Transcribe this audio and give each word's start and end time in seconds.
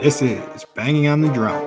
This 0.00 0.22
is 0.22 0.64
Banging 0.76 1.08
on 1.08 1.22
the 1.22 1.32
Drum. 1.32 1.60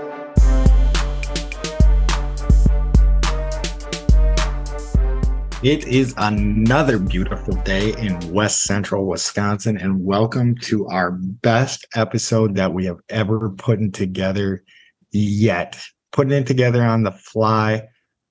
It 5.62 5.86
is 5.86 6.14
another 6.16 6.98
beautiful 6.98 7.56
day 7.64 7.94
in 7.98 8.32
West 8.32 8.64
Central 8.64 9.06
Wisconsin, 9.06 9.76
and 9.76 10.06
welcome 10.06 10.56
to 10.60 10.88
our 10.88 11.12
best 11.12 11.86
episode 11.94 12.56
that 12.56 12.74
we 12.74 12.86
have 12.86 13.00
ever 13.10 13.50
put 13.50 13.94
together 13.94 14.64
yet. 15.12 15.78
Putting 16.14 16.32
it 16.32 16.48
together 16.48 16.86
on 16.86 17.04
the 17.04 17.12
fly. 17.12 17.84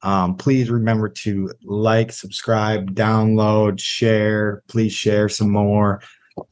Um, 0.03 0.35
please 0.35 0.71
remember 0.71 1.11
to 1.11 1.51
like, 1.63 2.11
subscribe, 2.11 2.95
download, 2.95 3.79
share. 3.79 4.63
Please 4.67 4.95
share 4.95 5.29
some 5.29 5.51
more, 5.51 6.01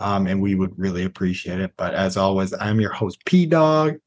um, 0.00 0.26
and 0.26 0.40
we 0.40 0.54
would 0.54 0.78
really 0.78 1.04
appreciate 1.04 1.60
it. 1.60 1.72
But 1.76 1.94
as 1.94 2.16
always, 2.16 2.52
I'm 2.54 2.80
your 2.80 2.92
host, 2.92 3.24
P 3.24 3.46
Dog. 3.46 3.98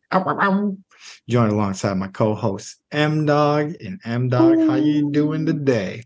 Joined 1.29 1.51
alongside 1.51 1.97
my 1.97 2.07
co-host 2.07 2.81
M 2.91 3.25
Dog 3.25 3.73
and 3.83 3.99
M 4.03 4.29
Dog. 4.29 4.59
How 4.67 4.75
you 4.75 5.11
doing 5.11 5.45
today? 5.45 6.03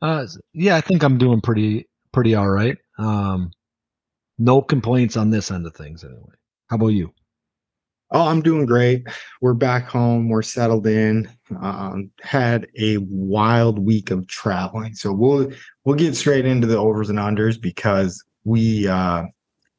Uh, 0.00 0.26
yeah, 0.52 0.76
I 0.76 0.80
think 0.80 1.02
I'm 1.02 1.18
doing 1.18 1.40
pretty 1.40 1.88
pretty 2.12 2.34
all 2.34 2.50
right. 2.50 2.76
Um, 2.98 3.50
no 4.38 4.60
complaints 4.60 5.16
on 5.16 5.30
this 5.30 5.50
end 5.50 5.66
of 5.66 5.74
things 5.74 6.04
anyway. 6.04 6.34
How 6.68 6.76
about 6.76 6.88
you? 6.88 7.12
Oh, 8.10 8.26
I'm 8.26 8.42
doing 8.42 8.66
great. 8.66 9.06
We're 9.40 9.54
back 9.54 9.88
home. 9.88 10.28
We're 10.28 10.42
settled 10.42 10.86
in. 10.86 11.30
Um, 11.60 12.10
had 12.20 12.66
a 12.78 12.98
wild 12.98 13.78
week 13.78 14.10
of 14.10 14.26
traveling, 14.26 14.94
so 14.94 15.12
we'll 15.12 15.50
we'll 15.84 15.96
get 15.96 16.14
straight 16.14 16.44
into 16.44 16.66
the 16.66 16.76
overs 16.76 17.08
and 17.08 17.18
unders 17.18 17.58
because 17.60 18.22
we 18.44 18.88
uh, 18.88 19.24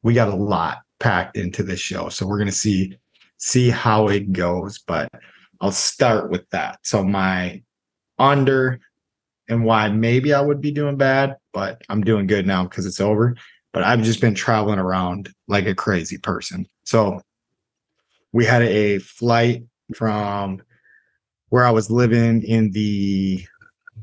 we 0.02 0.14
got 0.14 0.28
a 0.28 0.36
lot 0.36 0.78
packed 1.00 1.36
into 1.36 1.62
this 1.62 1.80
show. 1.80 2.08
So 2.08 2.26
we're 2.26 2.38
gonna 2.38 2.52
see 2.52 2.96
see 3.38 3.70
how 3.70 4.08
it 4.08 4.32
goes. 4.32 4.78
But 4.78 5.08
I'll 5.60 5.72
start 5.72 6.30
with 6.30 6.48
that. 6.50 6.78
So 6.82 7.04
my 7.04 7.62
under 8.18 8.80
and 9.48 9.64
why 9.64 9.88
maybe 9.88 10.32
I 10.32 10.40
would 10.40 10.60
be 10.60 10.70
doing 10.70 10.96
bad, 10.96 11.36
but 11.52 11.82
I'm 11.88 12.02
doing 12.02 12.26
good 12.26 12.46
now 12.46 12.64
because 12.64 12.86
it's 12.86 13.00
over. 13.00 13.36
But 13.72 13.82
I've 13.82 14.02
just 14.02 14.20
been 14.20 14.34
traveling 14.34 14.78
around 14.78 15.30
like 15.48 15.66
a 15.66 15.74
crazy 15.74 16.16
person. 16.16 16.66
So 16.84 17.20
we 18.32 18.44
had 18.44 18.62
a 18.62 18.98
flight 18.98 19.64
from 19.94 20.62
where 21.48 21.64
I 21.64 21.70
was 21.70 21.90
living 21.90 22.42
in 22.42 22.70
the 22.70 23.44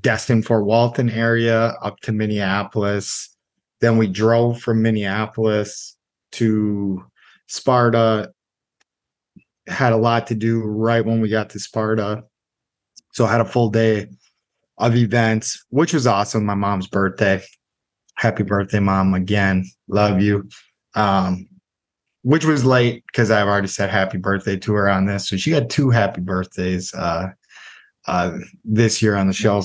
Destin 0.01 0.41
Fort 0.41 0.65
Walton 0.65 1.09
area 1.09 1.75
up 1.81 1.99
to 2.01 2.11
Minneapolis. 2.11 3.30
Then 3.81 3.97
we 3.97 4.07
drove 4.07 4.61
from 4.61 4.81
Minneapolis 4.81 5.97
to 6.33 7.03
Sparta. 7.47 8.31
Had 9.67 9.93
a 9.93 9.97
lot 9.97 10.27
to 10.27 10.35
do 10.35 10.61
right 10.61 11.05
when 11.05 11.19
we 11.19 11.29
got 11.29 11.49
to 11.51 11.59
Sparta. 11.59 12.23
So 13.13 13.25
I 13.25 13.31
had 13.31 13.41
a 13.41 13.45
full 13.45 13.69
day 13.69 14.07
of 14.77 14.95
events, 14.95 15.65
which 15.69 15.93
was 15.93 16.07
awesome. 16.07 16.45
My 16.45 16.55
mom's 16.55 16.87
birthday. 16.87 17.41
Happy 18.15 18.43
birthday, 18.43 18.79
mom. 18.79 19.13
Again, 19.13 19.65
love 19.87 20.21
you. 20.21 20.47
Um, 20.95 21.47
which 22.23 22.45
was 22.45 22.63
late 22.63 23.03
because 23.07 23.31
I've 23.31 23.47
already 23.47 23.67
said 23.67 23.89
happy 23.89 24.17
birthday 24.17 24.57
to 24.57 24.73
her 24.73 24.89
on 24.89 25.05
this. 25.05 25.27
So 25.27 25.37
she 25.37 25.51
had 25.51 25.69
two 25.69 25.89
happy 25.89 26.21
birthdays 26.21 26.93
uh, 26.93 27.29
uh, 28.07 28.37
this 28.63 29.01
year 29.01 29.15
on 29.15 29.27
the 29.27 29.33
show. 29.33 29.63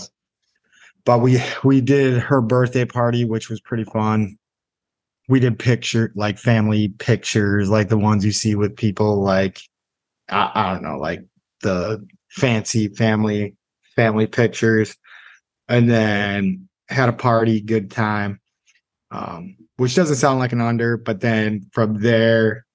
But 1.06 1.20
we 1.20 1.42
we 1.64 1.80
did 1.80 2.18
her 2.18 2.42
birthday 2.42 2.84
party, 2.84 3.24
which 3.24 3.48
was 3.48 3.60
pretty 3.60 3.84
fun. 3.84 4.36
We 5.28 5.40
did 5.40 5.58
picture 5.58 6.12
like 6.14 6.38
family 6.38 6.88
pictures, 6.88 7.70
like 7.70 7.88
the 7.88 7.98
ones 7.98 8.24
you 8.24 8.32
see 8.32 8.54
with 8.54 8.76
people 8.76 9.22
like 9.22 9.62
I, 10.28 10.50
I 10.54 10.72
don't 10.74 10.82
know, 10.82 10.98
like 10.98 11.20
the 11.62 12.06
fancy 12.28 12.88
family 12.88 13.56
family 13.94 14.26
pictures 14.26 14.94
and 15.68 15.88
then 15.88 16.68
had 16.88 17.08
a 17.08 17.14
party, 17.14 17.60
good 17.60 17.90
time. 17.90 18.40
Um, 19.10 19.56
which 19.76 19.94
doesn't 19.94 20.16
sound 20.16 20.38
like 20.38 20.52
an 20.52 20.60
under, 20.60 20.96
but 20.96 21.20
then 21.20 21.66
from 21.72 22.00
there 22.00 22.66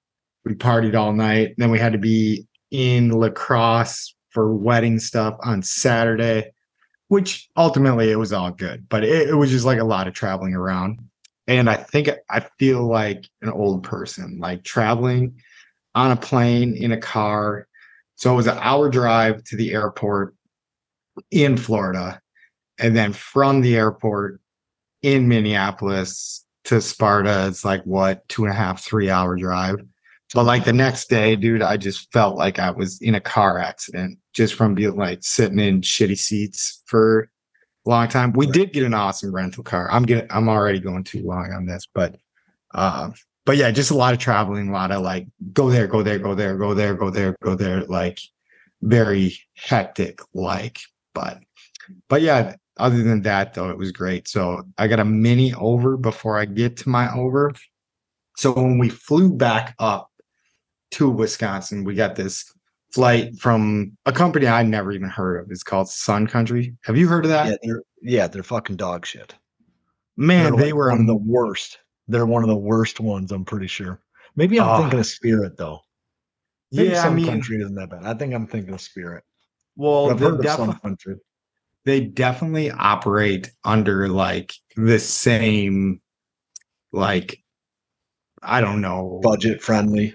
we 0.44 0.54
partied 0.54 0.96
all 0.96 1.12
night. 1.12 1.54
Then 1.58 1.70
we 1.70 1.78
had 1.78 1.92
to 1.92 1.98
be 1.98 2.46
in 2.70 3.10
La 3.10 3.28
Crosse 3.28 4.14
for 4.30 4.54
wedding 4.54 4.98
stuff 4.98 5.36
on 5.42 5.62
Saturday, 5.62 6.51
which 7.12 7.50
ultimately 7.58 8.10
it 8.10 8.16
was 8.16 8.32
all 8.32 8.50
good, 8.50 8.88
but 8.88 9.04
it, 9.04 9.28
it 9.28 9.34
was 9.34 9.50
just 9.50 9.66
like 9.66 9.78
a 9.78 9.84
lot 9.84 10.08
of 10.08 10.14
traveling 10.14 10.54
around. 10.54 10.98
And 11.46 11.68
I 11.68 11.74
think 11.74 12.08
I 12.30 12.40
feel 12.58 12.86
like 12.86 13.28
an 13.42 13.50
old 13.50 13.82
person, 13.82 14.38
like 14.40 14.64
traveling 14.64 15.38
on 15.94 16.10
a 16.10 16.16
plane 16.16 16.74
in 16.74 16.90
a 16.90 16.96
car. 16.96 17.68
So 18.14 18.32
it 18.32 18.36
was 18.36 18.46
an 18.46 18.56
hour 18.58 18.88
drive 18.88 19.44
to 19.44 19.56
the 19.56 19.74
airport 19.74 20.34
in 21.30 21.58
Florida 21.58 22.18
and 22.78 22.96
then 22.96 23.12
from 23.12 23.60
the 23.60 23.76
airport 23.76 24.40
in 25.02 25.28
Minneapolis 25.28 26.46
to 26.64 26.80
Sparta, 26.80 27.46
it's 27.46 27.62
like 27.62 27.82
what 27.82 28.26
two 28.30 28.44
and 28.44 28.54
a 28.54 28.56
half, 28.56 28.82
three 28.82 29.10
hour 29.10 29.36
drive. 29.36 29.84
But 30.34 30.44
like 30.44 30.64
the 30.64 30.72
next 30.72 31.10
day, 31.10 31.36
dude, 31.36 31.62
I 31.62 31.76
just 31.76 32.10
felt 32.12 32.36
like 32.36 32.58
I 32.58 32.70
was 32.70 33.00
in 33.02 33.14
a 33.14 33.20
car 33.20 33.58
accident 33.58 34.18
just 34.32 34.54
from 34.54 34.74
being 34.74 34.96
like 34.96 35.18
sitting 35.22 35.58
in 35.58 35.82
shitty 35.82 36.18
seats 36.18 36.82
for 36.86 37.28
a 37.86 37.90
long 37.90 38.08
time. 38.08 38.32
We 38.32 38.46
did 38.46 38.72
get 38.72 38.84
an 38.84 38.94
awesome 38.94 39.34
rental 39.34 39.62
car. 39.62 39.90
I'm 39.90 40.04
getting 40.04 40.30
I'm 40.30 40.48
already 40.48 40.80
going 40.80 41.04
too 41.04 41.22
long 41.22 41.52
on 41.52 41.66
this, 41.66 41.86
but 41.92 42.16
uh 42.74 43.10
but 43.44 43.56
yeah, 43.56 43.70
just 43.72 43.90
a 43.90 43.96
lot 43.96 44.14
of 44.14 44.20
traveling, 44.20 44.68
a 44.68 44.72
lot 44.72 44.92
of 44.92 45.02
like 45.02 45.26
go 45.52 45.68
there, 45.68 45.86
go 45.86 46.02
there, 46.02 46.18
go 46.18 46.34
there, 46.34 46.56
go 46.56 46.74
there, 46.74 46.94
go 46.94 47.10
there, 47.10 47.36
go 47.42 47.54
there, 47.54 47.82
like 47.84 48.18
very 48.80 49.36
hectic 49.56 50.20
like. 50.32 50.78
But 51.12 51.40
but 52.08 52.22
yeah, 52.22 52.54
other 52.78 53.02
than 53.02 53.22
that, 53.22 53.54
though, 53.54 53.70
it 53.70 53.76
was 53.76 53.92
great. 53.92 54.28
So 54.28 54.62
I 54.78 54.86
got 54.88 55.00
a 55.00 55.04
mini 55.04 55.52
over 55.54 55.96
before 55.96 56.38
I 56.38 56.44
get 56.44 56.76
to 56.78 56.88
my 56.88 57.12
over. 57.12 57.52
So 58.36 58.52
when 58.52 58.78
we 58.78 58.88
flew 58.88 59.30
back 59.32 59.74
up 59.78 60.10
to 60.92 61.10
Wisconsin, 61.10 61.84
we 61.84 61.94
got 61.94 62.16
this 62.16 62.52
flight 62.92 63.36
from 63.38 63.96
a 64.06 64.12
company 64.12 64.46
I 64.46 64.62
never 64.62 64.92
even 64.92 65.08
heard 65.08 65.40
of. 65.40 65.50
It's 65.50 65.62
called 65.62 65.88
Sun 65.88 66.26
Country. 66.28 66.74
Have 66.84 66.96
you 66.96 67.08
heard 67.08 67.24
of 67.24 67.30
that? 67.30 67.46
Yeah, 67.48 67.56
they're 67.62 67.82
yeah, 68.02 68.26
they're 68.26 68.42
fucking 68.42 68.76
dog 68.76 69.06
shit. 69.06 69.34
Man, 70.16 70.56
They're 70.56 70.66
they 70.66 70.72
were 70.72 70.90
one 70.90 71.00
of 71.00 71.06
the 71.06 71.14
worst. 71.16 71.78
They're 72.08 72.26
one 72.26 72.42
of 72.42 72.48
the 72.48 72.56
worst 72.56 73.00
ones. 73.00 73.32
I'm 73.32 73.44
pretty 73.44 73.66
sure. 73.66 74.00
Maybe 74.36 74.60
I'm 74.60 74.68
Ah. 74.68 74.78
thinking 74.82 74.98
of 75.00 75.06
Spirit 75.06 75.56
though. 75.56 75.80
Maybe 76.70 76.90
yeah. 76.90 77.00
I 77.00 77.04
some 77.04 77.16
mean, 77.16 77.26
country 77.26 77.58
isn't 77.60 77.74
that 77.76 77.90
bad. 77.90 78.04
I 78.04 78.14
think 78.14 78.34
I'm 78.34 78.46
thinking 78.46 78.74
of 78.74 78.80
Spirit. 78.80 79.24
well, 79.76 80.14
they, 80.14 80.30
defi- 80.42 81.14
they 81.84 82.00
definitely 82.00 82.70
operate 82.70 83.50
under 83.64 84.08
like 84.08 84.52
the 84.76 84.98
same, 84.98 86.00
like 86.92 87.38
I 88.42 88.60
don't 88.60 88.80
know, 88.80 89.20
Budget 89.22 89.62
friendly. 89.62 90.14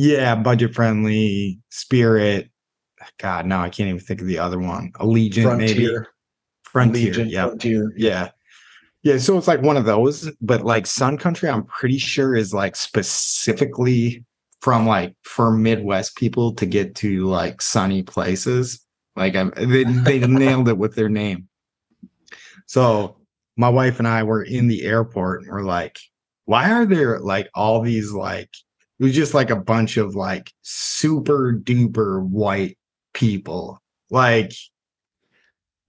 Yeah, 0.00 0.36
budget 0.36 0.76
friendly, 0.76 1.58
Spirit. 1.70 2.50
God, 3.18 3.46
no, 3.46 3.58
I 3.58 3.68
can't 3.68 3.88
even 3.88 3.98
think 3.98 4.20
of 4.20 4.28
the 4.28 4.38
other 4.38 4.60
one. 4.60 4.92
Allegiant, 5.00 5.58
maybe. 5.58 5.86
Frontier. 5.86 6.06
Frontier. 6.62 7.12
Allegiant, 7.14 7.30
yeah. 7.32 7.46
Frontier. 7.46 7.92
Yeah. 7.96 8.30
Yeah. 9.02 9.18
So 9.18 9.36
it's 9.36 9.48
like 9.48 9.60
one 9.60 9.76
of 9.76 9.86
those, 9.86 10.30
but 10.40 10.64
like 10.64 10.86
Sun 10.86 11.18
Country, 11.18 11.48
I'm 11.48 11.64
pretty 11.64 11.98
sure 11.98 12.36
is 12.36 12.54
like 12.54 12.76
specifically 12.76 14.24
from 14.60 14.86
like 14.86 15.16
for 15.24 15.50
Midwest 15.50 16.14
people 16.14 16.52
to 16.54 16.64
get 16.64 16.94
to 16.96 17.26
like 17.26 17.60
sunny 17.60 18.04
places. 18.04 18.80
Like 19.16 19.34
I'm, 19.34 19.52
they, 19.56 19.82
they 19.82 20.20
nailed 20.28 20.68
it 20.68 20.78
with 20.78 20.94
their 20.94 21.08
name. 21.08 21.48
So 22.66 23.16
my 23.56 23.68
wife 23.68 23.98
and 23.98 24.06
I 24.06 24.22
were 24.22 24.44
in 24.44 24.68
the 24.68 24.84
airport 24.84 25.42
and 25.42 25.50
we're 25.50 25.62
like, 25.62 25.98
why 26.44 26.70
are 26.70 26.86
there 26.86 27.18
like 27.18 27.48
all 27.52 27.82
these 27.82 28.12
like 28.12 28.50
it 28.98 29.04
was 29.04 29.14
just 29.14 29.34
like 29.34 29.50
a 29.50 29.56
bunch 29.56 29.96
of 29.96 30.14
like 30.14 30.52
super 30.62 31.52
duper 31.52 32.22
white 32.22 32.78
people. 33.14 33.80
Like 34.10 34.52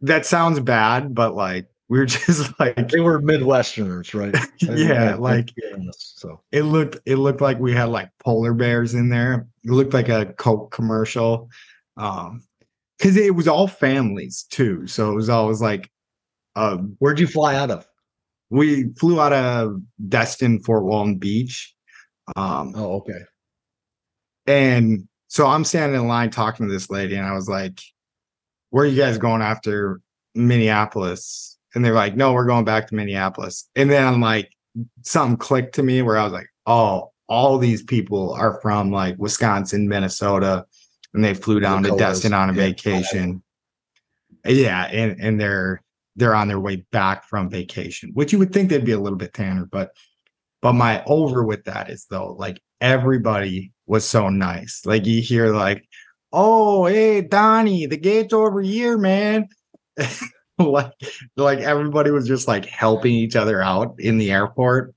that 0.02 0.26
sounds 0.26 0.60
bad, 0.60 1.14
but 1.14 1.36
like 1.36 1.68
we 1.88 2.00
are 2.00 2.06
just 2.08 2.58
like 2.60 2.90
They 2.90 3.00
were 3.00 3.22
Midwesterners, 3.22 4.14
right? 4.14 4.36
yeah, 4.78 5.16
like 5.16 5.50
so. 5.92 6.42
it 6.52 6.64
looked 6.64 6.98
it 7.06 7.16
looked 7.16 7.42
like 7.42 7.60
we 7.60 7.74
had 7.74 7.90
like 7.90 8.10
polar 8.20 8.54
bears 8.54 8.94
in 8.94 9.10
there. 9.10 9.48
It 9.64 9.72
looked 9.72 9.94
like 9.94 10.10
a 10.10 10.34
Coke 10.34 10.72
commercial. 10.72 11.50
Um 11.98 12.44
because 12.98 13.16
it 13.16 13.34
was 13.34 13.48
all 13.48 13.68
families 13.68 14.44
too. 14.50 14.86
So 14.88 15.12
it 15.12 15.16
was 15.16 15.30
always 15.30 15.62
like 15.62 15.90
um 16.56 16.96
Where'd 17.00 17.20
you 17.20 17.28
fly 17.28 17.56
out 17.56 17.72
of? 17.72 17.88
we 18.50 18.92
flew 18.94 19.22
out 19.22 19.34
of 19.34 19.82
Destin 20.08 20.60
Fort 20.62 20.84
Walton 20.84 21.16
Beach. 21.16 21.74
Um 22.36 22.74
Oh, 22.76 22.98
okay. 22.98 23.22
And 24.48 25.08
so 25.28 25.46
I'm 25.46 25.64
standing 25.64 26.02
in 26.02 26.08
line 26.08 26.32
talking 26.32 26.66
to 26.66 26.72
this 26.72 26.90
lady, 26.90 27.16
and 27.16 27.26
I 27.26 27.34
was 27.34 27.48
like, 27.48 27.80
Where 28.72 28.84
are 28.84 28.88
you 28.88 29.00
guys 29.00 29.18
going 29.18 29.42
after 29.42 30.02
Minneapolis? 30.36 31.58
And 31.76 31.86
they're 31.86 31.94
like, 31.94 32.16
No, 32.16 32.34
we're 32.34 32.48
going 32.48 32.66
back 32.66 32.88
to 32.88 32.96
Minneapolis. 32.96 33.70
And 33.76 33.90
then 33.90 34.06
I'm 34.06 34.22
like, 34.22 34.52
something 35.04 35.38
clicked 35.38 35.76
to 35.76 35.84
me 35.84 36.02
where 36.02 36.18
I 36.18 36.24
was 36.24 36.34
like, 36.34 36.48
Oh, 36.66 37.12
all 37.28 37.60
these 37.60 37.84
people 37.84 38.34
are 38.34 38.60
from 38.60 38.92
like 38.92 39.16
Wisconsin, 39.20 39.88
Minnesota, 39.88 40.66
and 41.14 41.24
they 41.24 41.36
flew 41.36 41.60
down 41.60 41.84
to 41.84 41.96
Destin 41.96 42.34
on 42.34 42.50
a 42.50 42.54
vacation. 42.54 43.44
Yeah, 44.46 44.86
and 44.86 45.20
and 45.22 45.40
they're 45.40 45.82
they're 46.16 46.36
on 46.36 46.48
their 46.48 46.60
way 46.60 46.78
back 46.92 47.24
from 47.24 47.50
vacation, 47.50 48.12
which 48.14 48.34
you 48.34 48.40
would 48.40 48.52
think 48.52 48.70
they'd 48.70 48.84
be 48.84 48.92
a 48.92 49.00
little 49.00 49.18
bit 49.18 49.34
tanner, 49.34 49.66
but 49.66 49.92
but 50.62 50.74
my 50.74 51.04
over 51.06 51.44
with 51.44 51.64
that 51.66 51.90
is 51.90 52.06
though, 52.10 52.34
like 52.34 52.62
everybody 52.82 53.72
was 53.86 54.06
so 54.06 54.30
nice. 54.30 54.82
Like 54.86 55.06
you 55.06 55.22
hear 55.22 55.54
like, 55.54 55.88
oh 56.32 56.86
hey 56.86 57.22
Donnie, 57.22 57.86
the 57.86 57.98
gate's 57.98 58.34
over 58.34 58.62
here, 58.62 58.98
man. 58.98 59.48
like 60.60 60.94
like 61.38 61.60
everybody 61.60 62.12
was 62.12 62.28
just 62.28 62.48
like 62.48 62.66
helping 62.66 63.14
each 63.14 63.36
other 63.36 63.62
out 63.62 63.96
in 64.00 64.18
the 64.18 64.32
airport, 64.32 64.94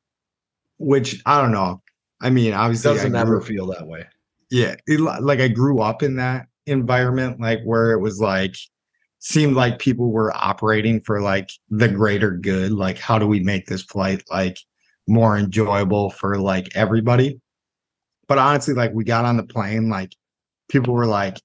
which 0.78 1.20
I 1.26 1.40
don't 1.40 1.52
know. 1.52 1.82
I 2.20 2.30
mean, 2.30 2.52
obviously, 2.52 2.94
doesn't 2.94 3.16
I 3.16 3.20
ever 3.20 3.38
grew, 3.38 3.46
feel 3.46 3.66
that 3.68 3.86
way. 3.86 4.06
yeah, 4.50 4.76
it, 4.86 5.00
like 5.00 5.40
I 5.40 5.48
grew 5.48 5.80
up 5.80 6.02
in 6.02 6.16
that 6.16 6.46
environment, 6.66 7.40
like 7.40 7.62
where 7.64 7.92
it 7.92 8.00
was 8.00 8.20
like 8.20 8.56
seemed 9.18 9.54
like 9.54 9.78
people 9.78 10.10
were 10.10 10.32
operating 10.36 11.00
for 11.00 11.20
like 11.20 11.50
the 11.70 11.88
greater 11.88 12.32
good. 12.32 12.72
Like, 12.72 12.98
how 12.98 13.18
do 13.18 13.26
we 13.26 13.40
make 13.40 13.66
this 13.66 13.82
flight 13.82 14.22
like 14.30 14.58
more 15.06 15.36
enjoyable 15.36 16.10
for 16.10 16.38
like 16.38 16.74
everybody? 16.74 17.40
But 18.28 18.38
honestly, 18.38 18.74
like 18.74 18.92
we 18.92 19.04
got 19.04 19.24
on 19.24 19.36
the 19.36 19.42
plane, 19.42 19.88
like 19.88 20.14
people 20.68 20.94
were 20.94 21.06
like 21.06 21.38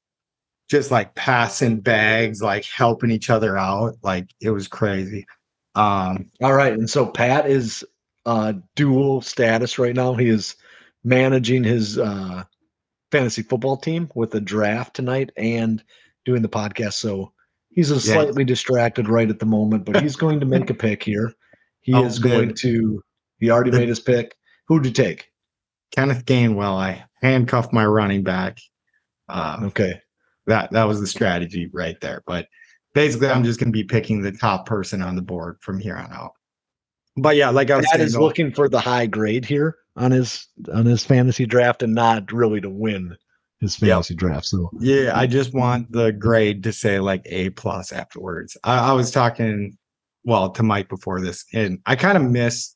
just 0.69 0.91
like 0.91 1.15
passing 1.15 1.79
bags, 1.79 2.41
like 2.41 2.65
helping 2.65 3.11
each 3.11 3.29
other 3.29 3.57
out. 3.57 3.95
Like 4.03 4.29
it 4.41 4.51
was 4.51 4.67
crazy. 4.67 5.25
Um, 5.75 6.29
All 6.41 6.53
right, 6.53 6.73
and 6.73 6.89
so 6.89 7.05
Pat 7.05 7.49
is 7.49 7.83
uh 8.25 8.53
dual 8.75 9.21
status 9.21 9.79
right 9.79 9.95
now. 9.95 10.13
He 10.13 10.27
is 10.27 10.55
managing 11.03 11.63
his 11.63 11.97
uh 11.97 12.43
fantasy 13.11 13.41
football 13.41 13.77
team 13.77 14.09
with 14.15 14.35
a 14.35 14.41
draft 14.41 14.95
tonight 14.95 15.31
and 15.37 15.83
doing 16.25 16.41
the 16.41 16.49
podcast. 16.49 16.93
So 16.93 17.31
he's 17.69 17.91
a 17.91 17.95
Yeah. 17.95 17.99
slightly 18.01 18.43
distracted 18.43 19.07
right 19.07 19.29
at 19.29 19.39
the 19.39 19.45
moment, 19.45 19.85
but 19.85 20.01
he's 20.01 20.15
going 20.17 20.39
to 20.41 20.45
make 20.45 20.69
a 20.69 20.73
pick 20.73 21.03
here. 21.03 21.33
He 21.81 21.93
Oh, 21.95 22.03
is 22.03 22.19
going 22.19 22.53
to 22.55 23.01
he 23.39 23.49
already 23.49 23.71
The- 23.71 23.77
made 23.79 23.89
his 23.89 23.99
pick. 23.99 24.35
Who'd 24.67 24.85
you 24.85 24.91
take? 24.91 25.29
Kenneth 25.91 26.25
Gainwell, 26.25 26.73
I 26.77 27.05
handcuffed 27.21 27.71
my 27.73 27.85
running 27.85 28.23
back. 28.23 28.59
Um, 29.29 29.65
Okay. 29.65 29.99
that 30.47 30.71
that 30.71 30.83
was 30.85 30.99
the 30.99 31.07
strategy 31.07 31.69
right 31.73 31.99
there. 32.01 32.23
But 32.27 32.47
basically, 32.93 33.29
I'm 33.29 33.43
just 33.43 33.59
going 33.59 33.67
to 33.71 33.77
be 33.77 33.83
picking 33.83 34.21
the 34.21 34.31
top 34.31 34.65
person 34.65 35.01
on 35.01 35.15
the 35.15 35.21
board 35.21 35.57
from 35.61 35.79
here 35.79 35.95
on 35.97 36.11
out. 36.11 36.31
But 37.17 37.35
yeah, 37.35 37.49
like 37.49 37.71
I 37.71 37.77
was 37.77 37.85
Pat 37.87 37.95
saying, 37.95 38.05
is 38.07 38.13
though, 38.13 38.21
looking 38.21 38.51
for 38.51 38.69
the 38.69 38.79
high 38.79 39.05
grade 39.07 39.43
here 39.45 39.75
on 39.95 40.11
his 40.11 40.47
on 40.73 40.85
his 40.85 41.03
fantasy 41.03 41.45
draft 41.45 41.81
and 41.83 41.93
not 41.95 42.31
really 42.31 42.61
to 42.61 42.69
win 42.69 43.15
his 43.59 43.81
Yep. 43.81 43.89
fantasy 43.89 44.15
draft. 44.15 44.45
So 44.45 44.69
yeah, 44.79 45.11
I 45.15 45.25
just 45.27 45.53
want 45.53 45.91
the 45.91 46.11
grade 46.11 46.63
to 46.63 46.71
say 46.73 46.99
like 46.99 47.23
A 47.25 47.49
plus 47.51 47.91
afterwards. 47.91 48.55
I, 48.63 48.89
I 48.89 48.93
was 48.93 49.09
talking, 49.11 49.77
well, 50.23 50.51
to 50.51 50.63
Mike 50.63 50.89
before 50.89 51.19
this, 51.21 51.43
and 51.53 51.79
I 51.87 51.95
kind 51.95 52.17
of 52.17 52.23
miss 52.23 52.75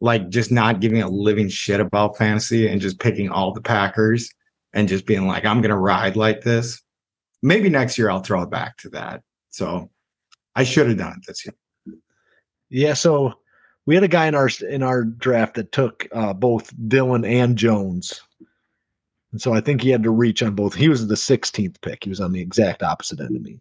like 0.00 0.28
just 0.28 0.52
not 0.52 0.80
giving 0.80 1.02
a 1.02 1.08
living 1.08 1.48
shit 1.48 1.80
about 1.80 2.16
fantasy 2.16 2.68
and 2.68 2.80
just 2.80 3.00
picking 3.00 3.28
all 3.30 3.52
the 3.52 3.60
Packers 3.60 4.30
and 4.72 4.88
just 4.88 5.06
being 5.06 5.26
like, 5.26 5.44
I'm 5.44 5.60
going 5.60 5.70
to 5.70 5.76
ride 5.76 6.16
like 6.16 6.42
this. 6.42 6.80
Maybe 7.42 7.68
next 7.68 7.98
year 7.98 8.10
I'll 8.10 8.20
throw 8.20 8.42
it 8.42 8.50
back 8.50 8.76
to 8.78 8.90
that. 8.90 9.22
So 9.50 9.90
I 10.54 10.64
should 10.64 10.88
have 10.88 10.98
done 10.98 11.14
it 11.18 11.26
this 11.26 11.44
year. 11.44 11.54
Yeah, 12.70 12.94
so 12.94 13.34
we 13.86 13.94
had 13.94 14.04
a 14.04 14.08
guy 14.08 14.26
in 14.26 14.34
our 14.34 14.50
in 14.68 14.82
our 14.82 15.04
draft 15.04 15.54
that 15.54 15.72
took 15.72 16.06
uh, 16.12 16.34
both 16.34 16.72
Dillon 16.88 17.24
and 17.24 17.56
Jones, 17.56 18.20
and 19.32 19.40
so 19.40 19.54
I 19.54 19.62
think 19.62 19.80
he 19.80 19.88
had 19.88 20.02
to 20.02 20.10
reach 20.10 20.42
on 20.42 20.54
both. 20.54 20.74
He 20.74 20.90
was 20.90 21.06
the 21.06 21.14
16th 21.14 21.80
pick. 21.80 22.04
He 22.04 22.10
was 22.10 22.20
on 22.20 22.32
the 22.32 22.40
exact 22.40 22.82
opposite 22.82 23.20
end 23.20 23.34
of 23.34 23.40
me 23.40 23.60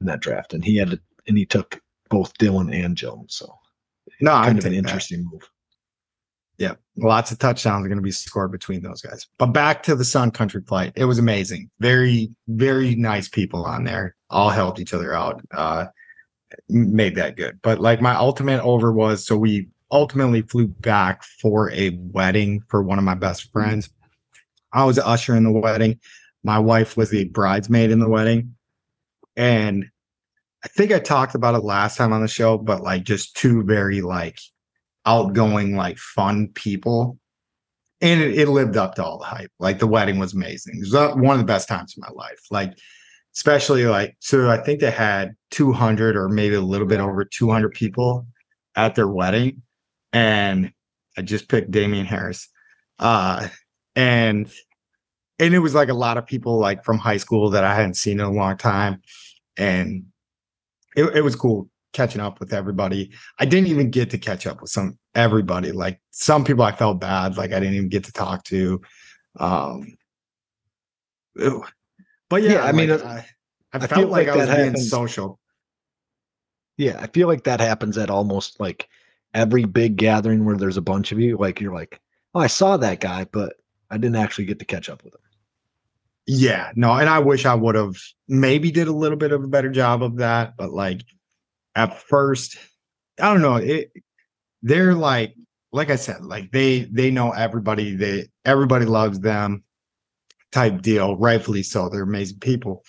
in 0.00 0.06
that 0.08 0.20
draft, 0.20 0.52
and 0.52 0.64
he 0.64 0.76
had 0.76 0.90
to, 0.90 1.00
and 1.28 1.38
he 1.38 1.46
took 1.46 1.80
both 2.10 2.36
Dillon 2.38 2.74
and 2.74 2.96
Jones. 2.96 3.36
So 3.36 3.54
No, 4.20 4.32
kind 4.32 4.50
I'm 4.50 4.58
of 4.58 4.66
an 4.66 4.74
interesting 4.74 5.24
move. 5.30 5.48
Yeah, 6.58 6.74
lots 6.96 7.32
of 7.32 7.38
touchdowns 7.38 7.84
are 7.84 7.88
going 7.88 7.98
to 7.98 8.02
be 8.02 8.12
scored 8.12 8.52
between 8.52 8.82
those 8.82 9.00
guys. 9.00 9.26
But 9.38 9.46
back 9.46 9.82
to 9.84 9.94
the 9.94 10.04
Sun 10.04 10.32
Country 10.32 10.62
flight, 10.66 10.92
it 10.94 11.06
was 11.06 11.18
amazing. 11.18 11.70
Very, 11.80 12.30
very 12.48 12.94
nice 12.94 13.28
people 13.28 13.64
on 13.64 13.84
there. 13.84 14.14
All 14.30 14.50
helped 14.50 14.78
each 14.78 14.94
other 14.94 15.14
out. 15.14 15.42
Uh, 15.50 15.86
made 16.68 17.14
that 17.16 17.36
good. 17.36 17.58
But 17.62 17.80
like 17.80 18.00
my 18.00 18.14
ultimate 18.14 18.62
over 18.62 18.92
was 18.92 19.26
so 19.26 19.36
we 19.36 19.68
ultimately 19.90 20.42
flew 20.42 20.68
back 20.68 21.22
for 21.22 21.70
a 21.70 21.90
wedding 21.90 22.62
for 22.68 22.82
one 22.82 22.98
of 22.98 23.04
my 23.04 23.14
best 23.14 23.52
friends. 23.52 23.90
I 24.72 24.84
was 24.84 24.98
usher 24.98 25.36
in 25.36 25.44
the 25.44 25.52
wedding. 25.52 26.00
My 26.42 26.58
wife 26.58 26.96
was 26.96 27.10
the 27.10 27.24
bridesmaid 27.24 27.90
in 27.90 28.00
the 28.00 28.08
wedding, 28.08 28.56
and 29.36 29.84
I 30.64 30.68
think 30.68 30.90
I 30.92 30.98
talked 30.98 31.34
about 31.34 31.54
it 31.54 31.62
last 31.62 31.96
time 31.96 32.12
on 32.12 32.22
the 32.22 32.28
show. 32.28 32.58
But 32.58 32.82
like, 32.82 33.04
just 33.04 33.36
two 33.36 33.62
very 33.62 34.00
like 34.00 34.38
outgoing, 35.06 35.76
like 35.76 35.98
fun 35.98 36.48
people. 36.48 37.18
And 38.00 38.20
it, 38.20 38.38
it 38.38 38.48
lived 38.48 38.76
up 38.76 38.94
to 38.96 39.04
all 39.04 39.18
the 39.18 39.24
hype. 39.24 39.50
Like 39.58 39.78
the 39.78 39.86
wedding 39.86 40.18
was 40.18 40.34
amazing. 40.34 40.76
It 40.76 40.80
was 40.80 40.94
uh, 40.94 41.12
one 41.14 41.34
of 41.34 41.38
the 41.38 41.52
best 41.52 41.68
times 41.68 41.96
of 41.96 42.02
my 42.02 42.10
life. 42.14 42.40
Like, 42.50 42.76
especially 43.34 43.86
like, 43.86 44.16
so 44.20 44.50
I 44.50 44.58
think 44.58 44.80
they 44.80 44.90
had 44.90 45.34
200 45.50 46.16
or 46.16 46.28
maybe 46.28 46.54
a 46.54 46.60
little 46.60 46.86
bit 46.86 47.00
over 47.00 47.24
200 47.24 47.70
people 47.72 48.26
at 48.76 48.94
their 48.94 49.08
wedding. 49.08 49.62
And 50.12 50.72
I 51.16 51.22
just 51.22 51.48
picked 51.48 51.70
Damien 51.70 52.06
Harris. 52.06 52.48
Uh, 52.98 53.48
and, 53.94 54.50
and 55.38 55.54
it 55.54 55.60
was 55.60 55.74
like 55.74 55.88
a 55.88 55.94
lot 55.94 56.18
of 56.18 56.26
people 56.26 56.58
like 56.58 56.84
from 56.84 56.98
high 56.98 57.16
school 57.16 57.50
that 57.50 57.64
I 57.64 57.74
hadn't 57.74 57.94
seen 57.94 58.20
in 58.20 58.26
a 58.26 58.30
long 58.30 58.56
time. 58.56 59.02
And 59.56 60.06
it, 60.96 61.04
it 61.16 61.22
was 61.22 61.36
cool 61.36 61.68
catching 61.92 62.20
up 62.20 62.40
with 62.40 62.52
everybody. 62.52 63.12
I 63.38 63.44
didn't 63.44 63.68
even 63.68 63.90
get 63.90 64.10
to 64.10 64.18
catch 64.18 64.46
up 64.46 64.60
with 64.60 64.70
some 64.70 64.98
everybody. 65.14 65.72
Like 65.72 66.00
some 66.10 66.44
people 66.44 66.64
I 66.64 66.72
felt 66.72 67.00
bad, 67.00 67.36
like 67.36 67.52
I 67.52 67.60
didn't 67.60 67.74
even 67.74 67.88
get 67.88 68.04
to 68.04 68.12
talk 68.12 68.44
to. 68.44 68.80
Um 69.38 69.96
ew. 71.36 71.64
but 72.28 72.42
yeah, 72.42 72.52
Yeah, 72.52 72.64
I 72.64 72.72
mean, 72.72 72.90
like, 72.90 73.04
uh, 73.04 73.06
I, 73.06 73.26
I 73.72 73.78
I 73.84 73.86
felt 73.86 74.10
like, 74.10 74.26
like 74.26 74.36
I 74.36 74.36
was 74.36 74.46
that 74.48 74.56
being 74.56 74.76
social. 74.76 75.38
Yeah, 76.76 76.98
I 77.00 77.06
feel 77.06 77.28
like 77.28 77.44
that 77.44 77.60
happens 77.60 77.98
at 77.98 78.10
almost 78.10 78.58
like 78.60 78.88
every 79.34 79.64
big 79.64 79.96
gathering 79.96 80.44
where 80.44 80.56
there's 80.56 80.76
a 80.76 80.82
bunch 80.82 81.12
of 81.12 81.20
you. 81.20 81.36
Like 81.36 81.60
you're 81.60 81.74
like, 81.74 82.00
oh, 82.34 82.40
I 82.40 82.46
saw 82.46 82.76
that 82.78 83.00
guy, 83.00 83.26
but 83.30 83.54
I 83.90 83.98
didn't 83.98 84.16
actually 84.16 84.46
get 84.46 84.58
to 84.58 84.64
catch 84.64 84.88
up 84.88 85.04
with 85.04 85.14
him. 85.14 85.20
Yeah, 86.26 86.70
no, 86.76 86.92
and 86.92 87.08
I 87.08 87.18
wish 87.18 87.46
I 87.46 87.54
would 87.54 87.74
have 87.74 87.96
maybe 88.28 88.70
did 88.70 88.88
a 88.88 88.92
little 88.92 89.18
bit 89.18 89.32
of 89.32 89.42
a 89.42 89.48
better 89.48 89.70
job 89.70 90.02
of 90.02 90.16
that, 90.18 90.56
but 90.56 90.70
like 90.70 91.02
at 91.74 91.98
first, 91.98 92.56
I 93.20 93.32
don't 93.32 93.42
know, 93.42 93.56
it 93.56 93.92
they're 94.62 94.94
like 94.94 95.34
like 95.72 95.90
I 95.90 95.96
said, 95.96 96.22
like 96.22 96.52
they 96.52 96.80
they 96.90 97.10
know 97.10 97.30
everybody, 97.30 97.94
they 97.94 98.28
everybody 98.44 98.84
loves 98.84 99.20
them 99.20 99.64
type 100.52 100.82
deal, 100.82 101.16
rightfully 101.16 101.62
so. 101.62 101.88
They're 101.88 102.02
amazing 102.02 102.40
people. 102.40 102.84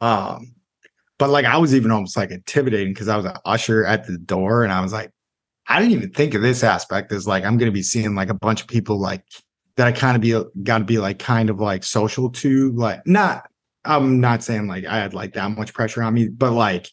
Um, 0.00 0.54
but 1.18 1.30
like 1.30 1.44
I 1.44 1.58
was 1.58 1.74
even 1.74 1.90
almost 1.90 2.16
like 2.16 2.30
intimidating 2.30 2.94
because 2.94 3.08
I 3.08 3.16
was 3.16 3.26
an 3.26 3.36
usher 3.44 3.84
at 3.84 4.06
the 4.06 4.16
door 4.16 4.62
and 4.62 4.72
I 4.72 4.80
was 4.80 4.92
like, 4.92 5.10
I 5.68 5.80
didn't 5.80 5.92
even 5.92 6.10
think 6.12 6.34
of 6.34 6.42
this 6.42 6.62
aspect 6.64 7.12
as 7.12 7.26
like 7.26 7.44
I'm 7.44 7.58
gonna 7.58 7.72
be 7.72 7.82
seeing 7.82 8.14
like 8.14 8.30
a 8.30 8.34
bunch 8.34 8.62
of 8.62 8.68
people 8.68 8.98
like 8.98 9.24
that 9.76 9.86
I 9.86 9.92
kind 9.92 10.16
of 10.16 10.22
be 10.22 10.40
got 10.62 10.78
to 10.78 10.84
be 10.84 10.98
like 10.98 11.18
kind 11.18 11.50
of 11.50 11.60
like 11.60 11.84
social 11.84 12.30
to 12.30 12.72
like 12.72 13.06
not 13.06 13.48
I'm 13.84 14.20
not 14.20 14.42
saying 14.42 14.66
like 14.66 14.84
I 14.84 14.98
had 14.98 15.14
like 15.14 15.34
that 15.34 15.50
much 15.50 15.74
pressure 15.74 16.02
on 16.02 16.14
me, 16.14 16.28
but 16.28 16.52
like 16.52 16.90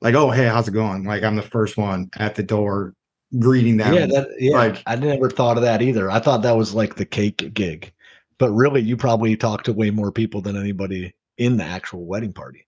like 0.00 0.14
oh 0.14 0.30
hey 0.30 0.46
how's 0.46 0.68
it 0.68 0.72
going? 0.72 1.04
Like 1.04 1.22
I'm 1.22 1.36
the 1.36 1.42
first 1.42 1.76
one 1.76 2.10
at 2.16 2.34
the 2.34 2.42
door 2.42 2.94
greeting 3.38 3.76
them. 3.76 3.94
yeah, 3.94 4.06
that 4.06 4.28
yeah. 4.38 4.56
like- 4.56 4.82
I 4.86 4.96
never 4.96 5.30
thought 5.30 5.56
of 5.56 5.62
that 5.62 5.82
either. 5.82 6.10
I 6.10 6.18
thought 6.18 6.42
that 6.42 6.56
was 6.56 6.74
like 6.74 6.96
the 6.96 7.04
cake 7.04 7.52
gig, 7.54 7.92
but 8.38 8.50
really, 8.50 8.82
you 8.82 8.96
probably 8.96 9.36
talked 9.36 9.66
to 9.66 9.72
way 9.72 9.90
more 9.90 10.12
people 10.12 10.40
than 10.40 10.56
anybody 10.56 11.14
in 11.38 11.56
the 11.56 11.64
actual 11.64 12.04
wedding 12.04 12.32
party. 12.32 12.66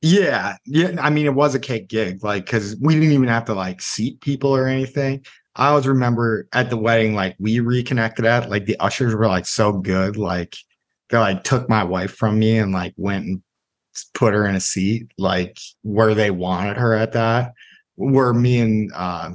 Yeah, 0.00 0.56
yeah. 0.66 0.96
I 1.00 1.10
mean, 1.10 1.26
it 1.26 1.34
was 1.34 1.54
a 1.54 1.60
cake 1.60 1.88
gig, 1.88 2.24
like 2.24 2.46
because 2.46 2.76
we 2.80 2.94
didn't 2.94 3.12
even 3.12 3.28
have 3.28 3.44
to 3.46 3.54
like 3.54 3.80
seat 3.80 4.20
people 4.20 4.54
or 4.54 4.66
anything. 4.66 5.24
I 5.54 5.68
always 5.68 5.86
remember 5.86 6.48
at 6.52 6.70
the 6.70 6.76
wedding, 6.76 7.14
like 7.14 7.36
we 7.38 7.60
reconnected 7.60 8.24
at, 8.24 8.50
like 8.50 8.64
the 8.64 8.78
ushers 8.80 9.14
were 9.14 9.26
like 9.26 9.46
so 9.46 9.72
good, 9.72 10.16
like 10.16 10.56
they 11.10 11.18
like 11.18 11.44
took 11.44 11.68
my 11.68 11.84
wife 11.84 12.14
from 12.14 12.38
me 12.38 12.58
and 12.58 12.72
like 12.72 12.94
went 12.96 13.26
and 13.26 13.42
put 14.14 14.34
her 14.34 14.46
in 14.46 14.54
a 14.54 14.60
seat, 14.60 15.10
like 15.18 15.58
where 15.82 16.14
they 16.14 16.30
wanted 16.30 16.76
her 16.76 16.94
at 16.94 17.12
that. 17.12 17.52
Where 17.96 18.32
me 18.32 18.60
and 18.60 18.90
uh, 18.94 19.32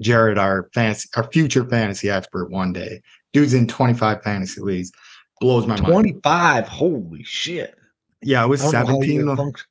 Jared, 0.00 0.38
our 0.38 0.70
fantasy, 0.74 1.08
our 1.16 1.24
future 1.32 1.64
fantasy 1.64 2.08
expert, 2.08 2.50
one 2.50 2.72
day, 2.72 3.02
dude's 3.32 3.54
in 3.54 3.66
twenty 3.66 3.94
five 3.94 4.22
fantasy 4.22 4.60
leagues, 4.60 4.92
blows 5.40 5.66
my 5.66 5.74
mind. 5.80 5.92
Twenty 5.92 6.16
five. 6.22 6.68
Holy 6.68 7.22
shit! 7.24 7.74
Yeah, 8.22 8.44
it 8.44 8.48
was 8.48 8.60
I 8.62 8.70
don't 8.70 8.72
know 8.72 8.78
how 8.78 8.92
you 8.94 9.00
seventeen. 9.02 9.26
though. 9.26 9.36
function- 9.36 9.66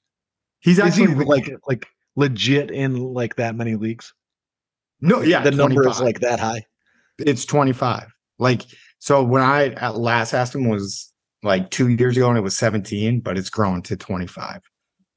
He's 0.60 0.80
Is 0.80 0.96
he 0.96 1.04
actually 1.04 1.26
like 1.26 1.50
like 1.68 1.88
legit 2.16 2.72
in 2.72 3.14
like 3.14 3.36
that 3.38 3.56
many 3.56 3.76
leagues? 3.76 4.14
no, 5.00 5.22
yeah, 5.22 5.42
the 5.42 5.52
number 5.52 5.88
is 5.88 6.02
like 6.02 6.20
that 6.22 6.40
high. 6.40 6.66
it's 7.20 7.46
25 7.46 8.08
Like 8.40 8.64
so 9.00 9.24
when 9.24 9.44
I 9.44 9.68
at 9.74 9.98
last 9.98 10.34
asked 10.34 10.56
him 10.56 10.68
was 10.68 11.14
like 11.48 11.72
two 11.72 11.90
years 11.90 12.16
ago 12.18 12.30
and 12.30 12.38
it 12.38 12.42
was 12.42 12.58
17, 12.58 13.22
but 13.22 13.38
it's 13.38 13.50
grown 13.50 13.82
to 13.84 13.98
25. 13.98 14.62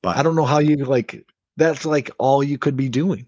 But 0.03 0.17
I 0.17 0.23
don't 0.23 0.37
know 0.37 0.47
how 0.47 0.59
you 0.59 0.77
like 0.77 1.25
that's 1.57 1.85
like 1.85 2.11
all 2.19 2.43
you 2.43 2.59
could 2.59 2.77
be 2.77 2.89
doing. 2.89 3.27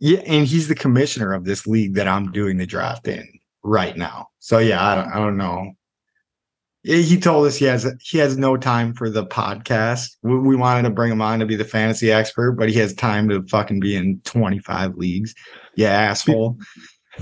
Yeah, 0.00 0.20
and 0.26 0.46
he's 0.46 0.68
the 0.68 0.74
commissioner 0.74 1.32
of 1.32 1.44
this 1.44 1.66
league 1.66 1.94
that 1.94 2.08
I'm 2.08 2.30
doing 2.32 2.56
the 2.56 2.66
draft 2.66 3.08
in 3.08 3.26
right 3.62 3.96
now. 3.96 4.28
So 4.38 4.58
yeah, 4.58 4.84
I 4.84 4.94
don't 4.94 5.08
I 5.08 5.16
don't 5.16 5.36
know. 5.36 5.72
He 6.84 7.18
told 7.18 7.46
us 7.46 7.56
he 7.56 7.64
has 7.66 7.92
he 8.00 8.18
has 8.18 8.38
no 8.38 8.56
time 8.56 8.94
for 8.94 9.10
the 9.10 9.26
podcast. 9.26 10.16
We, 10.22 10.38
we 10.38 10.56
wanted 10.56 10.82
to 10.82 10.90
bring 10.90 11.12
him 11.12 11.20
on 11.20 11.40
to 11.40 11.46
be 11.46 11.56
the 11.56 11.64
fantasy 11.64 12.10
expert, 12.12 12.52
but 12.52 12.68
he 12.68 12.78
has 12.78 12.94
time 12.94 13.28
to 13.28 13.42
fucking 13.42 13.80
be 13.80 13.96
in 13.96 14.20
25 14.24 14.96
leagues. 14.96 15.34
Yeah, 15.74 15.90
asshole. 15.90 16.56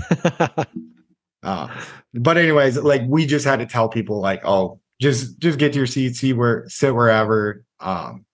uh, 1.43 1.67
but 2.13 2.37
anyways, 2.37 2.77
like 2.77 3.01
we 3.07 3.25
just 3.25 3.45
had 3.45 3.59
to 3.59 3.65
tell 3.65 3.89
people 3.89 4.21
like, 4.21 4.45
oh, 4.45 4.79
just 4.99 5.39
just 5.39 5.59
get 5.59 5.73
to 5.73 5.79
your 5.79 5.87
seat, 5.87 6.15
see 6.15 6.33
where 6.33 6.65
sit 6.67 6.93
wherever. 6.93 7.63
Um, 7.79 8.25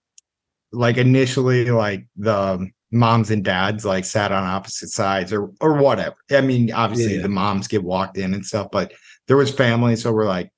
like 0.71 0.97
initially, 0.97 1.65
like 1.65 2.07
the 2.15 2.69
moms 2.91 3.31
and 3.31 3.43
dads 3.43 3.83
like 3.83 4.05
sat 4.05 4.31
on 4.31 4.43
opposite 4.43 4.89
sides 4.89 5.33
or 5.33 5.51
or 5.59 5.73
whatever. 5.73 6.15
I 6.31 6.41
mean, 6.41 6.71
obviously 6.71 7.15
yeah. 7.15 7.23
the 7.23 7.29
moms 7.29 7.67
get 7.67 7.83
walked 7.83 8.17
in 8.17 8.33
and 8.33 8.45
stuff, 8.45 8.69
but 8.71 8.93
there 9.27 9.37
was 9.37 9.51
family, 9.51 9.95
so 9.95 10.11
we're 10.11 10.25
like, 10.25 10.51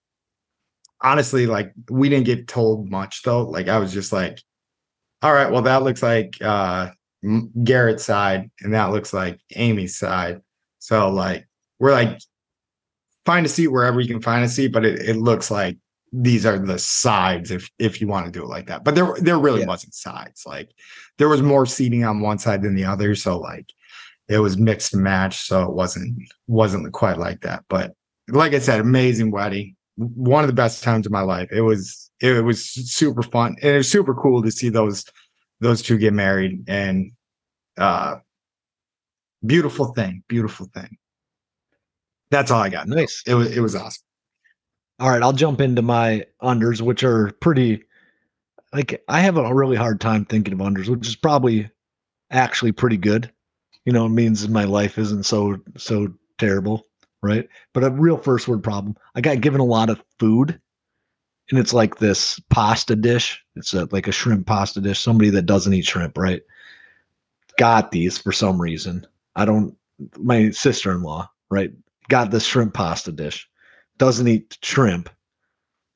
honestly, 1.01 1.47
like 1.47 1.74
we 1.89 2.09
didn't 2.09 2.25
get 2.25 2.47
told 2.47 2.89
much 2.89 3.24
though. 3.24 3.43
Like 3.43 3.67
I 3.67 3.79
was 3.79 3.93
just 3.93 4.12
like, 4.12 4.41
all 5.21 5.33
right, 5.33 5.51
well 5.51 5.63
that 5.63 5.83
looks 5.83 6.03
like 6.03 6.41
uh 6.41 6.91
Garrett's 7.63 8.05
side, 8.05 8.51
and 8.62 8.74
that 8.74 8.91
looks 8.91 9.13
like 9.13 9.39
Amy's 9.55 9.97
side. 9.97 10.41
So 10.79 11.09
like 11.09 11.47
we're 11.79 11.91
like 11.93 12.19
find 13.25 13.45
a 13.45 13.50
seat 13.50 13.69
wherever 13.69 14.00
you 14.00 14.07
can 14.07 14.21
find 14.21 14.45
a 14.45 14.50
seat, 14.50 14.67
but 14.67 14.85
it, 14.85 15.00
it 15.09 15.15
looks 15.15 15.50
like 15.50 15.77
these 16.22 16.45
are 16.45 16.57
the 16.57 16.79
sides 16.79 17.51
if 17.51 17.69
if 17.77 18.00
you 18.00 18.07
want 18.07 18.25
to 18.25 18.31
do 18.31 18.43
it 18.43 18.48
like 18.48 18.67
that. 18.67 18.84
But 18.84 18.95
there 18.95 19.15
there 19.19 19.38
really 19.38 19.62
yeah. 19.62 19.67
wasn't 19.67 19.93
sides. 19.93 20.45
Like 20.45 20.72
there 21.17 21.29
was 21.29 21.41
more 21.41 21.65
seating 21.65 22.05
on 22.05 22.22
one 22.22 22.39
side 22.39 22.62
than 22.62 22.75
the 22.75 22.86
other. 22.86 23.15
So 23.15 23.38
like 23.38 23.67
it 24.29 24.39
was 24.39 24.57
mixed 24.57 24.93
and 24.93 25.03
matched. 25.03 25.45
So 25.45 25.63
it 25.63 25.74
wasn't 25.74 26.17
wasn't 26.48 26.91
quite 26.93 27.17
like 27.17 27.41
that. 27.41 27.65
But 27.69 27.93
like 28.29 28.53
I 28.53 28.60
said, 28.60 28.79
amazing 28.79 29.31
wedding. 29.31 29.75
One 29.98 30.43
of 30.43 30.48
the 30.48 30.53
best 30.53 30.84
times 30.84 31.05
of 31.05 31.12
my 31.12 31.22
life. 31.22 31.50
It 31.51 31.62
was 31.62 32.10
it 32.22 32.43
was 32.43 32.63
super 32.63 33.24
fun. 33.24 33.57
And 33.62 33.72
it 33.72 33.77
was 33.77 33.91
super 33.91 34.13
cool 34.13 34.41
to 34.43 34.51
see 34.51 34.69
those 34.69 35.05
those 35.60 35.81
two 35.81 35.98
get 35.98 36.13
married 36.13 36.63
and 36.67 37.12
uh 37.77 38.17
beautiful 39.45 39.93
thing. 39.93 40.24
Beautiful 40.29 40.67
thing. 40.74 40.98
That's 42.31 42.51
all 42.51 42.62
I 42.62 42.69
got. 42.69 42.88
Nice. 42.88 43.22
It 43.27 43.34
was 43.34 43.55
it 43.55 43.62
was 43.62 43.75
awesome. 43.75 44.04
All 45.00 45.10
right, 45.10 45.22
I'll 45.22 45.34
jump 45.34 45.60
into 45.60 45.82
my 45.82 46.25
unders, 46.42 46.80
which 46.80 47.04
are 47.04 47.32
pretty 47.42 47.84
like 48.74 49.04
I 49.08 49.20
have 49.22 49.38
a 49.38 49.54
really 49.54 49.75
hard 49.75 50.00
time 50.00 50.25
thinking 50.25 50.54
of 50.54 50.60
unders, 50.60 50.88
which 50.88 51.08
is 51.08 51.16
probably 51.16 51.70
actually 52.32 52.72
pretty 52.72 52.98
good. 52.98 53.32
You 53.86 53.94
know, 53.94 54.06
it 54.06 54.10
means 54.10 54.48
my 54.48 54.64
life 54.64 54.98
isn't 54.98 55.24
so 55.24 55.58
so 55.78 56.14
terrible, 56.38 56.88
right? 57.22 57.48
But 57.74 57.84
a 57.84 57.90
real 57.90 58.18
first 58.18 58.48
word 58.48 58.64
problem. 58.64 58.96
I 59.16 59.22
got 59.22 59.42
given 59.42 59.60
a 59.60 59.66
lot 59.66 59.90
of 59.90 60.02
food, 60.18 60.60
and 61.50 61.60
it's 61.60 61.74
like 61.74 61.98
this 61.98 62.40
pasta 62.50 62.96
dish. 62.96 63.44
It's 63.58 63.74
a, 63.74 63.90
like 63.92 64.08
a 64.08 64.14
shrimp 64.14 64.48
pasta 64.48 64.80
dish. 64.80 65.00
Somebody 65.00 65.30
that 65.32 65.46
doesn't 65.46 65.74
eat 65.74 65.86
shrimp, 65.86 66.18
right? 66.18 66.42
Got 67.58 67.92
these 67.92 68.18
for 68.18 68.32
some 68.32 68.62
reason. 68.62 69.06
I 69.36 69.44
don't. 69.44 69.75
My 70.18 70.52
sister 70.52 70.92
in 70.92 71.04
law, 71.04 71.30
right, 71.50 71.72
got 72.08 72.32
this 72.32 72.46
shrimp 72.46 72.74
pasta 72.74 73.12
dish 73.12 73.50
doesn't 73.98 74.28
eat 74.28 74.58
shrimp. 74.62 75.10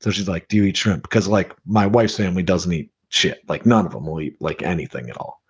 So 0.00 0.10
she's 0.10 0.28
like, 0.28 0.48
"Do 0.48 0.56
you 0.56 0.64
eat 0.64 0.76
shrimp?" 0.76 1.02
Because 1.02 1.28
like 1.28 1.54
my 1.66 1.86
wife's 1.86 2.16
family 2.16 2.42
doesn't 2.42 2.72
eat 2.72 2.90
shit. 3.08 3.42
Like 3.48 3.66
none 3.66 3.86
of 3.86 3.92
them 3.92 4.06
will 4.06 4.20
eat 4.20 4.40
like 4.40 4.62
anything 4.62 5.10
at 5.10 5.16
all. 5.16 5.42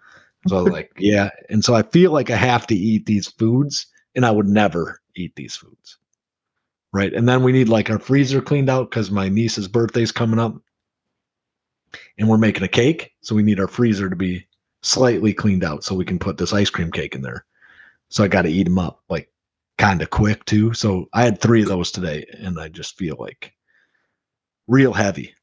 So 0.49 0.59
I 0.59 0.63
was 0.63 0.73
like, 0.73 0.93
"Yeah." 0.99 1.31
And 1.49 1.65
so 1.65 1.75
I 1.75 1.83
feel 1.83 2.13
like 2.13 2.31
I 2.31 2.37
have 2.37 2.67
to 2.69 2.75
eat 2.75 3.07
these 3.07 3.29
foods, 3.29 3.87
and 4.15 4.27
I 4.27 4.31
would 4.31 4.49
never 4.49 5.01
eat 5.17 5.35
these 5.37 5.57
foods. 5.57 5.99
Right. 6.93 7.13
And 7.13 7.29
then 7.29 7.45
we 7.45 7.53
need 7.53 7.69
like 7.69 7.89
our 7.89 8.01
freezer 8.01 8.41
cleaned 8.41 8.69
out 8.69 8.91
because 8.91 9.13
my 9.13 9.29
niece's 9.29 9.69
birthday's 9.69 10.11
coming 10.11 10.41
up, 10.41 10.57
and 12.19 12.29
we're 12.29 12.39
making 12.39 12.65
a 12.65 12.69
cake. 12.69 13.13
So 13.21 13.35
we 13.35 13.45
need 13.45 13.61
our 13.61 13.69
freezer 13.69 14.11
to 14.11 14.17
be 14.17 14.47
slightly 14.83 15.33
cleaned 15.33 15.63
out 15.63 15.85
so 15.85 15.95
we 15.95 16.05
can 16.05 16.19
put 16.19 16.39
this 16.39 16.53
ice 16.53 16.71
cream 16.71 16.91
cake 16.91 17.15
in 17.15 17.23
there. 17.23 17.45
So 18.09 18.25
I 18.25 18.29
got 18.29 18.43
to 18.43 18.51
eat 18.51 18.65
them 18.65 18.79
up 18.79 19.05
like 19.09 19.31
kind 19.81 20.03
of 20.03 20.11
quick 20.11 20.45
too. 20.45 20.75
So 20.75 21.09
I 21.15 21.25
had 21.25 21.41
three 21.41 21.63
of 21.63 21.69
those 21.69 21.91
today, 21.91 22.25
and 22.39 22.61
I 22.61 22.69
just 22.69 22.97
feel 22.97 23.17
like 23.19 23.53
real 24.69 24.93
heavy. 24.93 25.35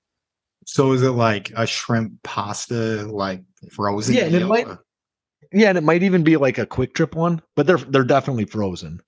So 0.65 0.91
is 0.91 1.01
it 1.01 1.11
like 1.11 1.51
a 1.55 1.65
shrimp 1.65 2.21
pasta, 2.23 3.05
like 3.05 3.41
frozen? 3.71 4.15
Yeah, 4.15 4.25
and 4.25 4.35
it 4.35 4.45
might. 4.45 4.67
Uh? 4.67 4.77
Yeah, 5.51 5.69
and 5.69 5.77
it 5.77 5.83
might 5.83 6.03
even 6.03 6.23
be 6.23 6.37
like 6.37 6.57
a 6.57 6.65
Kwik 6.65 6.93
Trip 6.93 7.15
one, 7.15 7.41
but 7.55 7.65
they're 7.65 7.77
they're 7.77 8.03
definitely 8.03 8.45
frozen. 8.45 9.01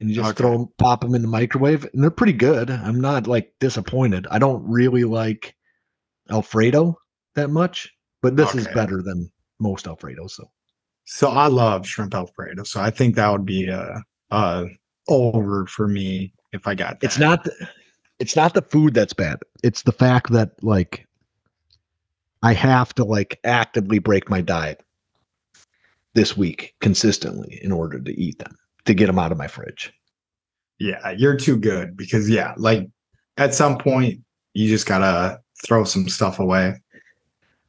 And 0.00 0.10
you 0.10 0.16
just 0.16 0.30
okay. 0.30 0.38
throw 0.38 0.58
them, 0.58 0.68
pop 0.78 1.02
them 1.02 1.14
in 1.14 1.22
the 1.22 1.28
microwave, 1.28 1.86
and 1.92 2.02
they're 2.02 2.10
pretty 2.10 2.32
good. 2.32 2.70
I'm 2.70 3.00
not 3.00 3.28
like 3.28 3.52
disappointed. 3.60 4.26
I 4.30 4.40
don't 4.40 4.68
really 4.68 5.04
like 5.04 5.54
Alfredo 6.30 6.98
that 7.36 7.50
much, 7.50 7.92
but 8.20 8.36
this 8.36 8.50
okay. 8.50 8.58
is 8.58 8.68
better 8.68 9.02
than 9.02 9.30
most 9.60 9.86
Alfredo. 9.86 10.26
So, 10.26 10.50
so 11.04 11.28
I 11.28 11.46
love 11.46 11.86
shrimp 11.86 12.14
Alfredo. 12.14 12.64
So 12.64 12.80
I 12.80 12.90
think 12.90 13.14
that 13.14 13.30
would 13.30 13.46
be 13.46 13.68
a 13.68 14.02
uh 14.34 14.66
over 15.08 15.66
for 15.66 15.86
me 15.86 16.32
if 16.52 16.66
I 16.66 16.74
got 16.74 17.00
that. 17.00 17.06
It's 17.06 17.18
not 17.18 17.44
the, 17.44 17.68
it's 18.18 18.36
not 18.36 18.54
the 18.54 18.62
food 18.62 18.94
that's 18.94 19.12
bad. 19.12 19.38
It's 19.62 19.82
the 19.82 19.92
fact 19.92 20.32
that 20.32 20.62
like 20.62 21.06
I 22.42 22.52
have 22.52 22.94
to 22.96 23.04
like 23.04 23.38
actively 23.44 23.98
break 23.98 24.28
my 24.28 24.40
diet 24.40 24.82
this 26.14 26.36
week 26.36 26.74
consistently 26.80 27.58
in 27.62 27.72
order 27.72 28.00
to 28.00 28.20
eat 28.20 28.38
them 28.38 28.56
to 28.84 28.94
get 28.94 29.06
them 29.06 29.18
out 29.18 29.32
of 29.32 29.38
my 29.38 29.46
fridge. 29.46 29.92
Yeah, 30.78 31.10
you're 31.10 31.36
too 31.36 31.56
good 31.56 31.96
because 31.96 32.28
yeah, 32.28 32.54
like 32.56 32.88
at 33.36 33.54
some 33.54 33.78
point 33.78 34.20
you 34.52 34.68
just 34.68 34.86
got 34.86 34.98
to 34.98 35.40
throw 35.64 35.84
some 35.84 36.08
stuff 36.08 36.38
away. 36.38 36.80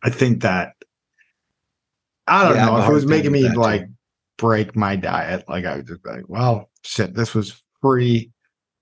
I 0.03 0.09
think 0.09 0.41
that 0.41 0.73
I 2.27 2.43
don't 2.43 2.55
yeah, 2.55 2.65
know 2.65 2.77
if 2.77 2.89
it 2.89 2.93
was 2.93 3.05
making 3.05 3.31
me 3.31 3.49
like 3.49 3.87
break 4.37 4.75
my 4.75 4.95
diet. 4.95 5.47
Like 5.47 5.65
I 5.65 5.77
was 5.77 5.85
just 5.85 6.05
like, 6.05 6.23
well, 6.27 6.69
shit, 6.83 7.13
this 7.13 7.33
was 7.33 7.61
free. 7.81 8.31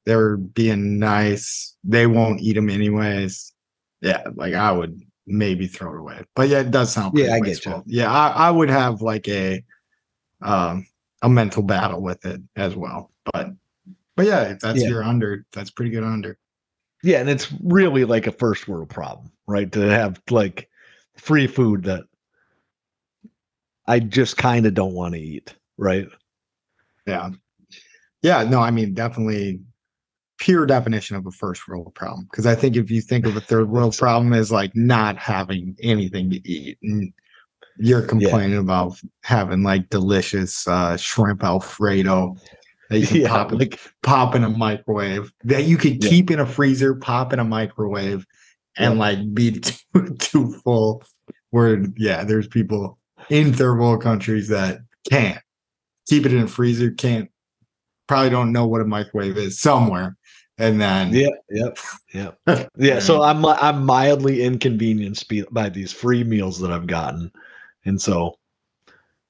They 0.06 0.16
were 0.16 0.38
being 0.38 1.00
nice. 1.00 1.76
They 1.84 2.08
won't 2.08 2.42
eat 2.42 2.54
them 2.54 2.70
anyways. 2.70 3.54
Yeah, 4.02 4.24
like 4.36 4.54
I 4.54 4.72
would 4.72 5.00
maybe 5.26 5.68
throw 5.68 5.94
it 5.94 6.00
away. 6.00 6.24
But 6.36 6.50
yeah, 6.50 6.60
it 6.60 6.72
does 6.72 6.92
sound 6.92 7.18
yeah, 7.18 7.34
I 7.34 7.40
get 7.40 7.66
you. 7.66 7.84
Yeah, 7.86 8.12
I, 8.12 8.48
I 8.48 8.52
would 8.52 8.70
have 8.70 9.02
like 9.02 9.28
a 9.28 9.64
um 10.42 10.86
a 11.22 11.30
mental 11.30 11.64
battle 11.64 12.02
with 12.02 12.26
it 12.26 12.42
as 12.56 12.76
well. 12.76 13.12
But 13.32 13.52
but 14.16 14.26
yeah, 14.26 14.44
if 14.44 14.60
that's 14.60 14.82
yeah. 14.82 14.90
your 14.90 15.04
under, 15.04 15.46
that's 15.54 15.72
pretty 15.72 15.92
good 15.92 16.04
under. 16.04 16.38
Yeah, 17.02 17.20
and 17.20 17.30
it's 17.30 17.52
really 17.64 18.06
like 18.06 18.28
a 18.28 18.32
first 18.32 18.68
world 18.68 18.90
problem, 18.90 19.32
right? 19.48 19.72
To 19.72 19.80
have 19.82 20.22
like 20.30 20.70
free 21.18 21.48
food 21.48 21.84
that 21.84 22.04
I 23.88 24.00
just 24.00 24.38
kind 24.38 24.66
of 24.66 24.74
don't 24.74 24.94
want 24.94 25.16
to 25.16 25.22
eat, 25.22 25.54
right? 25.78 26.08
Yeah. 27.06 27.32
Yeah, 28.22 28.44
no, 28.44 28.62
I 28.62 28.72
mean 28.72 28.94
definitely 28.94 29.60
pure 30.40 30.66
definition 30.66 31.16
of 31.16 31.26
a 31.26 31.32
first 31.32 31.68
world 31.68 31.94
problem 31.96 32.28
because 32.30 32.46
I 32.46 32.56
think 32.56 32.76
if 32.76 32.90
you 32.90 33.02
think 33.02 33.26
of 33.26 33.36
a 33.36 33.42
third 33.42 33.70
world 33.70 33.98
problem 33.98 34.34
as 34.34 34.52
like 34.52 34.76
not 34.76 35.18
having 35.18 35.76
anything 35.82 36.30
to 36.32 36.50
eat 36.50 36.78
and 36.82 37.14
you're 37.78 38.02
complaining 38.02 38.54
yeah. 38.54 38.60
about 38.60 39.00
having 39.24 39.64
like 39.64 39.90
delicious 39.90 40.68
uh, 40.68 40.96
shrimp 40.98 41.44
alfredo 41.44 42.36
that 42.90 43.00
you 43.00 43.08
can 43.08 43.18
yeah, 43.22 43.30
pop, 43.30 43.52
like, 43.52 43.80
pop 44.04 44.36
in 44.36 44.44
a 44.44 44.50
microwave 44.50 45.32
that 45.44 45.66
you 45.66 45.78
could 45.78 46.04
yeah. 46.04 46.10
keep 46.10 46.32
in 46.32 46.40
a 46.40 46.46
freezer, 46.46 46.96
pop 46.96 47.34
in 47.34 47.40
a 47.40 47.44
microwave, 47.44 48.26
and 48.78 49.00
like 49.00 49.34
be 49.34 49.52
too, 49.60 50.16
too 50.20 50.54
full. 50.64 51.04
Where 51.50 51.86
yeah, 51.98 52.24
there's 52.24 52.48
people 52.48 52.98
in 53.30 53.54
third 53.54 53.80
world 53.80 54.02
countries 54.02 54.48
that 54.50 54.80
can't 55.10 55.42
keep 56.08 56.26
it 56.26 56.34
in 56.34 56.44
a 56.44 56.48
freezer, 56.48 56.92
can't 56.92 57.30
probably 58.08 58.30
don't 58.30 58.52
know 58.52 58.68
what 58.68 58.82
a 58.82 58.86
microwave 58.86 59.38
is 59.38 59.60
somewhere. 59.60 60.18
And 60.58 60.80
then 60.80 61.12
yeah, 61.14 61.30
yep, 61.50 61.78
yep, 62.14 62.70
yeah. 62.78 63.00
So 63.00 63.24
I'm 63.24 63.44
I'm 63.44 63.86
mildly 63.86 64.44
inconvenienced 64.44 65.32
by 65.52 65.70
these 65.70 65.92
free 65.92 66.24
meals 66.24 66.60
that 66.60 66.72
I've 66.72 66.86
gotten, 66.86 67.32
and 67.86 68.00
so 68.00 68.38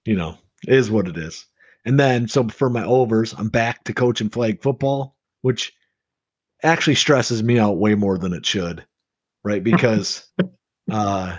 you 0.03 0.17
know 0.17 0.37
is 0.67 0.91
what 0.91 1.07
it 1.07 1.17
is. 1.17 1.45
And 1.85 1.97
then 1.97 2.27
so 2.27 2.47
for 2.49 2.69
my 2.69 2.83
overs, 2.83 3.33
I'm 3.37 3.47
back 3.47 3.85
to 3.85 3.93
coaching 3.93 4.29
flag 4.29 4.61
football, 4.61 5.15
which 5.41 5.73
actually 6.61 6.95
stresses 6.95 7.41
me 7.41 7.57
out 7.57 7.77
way 7.77 7.95
more 7.95 8.17
than 8.17 8.33
it 8.33 8.45
should, 8.45 8.85
right? 9.43 9.63
Because 9.73 10.27
uh 10.91 11.37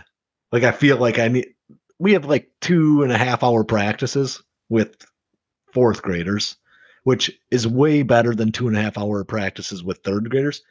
like 0.50 0.62
I 0.62 0.72
feel 0.72 0.96
like 0.96 1.18
I 1.18 1.28
need 1.28 1.53
we 1.98 2.12
have 2.12 2.24
like 2.24 2.50
two 2.60 3.02
and 3.02 3.12
a 3.12 3.18
half 3.18 3.42
hour 3.42 3.64
practices 3.64 4.42
with 4.68 5.06
fourth 5.72 6.02
graders, 6.02 6.56
which 7.04 7.30
is 7.50 7.66
way 7.66 8.02
better 8.02 8.34
than 8.34 8.52
two 8.52 8.68
and 8.68 8.76
a 8.76 8.82
half 8.82 8.98
hour 8.98 9.24
practices 9.24 9.82
with 9.82 9.98
third 9.98 10.30
graders. 10.30 10.62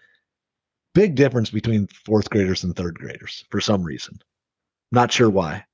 Big 0.94 1.16
difference 1.16 1.50
between 1.50 1.88
fourth 2.06 2.30
graders 2.30 2.64
and 2.64 2.76
third 2.76 3.00
graders 3.00 3.44
for 3.50 3.60
some 3.60 3.84
reason. 3.84 4.20
Not 4.92 5.12
sure 5.12 5.30
why. 5.30 5.66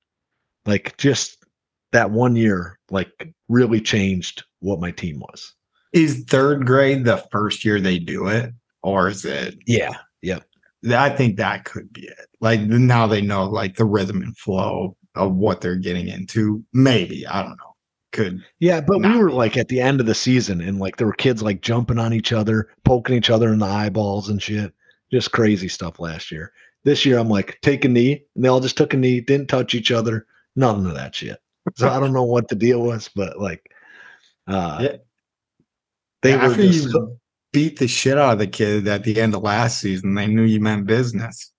Like 0.65 0.95
just 0.97 1.45
that 1.91 2.11
one 2.11 2.35
year, 2.35 2.79
like 2.89 3.33
really 3.47 3.81
changed 3.81 4.43
what 4.59 4.79
my 4.79 4.91
team 4.91 5.19
was. 5.19 5.53
Is 5.91 6.23
third 6.25 6.65
grade 6.65 7.05
the 7.05 7.17
first 7.31 7.65
year 7.65 7.81
they 7.81 7.97
do 7.97 8.27
it, 8.27 8.53
or 8.83 9.09
is 9.09 9.25
it? 9.25 9.57
Yeah. 9.65 9.95
Yep. 10.21 10.45
I 10.91 11.09
think 11.09 11.37
that 11.37 11.65
could 11.65 11.91
be 11.91 12.03
it. 12.03 12.27
Like 12.39 12.61
now 12.61 13.07
they 13.07 13.21
know 13.21 13.45
like 13.45 13.75
the 13.75 13.85
rhythm 13.85 14.21
and 14.21 14.37
flow 14.37 14.95
of 15.15 15.35
what 15.35 15.61
they're 15.61 15.75
getting 15.75 16.07
into. 16.07 16.63
Maybe 16.73 17.25
I 17.27 17.41
don't 17.41 17.57
know. 17.57 17.75
Could 18.11 18.43
Yeah, 18.59 18.81
but 18.81 18.99
we 18.99 19.17
were 19.17 19.29
like 19.29 19.55
at 19.55 19.67
the 19.67 19.79
end 19.79 19.99
of 19.99 20.07
the 20.07 20.15
season 20.15 20.61
and 20.61 20.79
like 20.79 20.97
there 20.97 21.05
were 21.05 21.13
kids 21.13 21.43
like 21.43 21.61
jumping 21.61 21.99
on 21.99 22.11
each 22.11 22.33
other, 22.33 22.69
poking 22.83 23.15
each 23.15 23.29
other 23.29 23.53
in 23.53 23.59
the 23.59 23.67
eyeballs 23.67 24.29
and 24.29 24.41
shit. 24.41 24.73
Just 25.11 25.31
crazy 25.31 25.67
stuff 25.67 25.99
last 25.99 26.31
year. 26.31 26.51
This 26.83 27.05
year 27.05 27.19
I'm 27.19 27.29
like, 27.29 27.59
take 27.61 27.85
a 27.85 27.87
knee. 27.87 28.23
And 28.35 28.43
they 28.43 28.49
all 28.49 28.59
just 28.61 28.77
took 28.77 28.95
a 28.95 28.97
knee, 28.97 29.21
didn't 29.21 29.47
touch 29.47 29.75
each 29.75 29.91
other, 29.91 30.25
none 30.55 30.87
of 30.87 30.95
that 30.95 31.13
shit. 31.13 31.39
So 31.75 31.87
I 31.87 31.99
don't 31.99 32.13
know 32.13 32.23
what 32.23 32.47
the 32.47 32.55
deal 32.55 32.81
was, 32.81 33.09
but 33.15 33.39
like 33.39 33.71
uh 34.47 34.79
Yeah. 34.81 34.95
they 36.23 36.35
were 36.35 36.41
after 36.43 36.63
just, 36.63 36.91
you 36.91 37.19
beat 37.51 37.77
the 37.77 37.87
shit 37.87 38.17
out 38.17 38.33
of 38.33 38.39
the 38.39 38.47
kid 38.47 38.87
at 38.87 39.03
the 39.03 39.19
end 39.19 39.35
of 39.35 39.43
last 39.43 39.81
season, 39.81 40.15
they 40.15 40.27
knew 40.27 40.43
you 40.43 40.59
meant 40.59 40.87
business. 40.87 41.51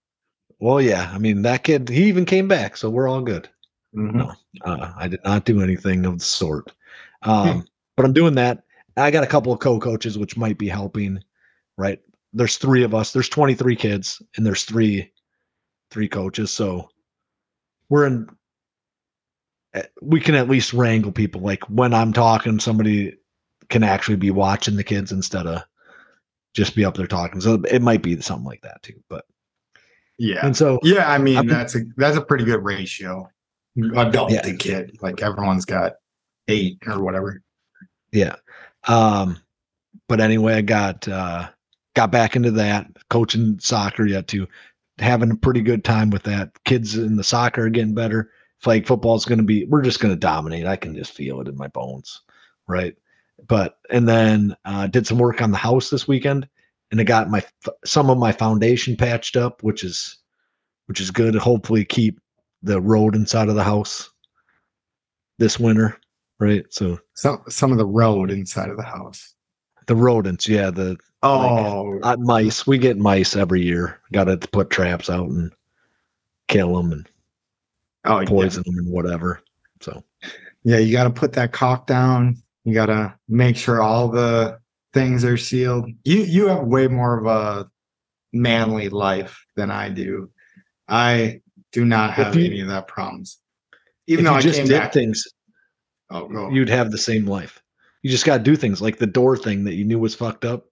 Well, 0.61 0.81
yeah. 0.81 1.11
I 1.13 1.19
mean, 1.19 1.43
that 1.43 1.65
kid, 1.65 1.89
he 1.89 2.05
even 2.05 2.25
came 2.25 2.49
back, 2.49 2.77
so 2.77 2.91
we're 2.91 3.09
all 3.09 3.23
good. 3.23 3.49
Mhm. 3.95 4.15
No. 4.15 4.35
Uh, 4.65 4.93
I 4.97 5.09
did 5.09 5.21
not 5.25 5.45
do 5.45 5.63
anything 5.63 6.07
of 6.07 6.19
the 6.19 6.25
sort. 6.25 6.73
Um, 7.23 7.67
but 7.97 8.07
I'm 8.07 8.13
doing 8.13 8.35
that. 8.37 8.65
I 8.97 9.11
got 9.11 9.25
a 9.25 9.29
couple 9.29 9.53
of 9.53 9.61
co-coaches, 9.61 10.19
which 10.19 10.37
might 10.37 10.59
be 10.59 10.69
helping. 10.69 11.23
Right? 11.77 12.01
There's 12.33 12.57
three 12.59 12.85
of 12.85 12.95
us. 12.95 13.13
There's 13.13 13.29
23 13.29 13.75
kids, 13.75 14.23
and 14.37 14.47
there's 14.47 14.65
three 14.65 15.11
three 15.91 16.09
coaches. 16.09 16.53
So 16.53 16.89
we're 17.89 18.07
in. 18.07 18.29
eh, 19.75 19.83
We 20.03 20.21
can 20.21 20.35
at 20.37 20.49
least 20.49 20.73
wrangle 20.73 21.11
people. 21.13 21.41
Like 21.41 21.65
when 21.69 21.93
I'm 21.93 22.13
talking, 22.13 22.61
somebody 22.61 23.17
can 23.69 23.83
actually 23.83 24.17
be 24.17 24.31
watching 24.31 24.77
the 24.77 24.85
kids 24.85 25.11
instead 25.13 25.47
of 25.49 25.63
just 26.55 26.77
be 26.77 26.85
up 26.85 26.97
there 26.97 27.07
talking. 27.09 27.41
So 27.41 27.55
it 27.69 27.83
might 27.83 28.03
be 28.03 28.21
something 28.21 28.45
like 28.47 28.63
that 28.63 28.83
too. 28.83 29.03
But 29.09 29.25
Yeah. 30.21 30.45
and 30.45 30.55
so 30.55 30.79
Yeah, 30.83 31.11
I 31.11 31.17
mean 31.19 31.39
I've 31.39 31.47
been- 31.47 31.57
that's 31.57 31.75
a 31.75 31.81
that's 31.97 32.17
a 32.17 32.21
pretty 32.21 32.45
good 32.45 32.63
ratio. 32.63 33.29
Adult 33.97 34.31
Yeah. 34.33 34.43
to 34.43 34.55
kid. 34.57 34.99
Like 35.01 35.23
everyone's 35.23 35.65
got 35.65 35.95
eight 36.49 36.79
or 36.87 37.03
whatever. 37.03 37.41
Yeah. 38.13 38.37
Um, 38.87 39.39
but 40.09 40.21
anyway, 40.21 40.55
I 40.55 40.61
got 40.61 41.09
uh 41.09 41.49
got 41.97 42.13
back 42.13 42.37
into 42.37 42.51
that, 42.53 42.87
coaching 43.09 43.59
soccer 43.61 44.05
yet 44.07 44.29
too, 44.29 44.47
having 44.99 45.31
a 45.31 45.37
pretty 45.37 45.63
good 45.63 45.85
time 45.85 46.11
with 46.11 46.23
that. 46.25 46.51
Kids 46.65 46.97
in 46.97 47.17
the 47.17 47.25
soccer 47.25 47.65
are 47.67 47.71
getting 47.71 47.95
better. 47.95 48.31
Flag 48.59 48.87
football 48.87 49.15
is 49.17 49.25
gonna 49.25 49.43
be 49.43 49.65
we're 49.65 49.81
just 49.83 50.01
gonna 50.01 50.17
dominate. 50.17 50.67
I 50.67 50.77
can 50.77 50.95
just 50.95 51.13
feel 51.15 51.41
it 51.41 51.49
in 51.49 51.57
my 51.57 51.69
bones. 51.69 52.21
Right. 52.69 52.95
But 53.49 53.79
and 53.89 54.07
then 54.07 54.55
uh 54.67 54.87
did 54.89 55.07
some 55.07 55.19
work 55.19 55.41
on 55.41 55.51
the 55.51 55.57
house 55.57 55.89
this 55.89 56.07
weekend 56.07 56.47
and 56.91 57.01
I 57.01 57.05
got 57.05 57.31
my 57.31 57.43
some 57.85 58.11
of 58.11 58.19
my 58.19 58.33
foundation 58.33 58.97
patched 58.97 59.37
up, 59.37 59.63
which 59.63 59.85
is 59.85 60.19
which 60.87 61.01
is 61.01 61.11
good. 61.11 61.35
To 61.35 61.41
hopefully 61.41 61.85
keep 61.85 62.21
the 62.63 62.81
road 62.81 63.15
inside 63.15 63.49
of 63.49 63.55
the 63.55 63.65
house 63.65 64.11
this 65.39 65.59
winter. 65.59 65.99
Right. 66.39 66.65
So 66.71 66.99
Some 67.15 67.43
some 67.49 67.73
of 67.73 67.79
the 67.79 67.87
road 67.87 68.31
inside 68.31 68.71
of 68.71 68.77
the 68.77 68.83
house. 68.83 69.35
The 69.87 69.97
rodents, 69.97 70.49
yeah, 70.49 70.71
the 70.71 70.97
Oh, 71.23 71.99
uh, 72.03 72.17
mice. 72.19 72.67
We 72.67 72.79
get 72.79 72.97
mice 72.97 73.37
every 73.37 73.63
year. 73.63 74.01
Got 74.13 74.25
to 74.25 74.37
put 74.39 74.71
traps 74.71 75.11
out 75.11 75.29
and 75.29 75.53
kill 76.49 76.77
them 76.77 76.93
and 76.93 77.09
oh, 78.07 78.21
yeah. 78.21 78.29
poison 78.29 78.63
them 78.65 78.79
and 78.79 78.91
whatever. 78.91 79.43
So 79.81 80.03
Yeah, 80.65 80.79
you 80.79 80.93
got 80.93 81.05
to 81.05 81.11
put 81.11 81.33
that 81.35 81.53
caulk 81.53 81.87
down. 81.87 82.37
You 82.65 82.75
got 82.75 82.87
to 82.87 83.15
make 83.29 83.57
sure 83.57 83.83
all 83.83 84.09
the 84.09 84.60
things 84.93 85.25
are 85.25 85.37
sealed. 85.37 85.91
You 86.05 86.19
you 86.23 86.47
have 86.49 86.65
way 86.65 86.89
more 86.89 87.19
of 87.19 87.27
a 87.27 87.71
manly 88.33 88.89
life 88.89 89.45
than 89.57 89.71
I 89.71 89.89
do. 89.89 90.31
I 90.89 91.41
do 91.73 91.85
not 91.85 92.13
have 92.13 92.35
you- 92.37 92.47
any 92.47 92.61
of 92.61 92.69
that 92.69 92.89
problems. 92.89 93.39
Even 94.07 94.25
though 94.25 94.33
you 94.33 94.39
I 94.39 94.41
just 94.41 94.65
did 94.67 94.71
back, 94.71 94.93
things, 94.93 95.25
oh, 96.11 96.27
go. 96.27 96.51
you'd 96.51 96.69
have 96.69 96.91
the 96.91 96.99
same 96.99 97.27
life. 97.27 97.63
You 98.03 98.11
just 98.11 98.25
got 98.25 98.39
to 98.39 98.43
do 98.43 98.57
things 98.57 98.81
like 98.81 98.99
the 98.99 99.07
door 99.07 99.37
thing 99.37 99.63
that 99.65 99.75
you 99.75 99.85
knew 99.85 99.99
was 99.99 100.15
fucked 100.15 100.45
up. 100.45 100.67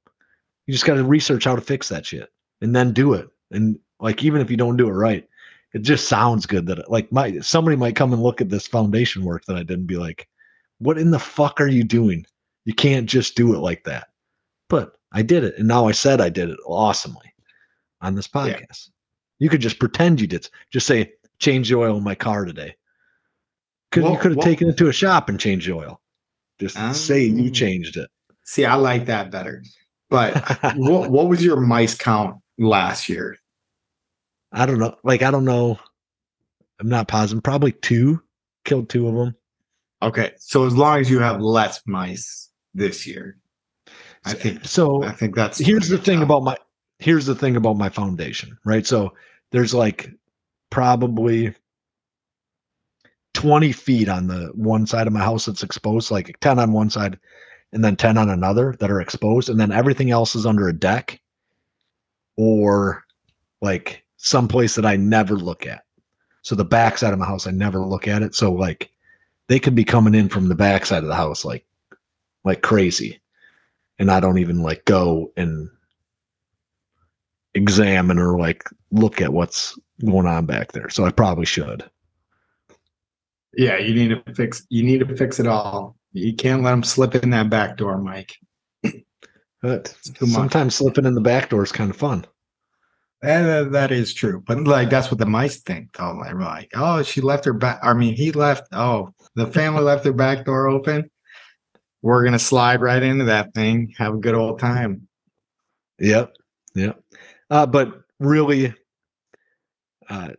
You 0.67 0.73
just 0.73 0.85
got 0.87 0.95
to 0.95 1.05
research 1.05 1.45
how 1.45 1.55
to 1.55 1.61
fix 1.61 1.89
that 1.89 2.05
shit 2.07 2.29
and 2.61 2.75
then 2.75 2.93
do 2.93 3.13
it. 3.15 3.29
And 3.53 3.79
like 4.01 4.25
even 4.25 4.41
if 4.41 4.51
you 4.51 4.57
don't 4.57 4.77
do 4.77 4.89
it 4.89 4.93
right, 4.93 5.27
it 5.73 5.83
just 5.83 6.09
sounds 6.09 6.47
good 6.47 6.67
that 6.67 6.79
it, 6.79 6.91
like 6.91 7.13
my 7.13 7.39
somebody 7.41 7.77
might 7.77 7.95
come 7.97 8.13
and 8.13 8.23
look 8.23 8.41
at 8.41 8.49
this 8.49 8.67
foundation 8.67 9.25
work 9.25 9.45
that 9.45 9.57
I 9.57 9.63
did 9.63 9.79
and 9.79 9.87
be 9.87 9.97
like, 9.99 10.27
"What 10.79 10.99
in 10.99 11.11
the 11.11 11.19
fuck 11.19 11.61
are 11.61 11.69
you 11.69 11.85
doing? 11.85 12.27
You 12.69 12.75
can't 12.75 13.09
just 13.09 13.35
do 13.35 13.55
it 13.55 13.61
like 13.61 13.85
that." 13.85 14.09
But 14.69 14.93
I 15.11 15.23
did 15.23 15.43
it, 15.43 15.55
and 15.57 15.67
now 15.67 15.89
I 15.89 15.93
said 15.93 16.21
I 16.21 16.29
did 16.29 16.51
it 16.51 16.59
awesomely 16.67 17.33
on 18.03 18.15
this 18.15 18.29
Yeah. 18.35 18.43
podcast. 18.43 18.91
You 19.39 19.49
could 19.49 19.63
just 19.63 19.79
pretend 19.79 20.21
you 20.21 20.27
did. 20.27 20.51
Just 20.71 20.87
say, 20.87 21.15
"Change 21.39 21.71
the 21.71 21.77
oil 21.77 21.97
in 21.97 22.05
my 22.05 22.15
car 22.15 22.45
today." 22.45 22.77
Could 23.91 24.05
you 24.05 24.19
could 24.19 24.33
have 24.33 24.37
well- 24.37 24.45
taken 24.45 24.69
it 24.69 24.77
to 24.77 24.89
a 24.89 24.93
shop 24.93 25.31
and 25.31 25.41
changed 25.41 25.67
the 25.67 25.73
oil? 25.73 26.03
Just 26.61 26.77
ah. 26.77 26.93
say 26.93 27.25
you 27.25 27.51
changed 27.51 27.97
it. 27.97 28.11
See, 28.45 28.67
I 28.67 28.75
like 28.75 29.07
that 29.07 29.31
better. 29.31 29.63
But 30.11 30.35
what, 30.77 31.11
what 31.11 31.29
was 31.29 31.43
your 31.43 31.57
mice 31.61 31.95
count 31.95 32.37
last 32.59 33.09
year? 33.09 33.39
I 34.53 34.67
don't 34.67 34.79
know. 34.79 34.95
Like 35.05 35.23
I 35.23 35.31
don't 35.31 35.47
know. 35.47 35.79
I'm 36.81 36.89
not 36.91 37.09
positive. 37.09 37.43
Probably 37.43 37.73
two. 37.73 38.23
Killed 38.67 38.91
two 38.91 39.09
of 39.09 39.15
them. 39.15 39.35
Okay, 40.03 40.33
so 40.39 40.67
as 40.67 40.77
long 40.77 41.01
as 41.01 41.11
you 41.11 41.19
have 41.21 41.41
less 41.41 41.81
mice 41.87 42.48
this 42.79 43.07
year, 43.07 43.37
I 44.25 44.33
think 44.35 44.65
So 44.65 45.03
I 45.05 45.13
think 45.13 45.35
that's 45.35 45.59
here's 45.59 45.89
the 45.89 45.99
thing 45.99 46.23
about 46.23 46.43
my 46.43 46.57
here's 46.99 47.27
the 47.27 47.35
thing 47.35 47.57
about 47.57 47.77
my 47.77 47.89
foundation, 47.89 48.59
right? 48.65 48.87
So 48.87 49.13
there's 49.51 49.75
like 49.75 50.11
probably 50.71 51.55
20 53.35 53.73
feet 53.73 54.09
on 54.09 54.27
the 54.27 54.51
one 54.55 54.87
side 54.87 55.07
of 55.07 55.13
my 55.13 55.21
house 55.21 55.47
that's 55.47 55.63
exposed, 55.63 56.11
like 56.11 56.39
10 56.41 56.59
on 56.59 56.73
one 56.73 56.91
side 56.91 57.19
and 57.73 57.85
then 57.85 57.97
10 57.97 58.17
on 58.19 58.31
another 58.31 58.75
that 58.81 58.91
are 58.91 59.01
exposed, 59.01 59.49
and 59.49 59.61
then 59.61 59.71
everything 59.71 60.11
else 60.11 60.35
is 60.35 60.47
under 60.47 60.69
a 60.69 60.73
deck 60.73 61.21
or 62.37 63.05
like 63.61 64.03
someplace 64.17 64.75
that 64.75 64.87
I 64.87 64.97
never 64.97 65.35
look 65.35 65.67
at. 65.67 65.85
So 66.43 66.55
the 66.55 66.65
back 66.65 66.99
side 66.99 67.13
of 67.13 67.19
my 67.19 67.27
house, 67.27 67.47
I 67.47 67.51
never 67.51 67.81
look 67.81 68.09
at 68.09 68.23
it. 68.23 68.35
So 68.35 68.53
like 68.53 68.91
they 69.49 69.59
could 69.59 69.75
be 69.75 69.85
coming 69.85 70.15
in 70.15 70.29
from 70.29 70.49
the 70.49 70.55
back 70.55 70.87
side 70.87 71.03
of 71.03 71.09
the 71.09 71.15
house 71.15 71.45
like 71.45 71.65
like 72.49 72.63
crazy. 72.63 73.21
And 73.99 74.11
I 74.11 74.21
don't 74.21 74.39
even 74.39 74.63
like 74.63 74.85
go 74.85 75.33
and 75.37 75.69
examine 77.55 78.19
or 78.19 78.39
like 78.39 78.65
look 78.91 79.21
at 79.21 79.33
what's 79.33 79.79
going 80.05 80.27
on 80.27 80.47
back 80.47 80.73
there. 80.73 80.89
So 80.89 81.05
I 81.05 81.11
probably 81.11 81.45
should. 81.45 81.89
Yeah, 83.57 83.79
you 83.79 83.95
need 83.95 84.09
to 84.09 84.35
fix. 84.35 84.67
You 84.71 84.83
need 84.83 85.01
to 85.01 85.17
fix 85.17 85.39
it 85.39 85.47
all. 85.47 85.97
You 86.13 86.35
can't 86.35 86.63
let 86.63 86.71
them 86.71 86.83
slip 86.83 87.15
in 87.15 87.31
that 87.31 87.51
back 87.51 87.77
door, 87.77 87.99
Mike. 87.99 88.37
But 89.61 89.93
sometimes 90.15 90.77
slipping 90.77 91.05
in 91.05 91.17
the 91.17 91.21
back 91.21 91.51
door 91.51 91.65
is 91.65 91.73
kind 91.73 91.91
of 91.91 91.97
fun. 91.97 92.25
And 93.25 93.49
uh, 93.49 93.65
that 93.71 93.91
is 93.91 94.15
true, 94.15 94.41
but 94.47 94.63
like 94.63 94.89
that's 94.89 95.11
what 95.11 95.19
the 95.19 95.27
mice 95.27 95.57
think, 95.57 95.97
though. 95.97 96.13
Like, 96.13 96.33
we're 96.33 96.43
like, 96.43 96.71
oh, 96.77 97.03
she 97.03 97.21
left 97.21 97.45
her 97.45 97.53
back. 97.53 97.81
I 97.83 97.93
mean, 97.93 98.15
he 98.15 98.31
left. 98.31 98.69
Oh, 98.71 99.13
the 99.35 99.49
family 99.49 99.83
left 99.83 100.05
their 100.05 100.13
back 100.13 100.45
door 100.45 100.69
open. 100.69 101.11
We're 102.03 102.25
gonna 102.25 102.39
slide 102.39 102.81
right 102.81 103.03
into 103.03 103.25
that 103.27 103.55
thing. 103.55 103.95
Have 103.99 104.15
a 104.15 104.19
good 104.19 104.35
old 104.35 104.59
time. 104.59 105.09
Yep. 105.99 106.35
Yep. 106.75 107.03
Uh, 107.51 107.67
but 107.67 108.03
really, 108.21 108.75
uh, 110.09 110.31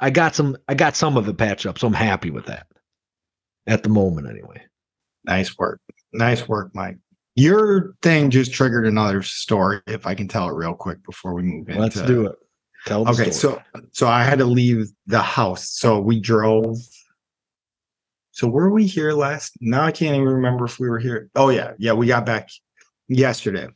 I 0.00 0.10
got 0.10 0.34
some. 0.34 0.56
I 0.68 0.74
got 0.74 0.96
some 0.96 1.16
of 1.16 1.28
it 1.28 1.36
patched 1.36 1.66
up, 1.66 1.78
so 1.78 1.86
I'm 1.86 1.92
happy 1.92 2.30
with 2.30 2.46
that. 2.46 2.66
At 3.66 3.82
the 3.82 3.88
moment, 3.88 4.28
anyway. 4.28 4.62
Nice 5.24 5.56
work. 5.56 5.80
Nice 6.12 6.46
work, 6.48 6.70
Mike. 6.74 6.98
Your 7.34 7.94
thing 8.02 8.30
just 8.30 8.52
triggered 8.52 8.86
another 8.86 9.22
story. 9.22 9.80
If 9.86 10.06
I 10.06 10.14
can 10.14 10.28
tell 10.28 10.48
it 10.48 10.52
real 10.54 10.74
quick 10.74 11.02
before 11.04 11.34
we 11.34 11.42
move 11.42 11.68
into 11.68 11.80
Let's 11.80 12.00
do 12.02 12.26
it. 12.26 12.36
Tell 12.86 13.04
the 13.04 13.10
Okay, 13.12 13.30
story. 13.30 13.62
so 13.74 13.82
so 13.92 14.06
I 14.06 14.22
had 14.22 14.38
to 14.38 14.44
leave 14.44 14.88
the 15.06 15.22
house. 15.22 15.70
So 15.70 15.98
we 16.00 16.20
drove. 16.20 16.76
So 18.34 18.48
were 18.48 18.68
we 18.68 18.84
here 18.84 19.12
last? 19.12 19.52
Now 19.60 19.84
I 19.84 19.92
can't 19.92 20.16
even 20.16 20.26
remember 20.28 20.64
if 20.64 20.80
we 20.80 20.90
were 20.90 20.98
here. 20.98 21.30
Oh 21.36 21.50
yeah, 21.50 21.74
yeah, 21.78 21.92
we 21.92 22.08
got 22.08 22.26
back 22.26 22.48
yesterday. 23.06 23.68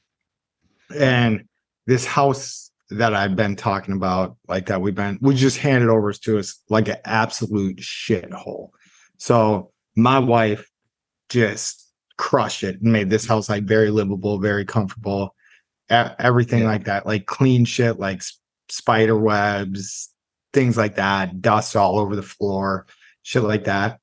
And 0.94 1.44
this 1.86 2.04
house 2.04 2.72
that 2.90 3.14
I've 3.14 3.36
been 3.36 3.54
talking 3.54 3.94
about, 3.94 4.36
like 4.48 4.66
that 4.66 4.80
we've 4.80 4.96
been, 4.96 5.16
we 5.22 5.36
just 5.36 5.58
handed 5.58 5.88
over 5.88 6.12
to 6.12 6.38
us 6.38 6.60
like 6.68 6.88
an 6.88 6.96
absolute 7.04 7.76
shithole. 7.76 8.70
So 9.18 9.70
my 9.94 10.18
wife 10.18 10.68
just 11.28 11.88
crushed 12.16 12.64
it 12.64 12.80
and 12.80 12.92
made 12.92 13.10
this 13.10 13.26
house 13.26 13.48
like 13.48 13.62
very 13.62 13.90
livable, 13.92 14.40
very 14.40 14.64
comfortable, 14.64 15.36
everything 15.88 16.62
Yeah. 16.62 16.68
like 16.68 16.84
that, 16.86 17.06
like 17.06 17.26
clean 17.26 17.64
shit, 17.64 18.00
like 18.00 18.24
spider 18.68 19.16
webs, 19.16 20.12
things 20.52 20.76
like 20.76 20.96
that, 20.96 21.40
dust 21.40 21.76
all 21.76 22.00
over 22.00 22.16
the 22.16 22.22
floor, 22.22 22.86
shit 23.22 23.44
like 23.44 23.64
that. 23.64 24.00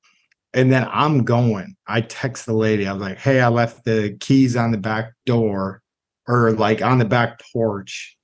And 0.56 0.72
then 0.72 0.88
I'm 0.90 1.22
going. 1.24 1.76
I 1.86 2.00
text 2.00 2.46
the 2.46 2.54
lady. 2.54 2.88
I 2.88 2.92
was 2.94 3.02
like, 3.02 3.18
"Hey, 3.18 3.40
I 3.40 3.48
left 3.48 3.84
the 3.84 4.16
keys 4.20 4.56
on 4.56 4.72
the 4.72 4.78
back 4.78 5.12
door, 5.26 5.82
or 6.26 6.52
like 6.52 6.82
on 6.82 6.98
the 6.98 7.04
back 7.04 7.40
porch, 7.52 8.16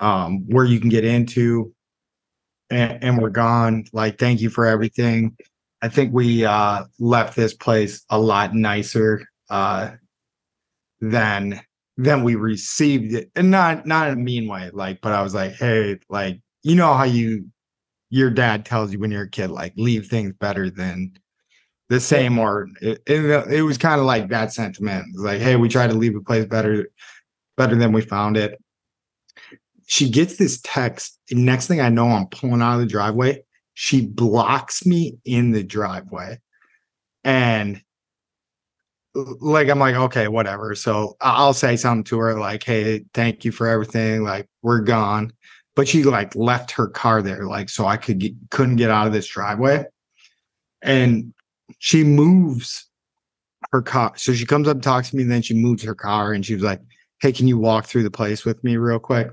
um, 0.00 0.46
where 0.48 0.64
you 0.64 0.80
can 0.80 0.88
get 0.90 1.04
into." 1.04 1.72
And, 2.70 3.04
and 3.04 3.18
we're 3.22 3.30
gone. 3.30 3.84
Like, 3.92 4.18
thank 4.18 4.40
you 4.40 4.50
for 4.50 4.66
everything. 4.66 5.36
I 5.82 5.88
think 5.88 6.14
we 6.14 6.44
uh 6.46 6.84
left 6.98 7.36
this 7.36 7.54
place 7.54 8.04
a 8.10 8.18
lot 8.18 8.54
nicer 8.54 9.26
uh 9.50 9.92
than 11.00 11.60
than 11.98 12.24
we 12.24 12.34
received 12.34 13.12
it. 13.14 13.30
And 13.36 13.50
not 13.50 13.86
not 13.86 14.08
in 14.08 14.14
a 14.14 14.16
mean 14.16 14.48
way, 14.48 14.70
like, 14.72 15.00
but 15.02 15.12
I 15.12 15.22
was 15.22 15.34
like, 15.34 15.52
hey, 15.52 15.98
like, 16.08 16.40
you 16.62 16.74
know 16.76 16.94
how 16.94 17.04
you 17.04 17.50
your 18.10 18.30
dad 18.30 18.64
tells 18.64 18.92
you 18.92 18.98
when 18.98 19.10
you're 19.10 19.24
a 19.24 19.30
kid, 19.30 19.50
like 19.50 19.74
leave 19.76 20.06
things 20.06 20.32
better 20.40 20.70
than 20.70 21.12
the 21.94 22.00
same 22.00 22.38
or 22.38 22.68
it, 22.80 23.02
it, 23.06 23.52
it 23.52 23.62
was 23.62 23.78
kind 23.78 24.00
of 24.00 24.06
like 24.06 24.28
that 24.28 24.52
sentiment. 24.52 25.06
Like, 25.16 25.40
hey, 25.40 25.56
we 25.56 25.68
tried 25.68 25.90
to 25.90 25.96
leave 25.96 26.16
a 26.16 26.20
place 26.20 26.44
better 26.44 26.88
better 27.56 27.76
than 27.76 27.92
we 27.92 28.02
found 28.02 28.36
it. 28.36 28.60
She 29.86 30.10
gets 30.10 30.36
this 30.36 30.60
text. 30.62 31.18
And 31.30 31.44
next 31.44 31.68
thing 31.68 31.80
I 31.80 31.88
know, 31.88 32.08
I'm 32.08 32.26
pulling 32.26 32.62
out 32.62 32.74
of 32.74 32.80
the 32.80 32.86
driveway. 32.86 33.44
She 33.74 34.04
blocks 34.04 34.84
me 34.84 35.18
in 35.24 35.52
the 35.52 35.62
driveway. 35.62 36.40
And 37.22 37.80
like 39.14 39.68
I'm 39.68 39.78
like, 39.78 39.94
okay, 39.94 40.26
whatever. 40.26 40.74
So 40.74 41.16
I'll 41.20 41.54
say 41.54 41.76
something 41.76 42.04
to 42.04 42.18
her 42.18 42.38
like, 42.38 42.64
hey, 42.64 43.04
thank 43.14 43.44
you 43.44 43.52
for 43.52 43.68
everything. 43.68 44.24
Like, 44.24 44.48
we're 44.62 44.80
gone. 44.80 45.32
But 45.76 45.88
she 45.88 46.04
like 46.04 46.34
left 46.34 46.72
her 46.72 46.88
car 46.88 47.20
there, 47.22 47.46
like, 47.46 47.68
so 47.68 47.86
I 47.86 47.96
could 47.96 48.18
get, 48.18 48.32
couldn't 48.50 48.76
get 48.76 48.90
out 48.90 49.06
of 49.06 49.12
this 49.12 49.26
driveway. 49.26 49.86
And 50.82 51.34
she 51.78 52.04
moves 52.04 52.88
her 53.72 53.82
car. 53.82 54.12
So 54.16 54.32
she 54.32 54.46
comes 54.46 54.68
up 54.68 54.74
and 54.74 54.82
talks 54.82 55.10
to 55.10 55.16
me, 55.16 55.22
and 55.22 55.32
then 55.32 55.42
she 55.42 55.54
moves 55.54 55.82
her 55.82 55.94
car 55.94 56.32
and 56.32 56.44
she 56.44 56.54
was 56.54 56.62
like, 56.62 56.80
Hey, 57.20 57.32
can 57.32 57.48
you 57.48 57.58
walk 57.58 57.86
through 57.86 58.02
the 58.02 58.10
place 58.10 58.44
with 58.44 58.62
me 58.64 58.76
real 58.76 58.98
quick? 58.98 59.28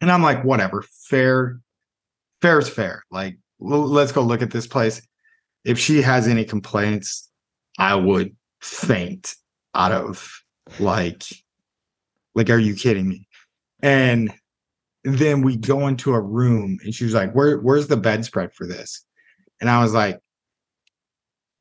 And 0.00 0.10
I'm 0.10 0.22
like, 0.22 0.44
whatever, 0.44 0.84
fair, 1.08 1.60
fair 2.42 2.58
is 2.58 2.68
fair. 2.68 3.04
Like, 3.10 3.38
let's 3.60 4.12
go 4.12 4.20
look 4.20 4.42
at 4.42 4.50
this 4.50 4.66
place. 4.66 5.00
If 5.64 5.78
she 5.78 6.02
has 6.02 6.26
any 6.26 6.44
complaints, 6.44 7.30
I 7.78 7.94
would 7.94 8.34
faint 8.60 9.36
out 9.74 9.92
of 9.92 10.28
like, 10.80 11.22
like, 12.34 12.50
are 12.50 12.58
you 12.58 12.74
kidding 12.74 13.08
me? 13.08 13.28
And 13.80 14.34
then 15.04 15.42
we 15.42 15.56
go 15.56 15.86
into 15.86 16.14
a 16.14 16.20
room 16.20 16.78
and 16.84 16.94
she 16.94 17.04
was 17.04 17.14
like, 17.14 17.32
Where, 17.32 17.58
where's 17.58 17.86
the 17.86 17.96
bedspread 17.96 18.52
for 18.54 18.66
this? 18.66 19.04
And 19.60 19.70
I 19.70 19.80
was 19.80 19.94
like, 19.94 20.16
"Mm, 20.16 20.21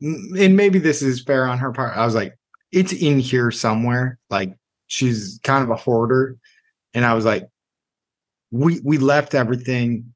Mm, 0.01 0.39
and 0.45 0.55
maybe 0.57 0.79
this 0.79 1.01
is 1.01 1.21
fair 1.23 1.47
on 1.47 1.57
her 1.59 1.71
part. 1.71 1.95
I 1.97 2.05
was 2.05 2.15
like, 2.15 2.37
it's 2.71 2.93
in 2.93 3.19
here 3.19 3.51
somewhere. 3.51 4.17
Like 4.29 4.53
she's 4.87 5.39
kind 5.43 5.63
of 5.63 5.69
a 5.69 5.75
hoarder. 5.75 6.37
And 6.93 7.05
I 7.05 7.13
was 7.13 7.25
like, 7.25 7.47
we 8.51 8.79
we 8.83 8.97
left 8.97 9.33
everything. 9.35 10.13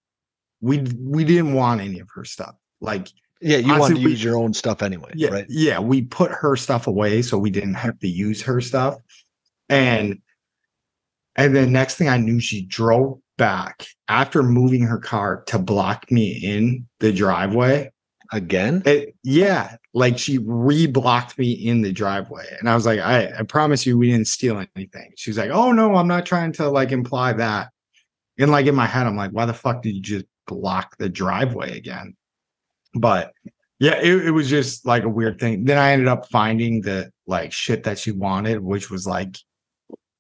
We 0.62 0.80
we 1.00 1.24
didn't 1.24 1.54
want 1.54 1.82
any 1.82 2.00
of 2.00 2.10
her 2.16 2.26
stuff. 2.26 2.56
Like 2.82 3.08
Yeah, 3.42 3.58
you 3.58 3.72
Honestly, 3.74 3.80
wanted 3.80 3.96
to 4.00 4.06
we- 4.06 4.12
use 4.12 4.24
your 4.24 4.38
own 4.38 4.54
stuff 4.54 4.82
anyway, 4.82 5.12
yeah, 5.16 5.30
right? 5.30 5.46
yeah, 5.50 5.80
we 5.80 6.02
put 6.02 6.32
her 6.32 6.56
stuff 6.56 6.88
away 6.88 7.22
so 7.22 7.38
we 7.38 7.50
didn't 7.50 7.76
have 7.76 7.98
to 8.00 8.08
use 8.08 8.42
her 8.44 8.60
stuff. 8.62 8.96
And 9.70 10.20
and 11.36 11.56
then 11.56 11.72
next 11.74 11.96
thing 11.96 12.08
I 12.10 12.18
knew, 12.18 12.40
she 12.40 12.62
drove 12.66 13.20
back 13.38 13.86
after 14.08 14.42
moving 14.42 14.84
her 14.84 14.98
car 14.98 15.44
to 15.48 15.60
block 15.60 16.10
me 16.10 16.32
in 16.32 16.88
the 17.02 17.12
driveway. 17.12 17.92
Again? 18.32 18.82
It, 18.86 19.16
yeah, 19.24 19.78
like 19.94 20.18
she 20.18 20.40
re-blocked 20.40 21.38
me 21.38 21.52
in 21.52 21.82
the 21.82 21.92
driveway, 21.92 22.46
and 22.60 22.70
I 22.70 22.76
was 22.76 22.86
like, 22.86 23.00
I, 23.00 23.32
I 23.40 23.44
promise 23.44 23.86
you, 23.86 23.98
we 23.98 24.12
didn't 24.12 24.28
steal 24.28 24.64
anything. 24.76 25.14
She 25.16 25.30
was 25.30 25.38
like, 25.38 25.52
Oh 25.52 25.72
no, 25.72 25.96
I'm 25.96 26.08
not 26.08 26.26
trying 26.26 26.52
to 26.54 26.70
like 26.70 26.92
imply 26.92 27.34
that. 27.34 27.70
And 28.38 28.52
like 28.52 28.66
in 28.66 28.76
my 28.76 28.86
head, 28.86 29.08
I'm 29.08 29.16
like, 29.16 29.32
Why 29.32 29.46
the 29.46 29.54
fuck 29.54 29.82
did 29.82 29.96
you 29.96 30.02
just 30.02 30.26
block 30.48 30.98
the 30.98 31.10
driveway 31.10 31.78
again? 31.78 32.16
But 32.94 33.34
yeah, 33.80 34.00
it, 34.02 34.28
it 34.28 34.32
was 34.32 34.50
just 34.50 34.86
like 34.86 35.04
a 35.04 35.10
weird 35.10 35.40
thing. 35.40 35.66
Then 35.66 35.78
I 35.78 35.92
ended 35.92 36.08
up 36.08 36.30
finding 36.30 36.82
the 36.82 37.12
like 37.28 37.52
shit 37.52 37.84
that 37.84 38.00
she 38.00 38.12
wanted, 38.12 38.60
which 38.60 38.90
was 38.90 39.06
like 39.06 39.38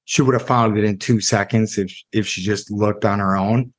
she 0.05 0.21
would 0.21 0.33
have 0.33 0.45
found 0.45 0.77
it 0.77 0.83
in 0.83 0.97
two 0.97 1.19
seconds 1.19 1.77
if 1.77 1.93
if 2.11 2.27
she 2.27 2.41
just 2.41 2.71
looked 2.71 3.05
on 3.05 3.19
her 3.19 3.35
own. 3.35 3.73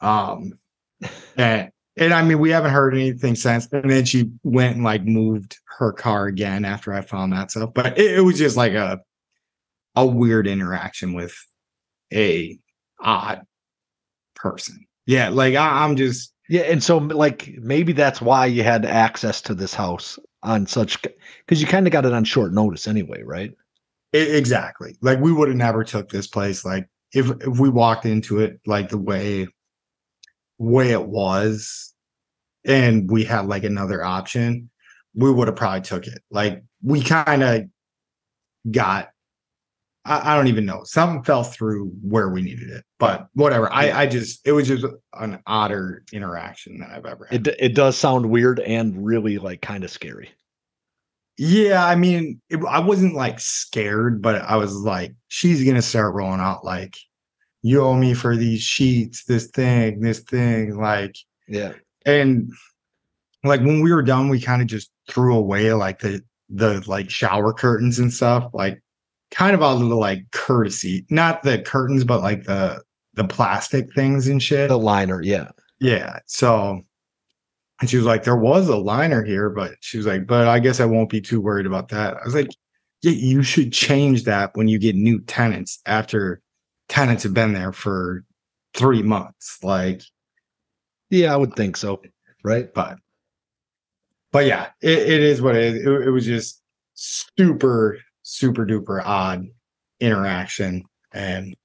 Um, 0.00 0.52
and 1.36 1.70
and 1.96 2.14
I 2.14 2.22
mean, 2.22 2.38
we 2.38 2.50
haven't 2.50 2.72
heard 2.72 2.94
anything 2.94 3.34
since. 3.34 3.68
And 3.72 3.90
then 3.90 4.04
she 4.04 4.30
went 4.42 4.76
and 4.76 4.84
like 4.84 5.04
moved 5.04 5.58
her 5.78 5.92
car 5.92 6.26
again 6.26 6.64
after 6.64 6.92
I 6.92 7.00
found 7.02 7.32
that 7.32 7.50
stuff. 7.50 7.70
But 7.74 7.98
it, 7.98 8.18
it 8.18 8.20
was 8.22 8.38
just 8.38 8.56
like 8.56 8.72
a 8.72 9.00
a 9.94 10.06
weird 10.06 10.46
interaction 10.46 11.12
with 11.12 11.34
a 12.12 12.58
odd 13.00 13.42
person. 14.34 14.86
Yeah, 15.06 15.28
like 15.28 15.54
I, 15.54 15.84
I'm 15.84 15.96
just 15.96 16.32
Yeah, 16.48 16.62
and 16.62 16.82
so 16.82 16.98
like 16.98 17.50
maybe 17.60 17.92
that's 17.92 18.20
why 18.20 18.46
you 18.46 18.62
had 18.62 18.84
access 18.86 19.40
to 19.42 19.54
this 19.54 19.74
house 19.74 20.18
on 20.42 20.66
such 20.66 21.00
because 21.02 21.60
you 21.60 21.66
kind 21.66 21.86
of 21.86 21.92
got 21.92 22.06
it 22.06 22.12
on 22.12 22.24
short 22.24 22.52
notice 22.52 22.86
anyway, 22.88 23.22
right? 23.22 23.50
I- 23.50 24.18
E, 24.18 24.36
exactly 24.36 24.94
like 25.00 25.20
we 25.20 25.32
would 25.32 25.48
have 25.48 25.56
never 25.56 25.82
took 25.84 26.10
this 26.10 26.26
place 26.26 26.66
like 26.66 26.86
if 27.14 27.30
if 27.40 27.58
we 27.58 27.70
walked 27.70 28.04
into 28.04 28.40
it 28.40 28.60
like 28.66 28.90
the 28.90 28.98
way 28.98 29.46
way 30.62 30.90
it 30.90 31.04
was 31.04 31.94
and 32.64 33.10
we 33.10 33.24
had 33.24 33.46
like 33.46 33.64
another 33.64 34.04
option 34.04 34.70
we 35.14 35.30
would 35.30 35.48
have 35.48 35.56
probably 35.56 35.82
took 35.82 36.06
it. 36.06 36.22
Like 36.30 36.62
we 36.82 37.02
kind 37.02 37.42
of 37.42 37.64
got 38.70 39.08
I, 40.04 40.32
I 40.32 40.36
don't 40.36 40.48
even 40.48 40.66
know. 40.66 40.82
Something 40.84 41.22
fell 41.22 41.44
through 41.44 41.92
where 42.02 42.28
we 42.28 42.42
needed 42.42 42.70
it 42.70 42.84
but 42.98 43.28
whatever. 43.34 43.72
I 43.72 43.92
i 43.92 44.06
just 44.06 44.46
it 44.46 44.52
was 44.52 44.68
just 44.68 44.86
an 45.14 45.40
odder 45.46 46.04
interaction 46.12 46.78
that 46.80 46.90
i've 46.90 47.06
ever 47.06 47.26
had. 47.26 47.46
It 47.46 47.56
it 47.58 47.74
does 47.74 47.96
sound 47.96 48.30
weird 48.30 48.60
and 48.60 49.04
really 49.04 49.38
like 49.38 49.62
kind 49.62 49.84
of 49.84 49.90
scary. 49.90 50.30
Yeah, 51.38 51.84
I 51.84 51.94
mean, 51.96 52.40
it, 52.50 52.60
I 52.68 52.78
wasn't 52.80 53.14
like 53.14 53.40
scared, 53.40 54.20
but 54.20 54.42
I 54.42 54.56
was 54.56 54.74
like, 54.74 55.14
she's 55.28 55.64
gonna 55.64 55.82
start 55.82 56.14
rolling 56.14 56.40
out 56.40 56.64
like, 56.64 56.96
you 57.62 57.82
owe 57.82 57.94
me 57.96 58.14
for 58.14 58.36
these 58.36 58.60
sheets, 58.62 59.24
this 59.24 59.46
thing, 59.48 60.00
this 60.00 60.20
thing, 60.20 60.76
like, 60.76 61.16
Yeah. 61.48 61.72
and 62.04 62.50
like 63.44 63.60
when 63.60 63.80
we 63.80 63.92
were 63.92 64.02
done, 64.02 64.28
we 64.28 64.40
kind 64.40 64.62
of 64.62 64.68
just 64.68 64.90
threw 65.08 65.34
away 65.36 65.72
like 65.72 66.00
the 66.00 66.22
the 66.48 66.82
like 66.86 67.08
shower 67.10 67.52
curtains 67.52 67.98
and 67.98 68.12
stuff, 68.12 68.50
like 68.52 68.80
kind 69.30 69.54
of 69.54 69.62
out 69.62 69.80
of 69.82 69.88
the 69.88 69.94
like 69.96 70.30
courtesy, 70.32 71.06
not 71.10 71.42
the 71.42 71.58
curtains, 71.60 72.04
but 72.04 72.20
like 72.20 72.44
the 72.44 72.82
the 73.14 73.24
plastic 73.24 73.92
things 73.94 74.28
and 74.28 74.42
shit. 74.42 74.68
The 74.68 74.78
liner, 74.78 75.22
yeah. 75.22 75.48
Yeah. 75.80 76.18
So, 76.26 76.80
and 77.80 77.90
she 77.90 77.96
was 77.96 78.06
like, 78.06 78.22
there 78.24 78.36
was 78.36 78.68
a 78.68 78.76
liner 78.76 79.24
here, 79.24 79.50
but 79.50 79.72
she 79.80 79.96
was 79.96 80.06
like, 80.06 80.26
but 80.26 80.46
I 80.46 80.58
guess 80.60 80.78
I 80.80 80.84
won't 80.84 81.10
be 81.10 81.20
too 81.20 81.40
worried 81.40 81.66
about 81.66 81.88
that. 81.88 82.16
I 82.16 82.24
was 82.24 82.34
like, 82.34 82.48
yeah, 83.02 83.10
you 83.12 83.42
should 83.42 83.72
change 83.72 84.24
that 84.24 84.50
when 84.54 84.68
you 84.68 84.78
get 84.78 84.94
new 84.94 85.20
tenants 85.22 85.80
after 85.86 86.40
tenants 86.92 87.22
have 87.22 87.32
been 87.32 87.54
there 87.54 87.72
for 87.72 88.22
three 88.74 89.02
months. 89.02 89.58
Like, 89.62 90.02
Yeah, 91.08 91.32
I 91.32 91.36
would 91.36 91.54
think 91.54 91.78
so. 91.78 92.02
Right? 92.44 92.72
but, 92.74 92.98
but 94.30 94.44
yeah, 94.44 94.68
it, 94.82 94.98
it 94.98 95.22
is 95.22 95.40
what 95.40 95.56
it 95.56 95.62
is. 95.62 95.86
It, 95.86 95.88
it 95.88 96.10
was 96.10 96.26
just 96.26 96.60
super, 96.92 97.98
super 98.22 98.66
duper 98.66 99.00
odd 99.02 99.46
interaction. 100.00 100.84
And 101.12 101.56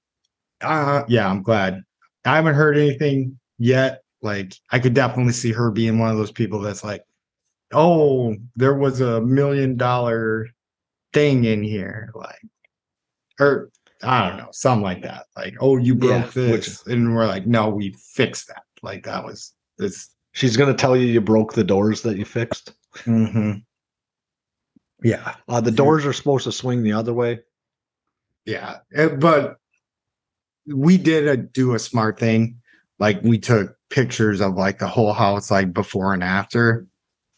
uh, 0.62 1.04
yeah, 1.10 1.30
I'm 1.30 1.44
glad. 1.44 1.84
I 2.24 2.38
haven't 2.38 2.56
heard 2.56 2.78
anything 2.78 3.38
yet. 3.58 4.04
Like, 4.22 4.54
I 4.72 4.80
could 4.80 4.94
definitely 4.94 5.34
see 5.34 5.52
her 5.52 5.72
being 5.72 6.00
one 6.00 6.10
of 6.10 6.18
those 6.18 6.32
people 6.32 6.60
that's 6.62 6.86
like, 6.86 7.04
oh, 7.74 8.34
there 8.56 8.76
was 8.76 9.02
a 9.02 9.20
million 9.20 9.76
dollar 9.76 10.48
thing 11.12 11.44
in 11.44 11.64
here. 11.64 12.12
Like, 12.16 12.40
or 13.42 13.72
I 14.04 14.28
don't 14.30 14.38
know, 14.38 14.50
something 14.52 14.84
like 14.84 15.02
that. 15.04 15.26
Like, 15.36 15.56
oh, 15.60 15.78
you 15.78 15.96
broke 15.96 16.36
Yeah, 16.36 16.52
which- 16.52 16.66
this. 16.68 16.86
and 16.88 17.14
we're 17.16 17.26
like, 17.28 17.48
no, 17.48 17.70
we 17.70 17.94
fixed 18.14 18.48
that. 18.50 18.64
Like, 18.84 19.06
that 19.06 19.24
was 19.26 19.54
this. 19.78 20.10
She's 20.34 20.56
gonna 20.56 20.74
tell 20.76 20.96
you 20.96 21.08
you 21.08 21.20
broke 21.22 21.54
the 21.54 21.64
doors 21.64 22.04
that 22.04 22.18
you 22.18 22.26
fixed. 22.26 22.74
Mm-hmm. 23.06 23.60
Yeah. 25.04 25.36
Uh, 25.48 25.62
the 25.62 25.72
doors 25.72 26.06
are 26.06 26.14
supposed 26.14 26.44
to 26.46 26.52
swing 26.52 26.84
the 26.84 26.94
other 26.94 27.14
way. 27.14 27.40
Yeah, 28.46 28.78
eh, 28.96 29.08
but 29.10 29.58
we 30.68 30.98
did 30.98 31.28
a, 31.28 31.38
do 31.38 31.74
a 31.76 31.80
smart 31.80 32.20
thing. 32.20 32.62
Like 33.00 33.22
we 33.24 33.38
took 33.40 33.76
pictures 33.90 34.42
of 34.42 34.56
like 34.56 34.80
the 34.80 34.88
whole 34.88 35.14
house, 35.14 35.52
like 35.52 35.74
before 35.74 36.14
and 36.14 36.24
after, 36.24 36.88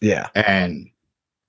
Yeah. 0.02 0.28
and 0.36 0.90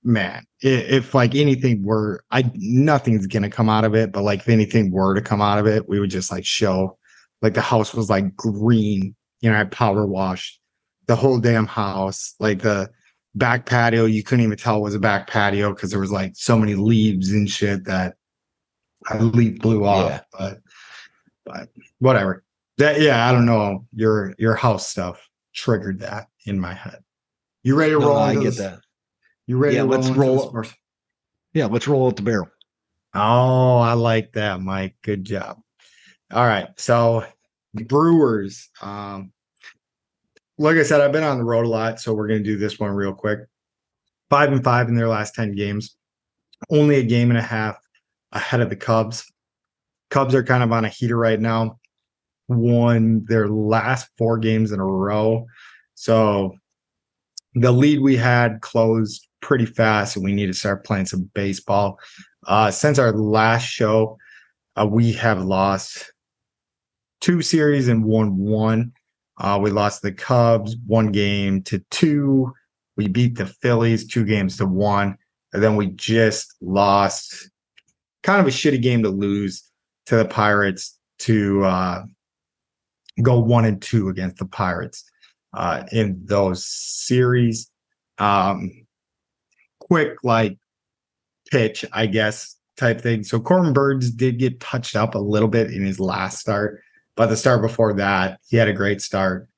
man, 0.03 0.45
if, 0.61 0.91
if 0.91 1.15
like 1.15 1.35
anything 1.35 1.83
were, 1.83 2.25
I 2.31 2.51
nothing's 2.55 3.27
gonna 3.27 3.51
come 3.51 3.69
out 3.69 3.85
of 3.85 3.95
it, 3.95 4.13
but 4.13 4.23
like 4.23 4.41
if 4.41 4.49
anything 4.49 4.91
were 4.91 5.15
to 5.15 5.21
come 5.21 5.41
out 5.41 5.59
of 5.59 5.67
it, 5.67 5.89
we 5.89 6.01
would 6.01 6.11
just 6.11 6.31
like 6.31 6.45
show, 6.45 6.99
like 7.43 7.55
the 7.55 7.61
house 7.61 7.95
was 7.95 8.11
like 8.11 8.35
green. 8.37 9.15
You 9.41 9.51
know, 9.51 9.59
I 9.59 9.65
power 9.65 10.07
washed 10.07 10.61
the 11.07 11.17
whole 11.17 11.39
damn 11.39 11.67
house, 11.67 12.35
like 12.41 12.63
the 12.63 12.91
back 13.35 13.67
patio. 13.67 14.05
You 14.05 14.23
couldn't 14.23 14.45
even 14.45 14.59
tell 14.59 14.77
it 14.77 14.83
was 14.83 14.95
a 14.95 15.01
back 15.01 15.27
patio 15.27 15.73
because 15.75 15.91
there 15.91 16.01
was 16.01 16.13
like 16.13 16.33
so 16.35 16.59
many 16.59 16.75
leaves 16.75 17.31
and 17.33 17.49
shit 17.49 17.85
that 17.85 18.17
a 19.11 19.23
leaf 19.23 19.59
blew 19.61 19.85
off. 19.85 20.11
Yeah. 20.11 20.21
But, 20.39 20.59
but 21.45 21.69
whatever. 21.99 22.45
That 22.79 23.01
yeah, 23.01 23.29
I 23.29 23.33
don't 23.33 23.47
know. 23.47 23.87
Your 23.95 24.35
your 24.39 24.55
house 24.55 24.89
stuff 24.89 25.29
triggered 25.55 26.01
that 26.01 26.29
in 26.47 26.59
my 26.59 26.73
head. 26.75 27.01
You 27.63 27.75
ready 27.75 27.93
to 27.93 27.99
No, 27.99 28.09
roll? 28.09 28.17
I 28.19 28.35
get 28.35 28.45
this- 28.45 28.59
that. 28.59 28.81
You 29.51 29.59
ready 29.59 29.75
Yeah, 29.75 29.83
to 29.83 29.89
let's 29.89 30.09
roll? 30.11 30.53
roll 30.53 30.59
up. 30.59 30.67
Yeah, 31.55 31.67
let's 31.67 31.89
roll 31.89 32.07
out 32.07 32.15
the 32.15 32.23
barrel. 32.23 32.49
Oh, 33.15 33.79
I 33.79 33.95
like 33.95 34.35
that, 34.35 34.61
Mike. 34.61 34.95
Good 35.03 35.25
job. 35.25 35.59
All 36.33 36.47
right. 36.47 36.69
So 36.77 37.25
Brewers. 37.75 38.71
Um, 38.81 39.33
like 40.57 40.77
I 40.77 40.85
said, 40.85 41.01
I've 41.01 41.11
been 41.11 41.25
on 41.25 41.39
the 41.39 41.45
road 41.45 41.67
a 41.67 41.69
lot, 41.69 42.01
so 42.01 42.15
we're 42.15 42.29
gonna 42.29 42.45
do 42.45 42.59
this 42.59 42.79
one 42.79 42.93
real 42.93 43.13
quick. 43.13 43.41
Five 44.29 44.53
and 44.53 44.63
five 44.63 44.87
in 44.87 44.95
their 44.95 45.09
last 45.09 45.35
10 45.35 45.57
games. 45.57 45.97
Only 46.71 46.99
a 47.01 47.03
game 47.03 47.31
and 47.31 47.39
a 47.39 47.43
half 47.43 47.77
ahead 48.31 48.61
of 48.61 48.71
the 48.71 48.77
Cubs. 48.77 49.33
Cubs 50.11 50.33
are 50.33 50.45
kind 50.45 50.63
of 50.63 50.71
on 50.71 50.85
a 50.85 50.89
heater 50.89 51.17
right 51.17 51.41
now. 51.41 51.81
Won 52.47 53.25
their 53.25 53.49
last 53.49 54.11
four 54.17 54.39
games 54.39 54.71
in 54.71 54.79
a 54.79 54.85
row. 54.87 55.47
So 55.97 56.55
the 57.57 57.73
lead 57.73 58.01
we 58.01 58.15
had 58.15 58.61
closed 58.61 59.27
pretty 59.41 59.67
fast, 59.67 60.17
and 60.17 60.25
we 60.25 60.33
need 60.33 60.47
to 60.47 60.55
start 60.55 60.85
playing 60.85 61.07
some 61.07 61.31
baseball. 61.35 61.99
Uh, 62.47 62.71
since 62.71 62.99
our 62.99 63.13
last 63.13 63.65
show, 63.65 64.19
uh, 64.77 64.87
we 64.87 65.13
have 65.13 65.43
lost 65.43 66.13
two 67.21 67.43
series 67.43 67.89
and 67.89 68.05
won 68.05 68.37
one. 68.37 68.93
Uh, 69.39 69.59
we 69.61 69.71
lost 69.71 70.03
the 70.03 70.13
Cubs 70.13 70.77
one 70.87 71.13
game 71.13 71.63
to 71.63 71.83
two. 71.91 72.53
We 72.97 73.09
beat 73.09 73.37
the 73.37 73.47
Phillies 73.47 74.07
two 74.07 74.25
games 74.25 74.57
to 74.59 74.67
one. 74.67 75.17
And 75.53 75.63
then 75.63 75.77
we 75.77 75.89
just 75.89 76.55
lost 76.61 77.51
kind 78.23 78.41
of 78.41 78.47
a 78.47 78.51
shitty 78.51 78.83
game 78.83 79.03
to 79.03 79.09
lose 79.09 79.65
to 80.07 80.17
the 80.17 80.25
Pirates 80.25 80.99
to 81.21 81.65
uh, 81.65 82.03
go 83.23 83.39
one 83.41 83.65
and 83.65 83.81
two 83.81 84.09
against 84.09 84.37
the 84.37 84.47
Pirates 84.47 85.05
uh, 85.55 85.85
in 85.93 86.21
those 86.25 86.65
series. 86.67 87.71
Um, 88.19 88.80
quick, 89.91 90.23
like 90.23 90.57
pitch, 91.51 91.85
I 91.93 92.07
guess, 92.07 92.57
type 92.77 93.01
thing. 93.01 93.25
So 93.25 93.41
Corbin 93.41 93.73
Burnes 93.73 94.11
did 94.11 94.39
get 94.39 94.61
touched 94.61 94.95
up 94.95 95.15
a 95.15 95.19
little 95.19 95.49
bit 95.49 95.73
in 95.73 95.85
his 95.85 95.99
last 95.99 96.39
start, 96.39 96.81
but 97.17 97.27
the 97.27 97.37
start 97.37 97.61
before 97.61 97.93
that, 97.95 98.39
he 98.49 98.57
had 98.57 98.69
a 98.69 98.73
great 98.73 99.03
start. 99.03 99.49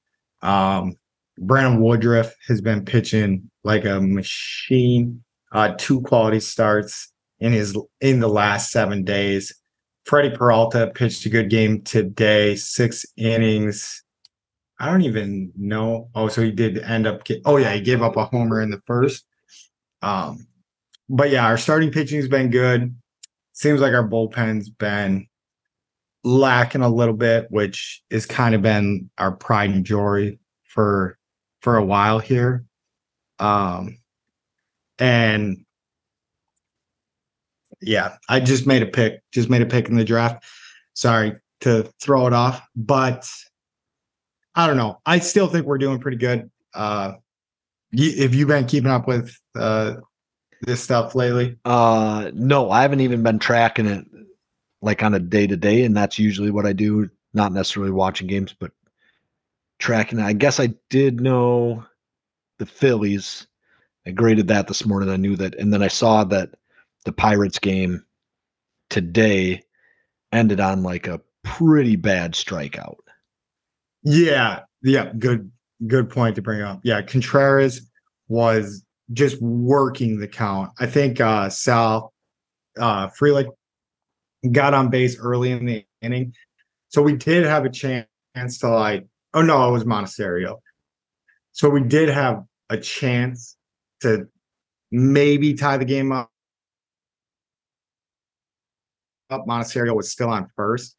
Um, 0.40 0.96
Brandon 1.38 1.80
Woodruff 1.80 2.34
has 2.48 2.60
been 2.60 2.84
pitching 2.84 3.50
like 3.62 3.84
a 3.84 4.00
machine. 4.00 5.22
Uh, 5.52 5.74
two 5.76 6.00
quality 6.00 6.40
starts 6.40 7.12
in 7.40 7.52
his 7.52 7.76
in 8.00 8.20
the 8.20 8.28
last 8.28 8.70
seven 8.70 9.04
days. 9.04 9.52
Freddie 10.04 10.34
Peralta 10.34 10.90
pitched 10.94 11.26
a 11.26 11.28
good 11.28 11.50
game 11.50 11.82
today, 11.82 12.56
six 12.56 13.04
innings. 13.16 14.02
I 14.80 14.86
don't 14.86 15.02
even 15.02 15.52
know. 15.56 16.08
Oh, 16.14 16.28
so 16.28 16.42
he 16.42 16.50
did 16.50 16.78
end 16.78 17.06
up. 17.06 17.24
Get, 17.24 17.42
oh 17.44 17.58
yeah, 17.58 17.72
he 17.74 17.80
gave 17.80 18.02
up 18.02 18.16
a 18.16 18.24
homer 18.24 18.60
in 18.60 18.70
the 18.70 18.80
first. 18.86 19.24
Um, 20.02 20.46
but 21.08 21.30
yeah, 21.30 21.46
our 21.46 21.58
starting 21.58 21.90
pitching's 21.90 22.28
been 22.28 22.50
good. 22.50 22.94
Seems 23.52 23.80
like 23.80 23.92
our 23.92 24.06
bullpen's 24.06 24.70
been 24.70 25.26
lacking 26.24 26.82
a 26.82 26.88
little 26.88 27.14
bit, 27.14 27.46
which 27.50 28.02
has 28.10 28.26
kind 28.26 28.54
of 28.54 28.62
been 28.62 29.10
our 29.18 29.32
pride 29.32 29.70
and 29.70 29.84
joy 29.84 30.38
for 30.64 31.18
for 31.60 31.76
a 31.76 31.84
while 31.84 32.18
here. 32.18 32.64
Um, 33.38 33.98
and 34.98 35.64
yeah, 37.80 38.16
I 38.28 38.40
just 38.40 38.66
made 38.66 38.82
a 38.82 38.86
pick. 38.86 39.22
Just 39.32 39.50
made 39.50 39.62
a 39.62 39.66
pick 39.66 39.88
in 39.88 39.96
the 39.96 40.04
draft. 40.04 40.44
Sorry 40.94 41.34
to 41.60 41.90
throw 42.00 42.26
it 42.26 42.32
off, 42.32 42.62
but 42.74 43.28
I 44.54 44.66
don't 44.66 44.76
know. 44.76 45.00
I 45.06 45.18
still 45.18 45.48
think 45.48 45.66
we're 45.66 45.78
doing 45.78 45.98
pretty 45.98 46.18
good. 46.18 46.50
Uh, 46.74 47.14
you, 47.92 48.22
have 48.22 48.34
you 48.34 48.46
been 48.46 48.66
keeping 48.66 48.90
up 48.90 49.06
with 49.06 49.36
uh 49.54 49.96
this 50.62 50.82
stuff 50.82 51.14
lately? 51.14 51.58
Uh 51.64 52.30
no, 52.34 52.70
I 52.70 52.82
haven't 52.82 53.00
even 53.00 53.22
been 53.22 53.38
tracking 53.38 53.86
it 53.86 54.06
like 54.80 55.02
on 55.02 55.14
a 55.14 55.20
day 55.20 55.46
to 55.46 55.56
day, 55.56 55.84
and 55.84 55.96
that's 55.96 56.18
usually 56.18 56.50
what 56.50 56.66
I 56.66 56.72
do, 56.72 57.08
not 57.34 57.52
necessarily 57.52 57.92
watching 57.92 58.26
games, 58.26 58.54
but 58.58 58.72
tracking. 59.78 60.20
I 60.20 60.32
guess 60.32 60.58
I 60.58 60.74
did 60.90 61.20
know 61.20 61.84
the 62.58 62.66
Phillies. 62.66 63.46
I 64.06 64.10
graded 64.10 64.48
that 64.48 64.66
this 64.66 64.84
morning. 64.84 65.08
I 65.08 65.16
knew 65.16 65.36
that, 65.36 65.54
and 65.54 65.72
then 65.72 65.82
I 65.82 65.88
saw 65.88 66.24
that 66.24 66.50
the 67.04 67.12
Pirates 67.12 67.58
game 67.58 68.04
today 68.90 69.62
ended 70.32 70.60
on 70.60 70.82
like 70.82 71.06
a 71.06 71.20
pretty 71.44 71.96
bad 71.96 72.32
strikeout. 72.32 72.98
Yeah, 74.02 74.60
yeah, 74.82 75.12
good 75.18 75.50
good 75.86 76.10
point 76.10 76.36
to 76.36 76.42
bring 76.42 76.62
up. 76.62 76.80
Yeah, 76.82 77.02
Contreras 77.02 77.88
was 78.28 78.84
just 79.12 79.40
working 79.42 80.18
the 80.18 80.28
count. 80.28 80.70
I 80.78 80.86
think 80.86 81.20
uh 81.20 81.48
Sal 81.48 82.12
uh 82.78 83.08
Frelick 83.08 83.48
got 84.50 84.74
on 84.74 84.90
base 84.90 85.18
early 85.18 85.52
in 85.52 85.66
the 85.66 85.84
inning. 86.00 86.34
So 86.88 87.02
we 87.02 87.14
did 87.14 87.44
have 87.44 87.64
a 87.64 87.70
chance 87.70 88.06
to 88.60 88.68
like 88.68 89.06
oh 89.34 89.42
no, 89.42 89.68
it 89.68 89.72
was 89.72 89.84
Monasterio. 89.84 90.58
So 91.52 91.68
we 91.68 91.82
did 91.82 92.08
have 92.08 92.42
a 92.70 92.78
chance 92.78 93.56
to 94.00 94.26
maybe 94.90 95.54
tie 95.54 95.76
the 95.76 95.84
game 95.84 96.12
up. 96.12 96.30
Up 99.30 99.46
Monasterio 99.46 99.94
was 99.96 100.10
still 100.10 100.28
on 100.28 100.48
first 100.56 100.94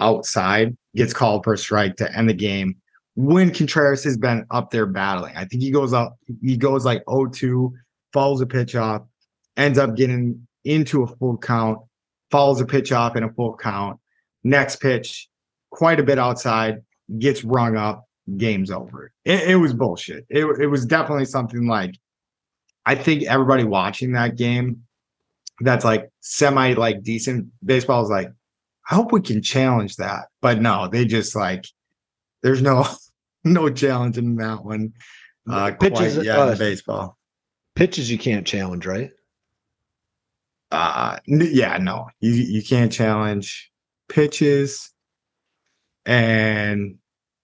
outside, 0.00 0.76
gets 0.94 1.12
called 1.12 1.44
for 1.44 1.52
a 1.52 1.58
strike 1.58 1.96
to 1.96 2.16
end 2.16 2.28
the 2.28 2.34
game. 2.34 2.76
When 3.16 3.52
Contreras 3.52 4.02
has 4.04 4.16
been 4.16 4.44
up 4.50 4.70
there 4.70 4.86
battling, 4.86 5.36
I 5.36 5.44
think 5.44 5.62
he 5.62 5.70
goes 5.70 5.92
up, 5.92 6.16
he 6.42 6.56
goes 6.56 6.84
like 6.84 7.04
0-2, 7.04 7.70
follows 8.12 8.40
a 8.40 8.46
pitch 8.46 8.74
off, 8.74 9.02
ends 9.56 9.78
up 9.78 9.94
getting 9.94 10.46
into 10.64 11.02
a 11.02 11.06
full 11.06 11.38
count, 11.38 11.78
follows 12.30 12.60
a 12.60 12.66
pitch 12.66 12.90
off 12.90 13.14
in 13.16 13.22
a 13.22 13.32
full 13.32 13.56
count. 13.56 14.00
Next 14.42 14.80
pitch, 14.80 15.28
quite 15.70 16.00
a 16.00 16.02
bit 16.02 16.18
outside, 16.18 16.82
gets 17.18 17.44
rung 17.44 17.76
up, 17.76 18.04
game's 18.36 18.70
over. 18.70 19.12
It, 19.24 19.50
it 19.50 19.56
was 19.56 19.72
bullshit. 19.72 20.26
It, 20.28 20.44
it 20.60 20.66
was 20.66 20.84
definitely 20.84 21.26
something 21.26 21.66
like 21.66 21.94
I 22.86 22.94
think 22.94 23.22
everybody 23.24 23.64
watching 23.64 24.12
that 24.12 24.36
game 24.36 24.82
that's 25.60 25.84
like 25.84 26.10
semi 26.20 26.74
like 26.74 27.02
decent 27.02 27.48
baseball 27.64 28.02
is 28.02 28.10
like, 28.10 28.28
I 28.90 28.94
hope 28.94 29.12
we 29.12 29.20
can 29.20 29.42
challenge 29.42 29.96
that. 29.96 30.26
But 30.42 30.60
no, 30.60 30.88
they 30.88 31.04
just 31.04 31.34
like 31.34 31.66
there's 32.42 32.62
no 32.62 32.86
no 33.44 33.70
challenge 33.70 34.18
in 34.18 34.36
that 34.36 34.64
one. 34.64 34.92
Uh 35.48 35.72
Pitches, 35.78 36.14
quite 36.14 36.24
yet 36.26 36.38
uh, 36.38 36.52
in 36.52 36.58
baseball. 36.58 37.18
Pitches 37.74 38.10
you 38.10 38.18
can't 38.18 38.46
challenge, 38.46 38.86
right? 38.86 39.10
Uh 40.70 41.18
n- 41.28 41.48
yeah, 41.52 41.76
no. 41.78 42.08
You 42.20 42.32
you 42.32 42.62
can't 42.62 42.90
challenge 42.92 43.70
pitches 44.08 44.90
and 46.06 46.96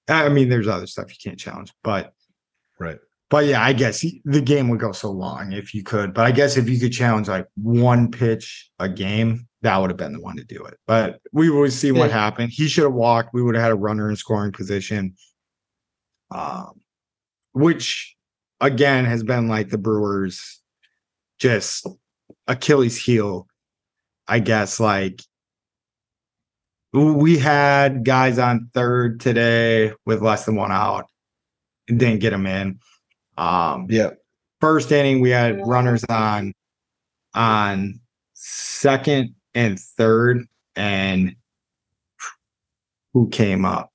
I 0.09 0.29
mean 0.29 0.49
there's 0.49 0.69
other 0.69 0.87
stuff 0.87 1.11
you 1.11 1.17
can't 1.23 1.39
challenge, 1.39 1.73
but 1.83 2.13
Right. 2.79 2.99
But 3.29 3.45
yeah, 3.47 3.63
I 3.63 3.73
guess 3.75 4.05
the 4.25 4.41
game 4.41 4.69
would 4.71 4.81
go 4.81 4.91
so 4.93 5.11
long 5.11 5.53
if 5.53 5.73
you 5.75 5.83
could. 5.85 6.15
But 6.15 6.25
I 6.27 6.33
guess 6.33 6.57
if 6.57 6.69
you 6.69 6.81
could 6.81 6.93
challenge 6.93 7.29
like 7.29 7.47
one 7.55 8.11
pitch 8.11 8.71
a 8.81 8.89
game, 8.89 9.47
that 9.63 9.77
would 9.77 9.91
have 9.91 9.97
been 9.99 10.15
the 10.15 10.21
one 10.21 10.37
to 10.37 10.45
do 10.45 10.65
it. 10.65 10.79
But 10.87 11.21
we 11.33 11.49
would 11.51 11.73
see 11.73 11.93
what 11.93 12.09
Yeah. 12.11 12.15
happened. 12.19 12.51
He 12.53 12.67
should 12.67 12.85
have 12.85 12.95
walked. 12.95 13.33
We 13.35 13.43
would 13.43 13.55
have 13.55 13.63
had 13.63 13.71
a 13.71 13.77
runner 13.77 14.09
in 14.11 14.17
scoring 14.17 14.51
position. 14.51 15.15
Um, 16.31 16.81
which 17.53 18.17
again 18.61 19.05
has 19.05 19.23
been 19.23 19.49
like 19.49 19.71
the 19.71 19.79
Brewers 19.79 20.61
just 21.39 21.87
Achilles 22.47 22.97
heel, 22.97 23.49
I 24.29 24.39
guess. 24.39 24.79
Like 24.79 25.21
we 26.93 27.39
had 27.39 28.05
guys 28.05 28.39
on 28.39 28.69
third 28.75 29.21
today 29.21 29.93
with 30.07 30.23
less 30.23 30.45
than 30.45 30.57
one 30.57 30.73
out 30.73 31.07
and 31.89 31.99
didn't 31.99 32.21
get 32.21 32.31
them 32.31 32.47
in. 32.47 32.79
Um, 33.37 33.87
Yeah. 33.89 34.11
first 34.61 34.93
inning 34.93 35.21
we 35.21 35.31
had 35.31 35.67
runners 35.67 36.05
on 36.05 36.53
on 37.35 38.01
second 38.35 39.35
and 39.55 39.79
third 39.81 40.47
and 40.77 41.35
who 43.13 43.29
came 43.31 43.65
up 43.65 43.90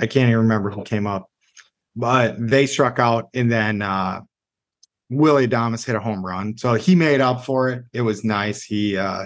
i 0.00 0.06
can't 0.06 0.28
even 0.28 0.42
remember 0.42 0.70
who 0.70 0.82
came 0.82 1.06
up 1.06 1.30
but 1.94 2.34
they 2.38 2.66
struck 2.66 2.98
out 2.98 3.28
and 3.34 3.50
then 3.50 3.82
uh 3.82 4.20
Willie 5.10 5.48
Adames 5.48 5.84
hit 5.84 5.96
a 5.96 6.00
home 6.00 6.24
run, 6.24 6.56
so 6.56 6.74
he 6.74 6.94
made 6.94 7.20
up 7.20 7.44
for 7.44 7.68
it. 7.68 7.84
It 7.92 8.02
was 8.02 8.24
nice. 8.24 8.62
He 8.62 8.96
uh, 8.96 9.24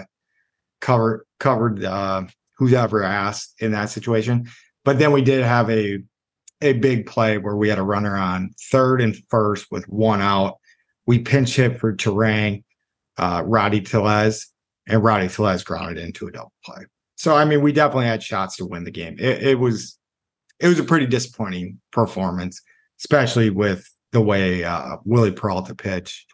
covered 0.81 1.25
covered 1.39 1.83
uh, 1.83 2.23
whoever 2.57 3.03
asked 3.03 3.53
in 3.59 3.71
that 3.71 3.91
situation. 3.91 4.49
But 4.83 4.99
then 4.99 5.11
we 5.11 5.21
did 5.21 5.43
have 5.43 5.69
a 5.69 5.99
a 6.61 6.73
big 6.73 7.05
play 7.05 7.37
where 7.37 7.55
we 7.55 7.69
had 7.69 7.77
a 7.77 7.83
runner 7.83 8.15
on 8.15 8.51
third 8.71 8.99
and 8.99 9.15
first 9.29 9.67
with 9.71 9.87
one 9.87 10.21
out. 10.21 10.57
We 11.05 11.19
pinch 11.19 11.55
hit 11.55 11.79
for 11.79 11.95
Turang, 11.95 12.63
uh, 13.17 13.43
Rowdy 13.45 13.81
Tellez, 13.81 14.47
and 14.87 15.03
Rowdy 15.03 15.27
Tellez 15.27 15.63
grounded 15.63 16.03
into 16.03 16.27
a 16.27 16.31
double 16.31 16.53
play. 16.63 16.85
So 17.15 17.35
I 17.35 17.45
mean, 17.45 17.61
we 17.61 17.71
definitely 17.71 18.07
had 18.07 18.23
shots 18.23 18.55
to 18.57 18.65
win 18.65 18.85
the 18.85 18.91
game. 18.91 19.17
It, 19.19 19.43
it 19.43 19.59
was 19.59 19.99
it 20.59 20.67
was 20.67 20.79
a 20.79 20.83
pretty 20.83 21.05
disappointing 21.05 21.79
performance, 21.91 22.61
especially 22.99 23.49
with 23.49 23.89
the 24.11 24.21
way 24.21 24.63
uh, 24.63 24.97
Willie 25.03 25.31
Peralta 25.31 25.75
pitched. 25.75 26.33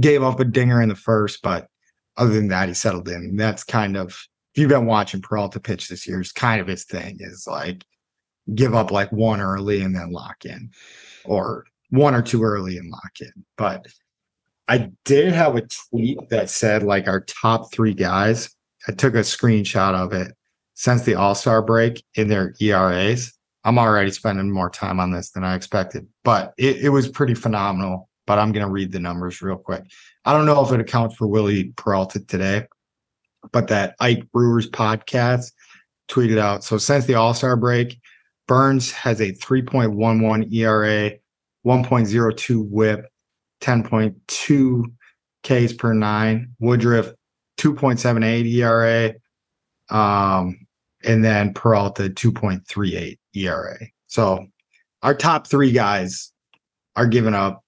Gave 0.00 0.22
up 0.22 0.40
a 0.40 0.44
dinger 0.44 0.82
in 0.82 0.88
the 0.88 0.96
first, 0.96 1.42
but 1.42 1.68
other 2.16 2.32
than 2.32 2.48
that, 2.48 2.68
he 2.68 2.74
settled 2.74 3.08
in. 3.08 3.36
That's 3.36 3.62
kind 3.62 3.96
of 3.96 4.08
if 4.08 4.60
you've 4.60 4.70
been 4.70 4.86
watching 4.86 5.20
Peralta 5.20 5.60
pitch 5.60 5.88
this 5.88 6.08
year, 6.08 6.20
it's 6.20 6.32
kind 6.32 6.60
of 6.60 6.66
his 6.66 6.84
thing 6.84 7.18
is 7.20 7.46
like 7.46 7.84
give 8.54 8.74
up 8.74 8.90
like 8.90 9.12
one 9.12 9.40
early 9.40 9.82
and 9.82 9.94
then 9.94 10.10
lock 10.10 10.44
in, 10.44 10.70
or 11.24 11.66
one 11.90 12.14
or 12.14 12.22
two 12.22 12.42
early 12.42 12.78
and 12.78 12.90
lock 12.90 13.12
in. 13.20 13.44
But 13.56 13.86
I 14.66 14.90
did 15.04 15.32
have 15.32 15.56
a 15.56 15.66
tweet 15.90 16.18
that 16.30 16.50
said 16.50 16.82
like 16.82 17.06
our 17.06 17.20
top 17.20 17.72
three 17.72 17.94
guys. 17.94 18.50
I 18.88 18.92
took 18.92 19.14
a 19.14 19.18
screenshot 19.18 19.94
of 19.94 20.12
it 20.12 20.35
since 20.76 21.02
the 21.02 21.16
All 21.16 21.34
Star 21.34 21.60
break 21.62 22.04
in 22.14 22.28
their 22.28 22.54
ERAs. 22.60 23.32
I'm 23.64 23.78
already 23.78 24.12
spending 24.12 24.52
more 24.52 24.70
time 24.70 25.00
on 25.00 25.10
this 25.10 25.30
than 25.30 25.42
I 25.42 25.56
expected, 25.56 26.06
but 26.22 26.54
it, 26.56 26.76
it 26.76 26.88
was 26.90 27.08
pretty 27.08 27.34
phenomenal. 27.34 28.08
But 28.26 28.38
I'm 28.38 28.52
going 28.52 28.64
to 28.64 28.70
read 28.72 28.92
the 28.92 29.00
numbers 29.00 29.40
real 29.40 29.56
quick. 29.56 29.84
I 30.24 30.32
don't 30.32 30.46
know 30.46 30.64
if 30.64 30.72
it 30.72 30.80
accounts 30.80 31.14
for 31.14 31.26
Willie 31.26 31.72
Peralta 31.76 32.20
today, 32.20 32.66
but 33.52 33.68
that 33.68 33.94
Ike 34.00 34.30
Brewers 34.32 34.68
podcast 34.68 35.52
tweeted 36.08 36.38
out. 36.38 36.64
So 36.64 36.78
since 36.78 37.06
the 37.06 37.14
All 37.14 37.34
Star 37.34 37.56
break, 37.56 38.00
Burnes 38.46 38.92
has 38.92 39.20
a 39.20 39.32
3.11 39.32 40.52
ERA, 40.52 41.12
1.02 41.66 42.68
WHIP, 42.68 43.06
10.2 43.60 44.84
Ks 45.42 45.72
per 45.72 45.94
nine. 45.94 46.52
Woodruff 46.58 47.12
2.78 47.58 48.52
ERA, 48.52 49.14
um, 49.88 50.65
and 51.06 51.24
then 51.24 51.54
Peralta 51.54 52.04
2.38 52.10 53.18
ERA. 53.34 53.78
So 54.08 54.46
our 55.02 55.14
top 55.14 55.46
three 55.46 55.70
guys 55.72 56.32
are 56.96 57.06
giving 57.06 57.34
up, 57.34 57.64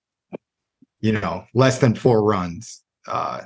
you 1.01 1.12
know, 1.12 1.44
less 1.55 1.79
than 1.79 1.94
four 1.94 2.22
runs, 2.24 2.83
uh, 3.07 3.42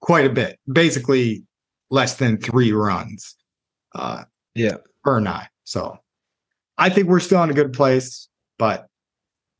quite 0.00 0.26
a 0.26 0.30
bit. 0.30 0.58
Basically, 0.72 1.44
less 1.90 2.14
than 2.16 2.38
three 2.38 2.72
runs, 2.72 3.36
uh, 3.94 4.24
Yeah. 4.54 4.76
per 5.02 5.18
nine. 5.20 5.48
So 5.64 5.98
I 6.78 6.88
think 6.88 7.08
we're 7.08 7.20
still 7.20 7.42
in 7.42 7.50
a 7.50 7.54
good 7.54 7.72
place, 7.72 8.28
but 8.58 8.86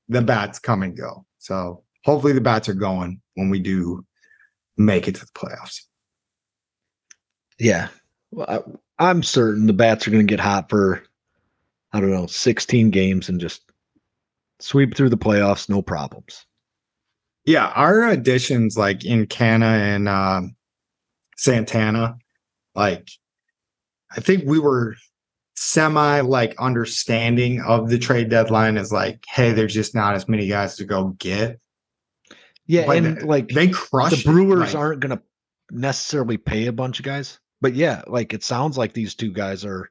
the 0.08 0.22
bats 0.22 0.58
come 0.58 0.82
and 0.82 0.96
go. 0.96 1.26
So 1.38 1.84
hopefully 2.04 2.32
the 2.32 2.40
bats 2.40 2.68
are 2.68 2.74
going 2.74 3.20
when 3.34 3.50
we 3.50 3.58
do 3.58 4.04
make 4.76 5.08
it 5.08 5.16
to 5.16 5.20
the 5.20 5.32
playoffs. 5.32 5.82
Yeah. 7.58 7.88
Well, 8.30 8.46
I, 8.48 8.60
I'm 9.00 9.22
certain 9.22 9.66
the 9.66 9.72
bats 9.72 10.06
are 10.06 10.10
going 10.10 10.26
to 10.26 10.30
get 10.30 10.40
hot 10.40 10.68
for, 10.70 11.02
I 11.92 12.00
don't 12.00 12.10
know, 12.10 12.26
16 12.26 12.90
games 12.90 13.28
and 13.28 13.40
just 13.40 13.62
sweep 14.60 14.94
through 14.94 15.08
the 15.08 15.16
playoffs, 15.18 15.68
no 15.68 15.80
problems. 15.82 16.46
Yeah, 17.46 17.68
our 17.68 18.06
additions 18.08 18.76
like 18.76 19.04
in 19.04 19.26
Canha 19.26 19.62
and 19.62 20.08
um, 20.08 20.54
Santana, 21.36 22.18
like 22.74 23.08
I 24.14 24.20
think 24.20 24.44
we 24.44 24.58
were 24.58 24.94
semi 25.56 26.20
like 26.20 26.54
understanding 26.58 27.62
of 27.62 27.88
the 27.88 27.98
trade 27.98 28.28
deadline 28.28 28.76
is 28.76 28.92
like, 28.92 29.24
hey, 29.26 29.52
there's 29.52 29.74
just 29.74 29.94
not 29.94 30.14
as 30.14 30.28
many 30.28 30.46
guys 30.48 30.76
to 30.76 30.84
go 30.84 31.08
get. 31.18 31.58
Yeah, 32.66 32.86
But 32.86 32.98
and 32.98 33.16
they- 33.16 33.22
like 33.22 33.48
They 33.48 33.68
crush 33.68 34.22
the 34.22 34.30
Brewers 34.30 34.74
like, 34.74 34.74
aren't 34.74 35.00
going 35.00 35.16
to 35.16 35.22
necessarily 35.70 36.36
pay 36.36 36.66
a 36.66 36.72
bunch 36.72 36.98
of 37.00 37.04
guys, 37.06 37.40
but 37.60 37.74
yeah, 37.74 38.02
like 38.06 38.32
it 38.32 38.42
sounds 38.42 38.78
like 38.78 38.92
these 38.92 39.14
two 39.14 39.32
guys 39.32 39.64
are 39.64 39.90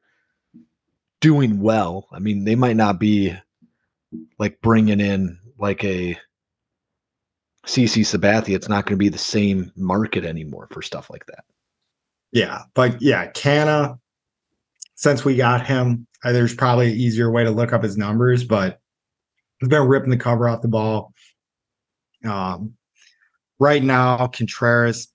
doing 1.22 1.60
well. 1.60 2.08
I 2.12 2.20
mean, 2.20 2.44
they 2.44 2.56
might 2.56 2.76
not 2.76 3.00
be 3.00 3.36
like 4.38 4.60
bringing 4.62 5.00
in 5.00 5.38
like 5.58 5.84
a 5.84 6.18
CC 7.66 8.02
Sabathia. 8.02 8.56
It's 8.56 8.70
not 8.70 8.86
going 8.86 8.96
to 8.96 9.04
be 9.04 9.10
the 9.10 9.18
same 9.18 9.72
market 9.76 10.26
anymore 10.26 10.68
for 10.72 10.82
stuff 10.82 11.10
like 11.10 11.26
that. 11.28 11.44
Yeah, 12.32 12.64
but 12.74 13.02
yeah, 13.02 13.32
Canha. 13.32 14.00
Since 14.96 15.24
we 15.24 15.38
got 15.38 15.66
him, 15.66 16.06
uh, 16.26 16.34
there's 16.34 16.54
probably 16.54 16.92
an 16.92 16.98
easier 16.98 17.32
way 17.32 17.46
to 17.46 17.52
look 17.52 17.72
up 17.72 17.84
his 17.84 17.96
numbers, 17.96 18.44
but 18.44 18.82
he's 19.60 19.70
been 19.70 19.88
ripping 19.88 20.10
the 20.10 20.18
cover 20.18 20.50
off 20.50 20.62
the 20.62 20.68
ball. 20.68 21.14
Um, 22.26 22.74
right 23.60 23.82
now, 23.82 24.28
Contreras 24.28 25.08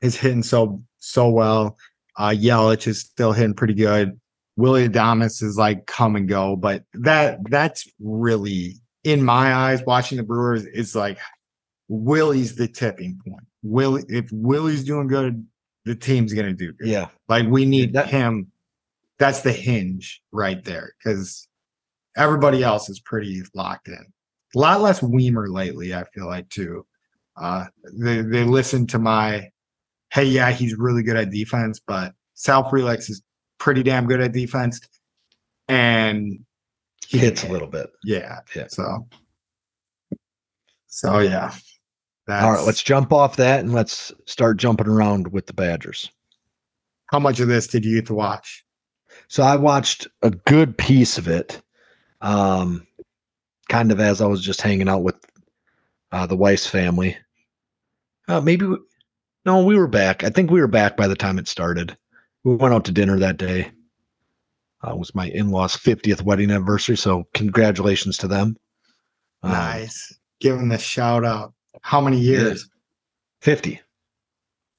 is 0.00 0.16
hitting 0.16 0.42
so 0.42 0.80
so 1.02 1.28
well. 1.28 1.76
Uh, 2.16 2.28
Yelich 2.28 2.86
is 2.86 3.00
still 3.00 3.32
hitting 3.32 3.54
pretty 3.54 3.74
good. 3.74 4.18
Willy 4.56 4.88
Adames 4.88 5.42
is 5.42 5.56
like 5.56 5.86
come 5.86 6.14
and 6.14 6.28
go, 6.28 6.56
but 6.56 6.84
that 6.94 7.38
that's 7.50 7.88
really 8.00 8.76
in 9.02 9.22
my 9.24 9.54
eyes. 9.54 9.82
Watching 9.86 10.18
the 10.18 10.22
Brewers 10.24 10.64
is 10.66 10.94
like 10.94 11.18
Willie's 11.88 12.54
the 12.54 12.68
tipping 12.68 13.18
point. 13.26 13.44
Willie, 13.62 14.04
if 14.08 14.28
Willie's 14.30 14.84
doing 14.84 15.06
good, 15.08 15.46
the 15.84 15.94
team's 15.94 16.34
gonna 16.34 16.52
do 16.52 16.72
good. 16.74 16.86
Yeah. 16.88 17.08
Like 17.28 17.46
we 17.48 17.64
need 17.64 17.94
That- 17.94 18.08
him. 18.08 18.48
That's 19.18 19.40
the 19.42 19.52
hinge 19.52 20.20
right 20.32 20.62
there 20.64 20.92
because 20.98 21.46
everybody 22.16 22.62
else 22.64 22.88
is 22.88 22.98
pretty 23.00 23.40
locked 23.54 23.86
in. 23.88 24.04
A 24.54 24.58
lot 24.58 24.80
less 24.80 25.00
Wiemer 25.00 25.48
lately, 25.48 25.94
I 25.94 26.04
feel 26.12 26.26
like 26.26 26.48
too. 26.48 26.84
Uh, 27.40 27.66
they 27.94 28.20
they 28.20 28.44
listen 28.44 28.86
to 28.88 28.98
my, 28.98 29.48
hey, 30.12 30.24
yeah, 30.24 30.50
he's 30.50 30.74
really 30.76 31.02
good 31.02 31.16
at 31.16 31.30
defense, 31.30 31.80
but 31.80 32.12
Sal 32.34 32.70
Frelick 32.70 32.98
is 32.98 33.22
pretty 33.58 33.82
damn 33.82 34.06
good 34.06 34.20
at 34.20 34.32
defense, 34.32 34.80
and 35.68 36.38
he 37.06 37.18
Hits 37.18 37.44
a 37.44 37.48
little 37.48 37.68
bit. 37.68 37.90
yeah, 38.04 38.40
Yeah. 38.54 38.66
So, 38.68 39.08
so 40.86 41.18
yeah. 41.18 41.52
That's, 42.26 42.44
All 42.44 42.52
right, 42.52 42.64
let's 42.64 42.82
jump 42.82 43.12
off 43.12 43.36
that 43.36 43.60
and 43.60 43.72
let's 43.72 44.12
start 44.26 44.56
jumping 44.56 44.86
around 44.86 45.32
with 45.32 45.46
the 45.46 45.52
Badgers. 45.52 46.10
How 47.06 47.18
much 47.18 47.40
of 47.40 47.48
this 47.48 47.66
did 47.66 47.84
you 47.84 47.96
get 47.96 48.06
to 48.06 48.14
watch? 48.14 48.64
So 49.28 49.42
I 49.42 49.56
watched 49.56 50.06
a 50.22 50.30
good 50.30 50.78
piece 50.78 51.18
of 51.18 51.26
it, 51.26 51.60
um, 52.20 52.86
kind 53.68 53.90
of 53.90 53.98
as 53.98 54.20
I 54.20 54.26
was 54.26 54.42
just 54.42 54.62
hanging 54.62 54.88
out 54.88 55.02
with 55.02 55.16
uh, 56.12 56.26
the 56.26 56.36
Weiss 56.36 56.66
family. 56.66 57.16
Uh, 58.28 58.40
maybe, 58.40 58.66
no, 59.44 59.64
we 59.64 59.76
were 59.76 59.88
back. 59.88 60.24
I 60.24 60.30
think 60.30 60.50
we 60.50 60.60
were 60.60 60.68
back 60.68 60.96
by 60.96 61.08
the 61.08 61.16
time 61.16 61.38
it 61.38 61.48
started. 61.48 61.96
We 62.44 62.54
went 62.54 62.74
out 62.74 62.84
to 62.86 62.92
dinner 62.92 63.18
that 63.18 63.36
day. 63.36 63.70
Uh, 64.84 64.92
it 64.92 64.98
was 64.98 65.14
my 65.14 65.28
in-laws' 65.28 65.76
50th 65.76 66.22
wedding 66.22 66.50
anniversary, 66.50 66.96
so 66.96 67.26
congratulations 67.34 68.16
to 68.18 68.28
them. 68.28 68.56
Um, 69.42 69.52
Nice. 69.52 70.16
Give 70.40 70.56
him 70.56 70.68
the 70.68 70.78
shout 70.78 71.24
out. 71.24 71.54
How 71.82 72.00
many 72.00 72.18
years? 72.18 72.68
50. 73.42 73.80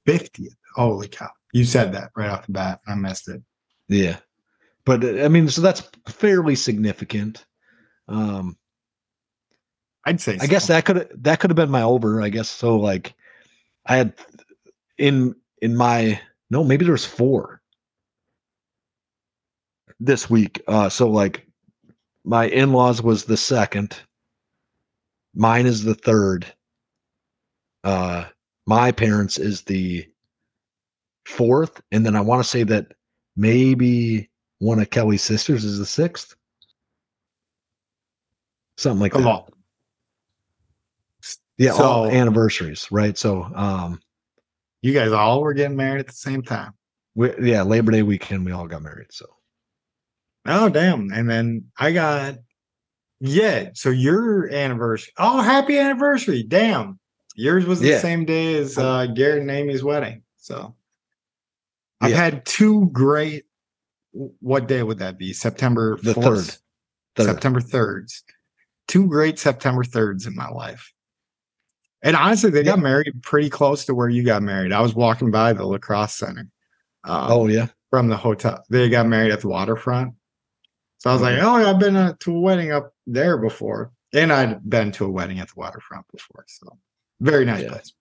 50. 0.05 0.49
Holy 0.75 1.07
cow. 1.07 1.29
You 1.53 1.63
said 1.63 1.93
that 1.93 2.11
right 2.15 2.29
off 2.29 2.45
the 2.47 2.51
bat. 2.51 2.81
I 2.87 2.95
missed 2.95 3.29
it. 3.29 3.41
Yeah. 3.87 4.17
But 4.85 5.03
uh, 5.03 5.23
I 5.23 5.27
mean, 5.27 5.47
so 5.47 5.61
that's 5.61 5.89
fairly 6.07 6.55
significant. 6.55 7.45
Um, 8.07 8.57
I'd 10.05 10.19
say 10.19 10.37
I 10.41 10.47
guess 10.47 10.67
that 10.67 10.83
could 10.83 11.07
that 11.21 11.39
could 11.39 11.49
have 11.49 11.55
been 11.55 11.71
my 11.71 11.83
over. 11.83 12.21
I 12.21 12.29
guess 12.29 12.49
so. 12.49 12.75
Like, 12.75 13.13
I 13.85 13.95
had 13.95 14.13
in 14.97 15.35
in 15.61 15.75
my 15.75 16.19
no, 16.49 16.63
maybe 16.63 16.85
there's 16.85 17.05
four 17.05 17.61
this 19.99 20.29
week. 20.29 20.61
Uh, 20.67 20.89
so 20.89 21.09
like, 21.09 21.47
my 22.25 22.45
in 22.45 22.73
laws 22.73 23.01
was 23.01 23.25
the 23.25 23.37
second. 23.37 23.97
Mine 25.35 25.65
is 25.65 25.83
the 25.83 25.95
third. 25.95 26.45
Uh, 27.83 28.25
my 28.65 28.91
parents 28.91 29.37
is 29.37 29.61
the 29.63 30.07
fourth, 31.25 31.81
and 31.91 32.05
then 32.05 32.15
I 32.15 32.21
want 32.21 32.43
to 32.43 32.49
say 32.49 32.63
that 32.63 32.93
maybe 33.35 34.29
one 34.59 34.79
of 34.79 34.89
Kelly's 34.89 35.23
sisters 35.23 35.65
is 35.65 35.79
the 35.79 35.85
sixth. 35.85 36.35
Something 38.77 39.01
like 39.01 39.15
a 39.15 39.17
that. 39.17 39.23
lot. 39.23 39.53
Yeah, 41.57 41.71
all 41.71 42.07
anniversaries, 42.07 42.87
right? 42.91 43.17
So, 43.17 43.43
um, 43.53 43.99
You 44.83 44.93
guys 44.93 45.11
all 45.13 45.41
were 45.41 45.53
getting 45.53 45.77
married 45.77 46.01
at 46.01 46.07
the 46.07 46.13
same 46.13 46.43
time. 46.43 46.73
we, 47.15 47.31
yeah, 47.41 47.61
Labor 47.63 47.91
Day 47.91 48.03
weekend, 48.03 48.45
we 48.45 48.51
all 48.51 48.67
got 48.67 48.83
married. 48.83 49.11
So, 49.11 49.25
Oh, 50.45 50.67
damn. 50.67 51.09
And 51.13 51.29
then 51.29 51.71
I 51.77 51.93
got 51.93 52.35
Yeah. 53.21 53.69
So 53.75 53.89
your 53.91 54.49
anniversary. 54.51 55.13
Oh, 55.17 55.39
happy 55.41 55.79
anniversary. 55.79 56.43
Damn. 56.43 56.99
Yours 57.35 57.65
was 57.65 57.79
the 57.79 57.87
Yeah. 57.91 57.99
same 57.99 58.25
day 58.25 58.55
as 58.55 58.77
uh, 58.77 59.05
Garrett 59.07 59.41
and 59.41 59.49
Amy's 59.49 59.83
wedding. 59.85 60.23
So 60.35 60.75
I've 62.01 62.11
Yeah. 62.11 62.17
had 62.17 62.45
two 62.45 62.89
great. 62.91 63.45
What 64.11 64.67
day 64.67 64.83
would 64.83 64.99
that 64.99 65.17
be? 65.17 65.31
September 65.31 65.97
The 66.03 66.13
4th? 66.13 66.23
third. 66.51 66.57
Third. 67.15 67.25
September 67.25 67.61
3rds. 67.61 68.23
Two 68.89 69.07
great 69.07 69.39
September 69.39 69.83
3rds 69.85 70.27
in 70.27 70.35
my 70.35 70.49
life. 70.49 70.91
And 72.03 72.15
honestly, 72.15 72.49
they 72.51 72.63
got 72.63 72.77
Yeah. 72.77 72.83
married 72.83 73.23
pretty 73.23 73.49
close 73.49 73.85
to 73.85 73.95
where 73.95 74.09
you 74.09 74.23
got 74.23 74.43
married. 74.43 74.71
I 74.73 74.81
was 74.81 74.93
walking 74.93 75.31
by 75.31 75.53
the 75.53 75.65
La 75.65 75.77
Crosse 75.77 76.15
center 76.15 76.47
um, 77.05 77.31
Oh 77.31 77.47
yeah. 77.47 77.67
from 77.89 78.07
the 78.09 78.17
hotel. 78.17 78.63
They 78.69 78.89
got 78.89 79.07
married 79.07 79.31
at 79.31 79.41
the 79.41 79.47
waterfront. 79.47 80.13
So 80.99 81.09
I 81.09 81.13
was 81.13 81.21
like, 81.21 81.37
Mhm. 81.39 81.43
oh, 81.43 81.69
I've 81.69 81.79
been 81.79 81.95
uh, 81.95 82.13
to 82.19 82.35
a 82.35 82.39
wedding 82.39 82.71
up 82.71 82.93
there 83.07 83.37
before. 83.37 83.91
And 84.13 84.31
I'd 84.31 84.69
been 84.69 84.91
to 84.93 85.05
a 85.05 85.09
wedding 85.09 85.39
at 85.39 85.47
the 85.47 85.53
waterfront 85.57 86.05
before. 86.11 86.45
So 86.47 86.77
very 87.19 87.45
nice 87.45 87.63
Yeah. 87.63 87.69
place. 87.69 87.93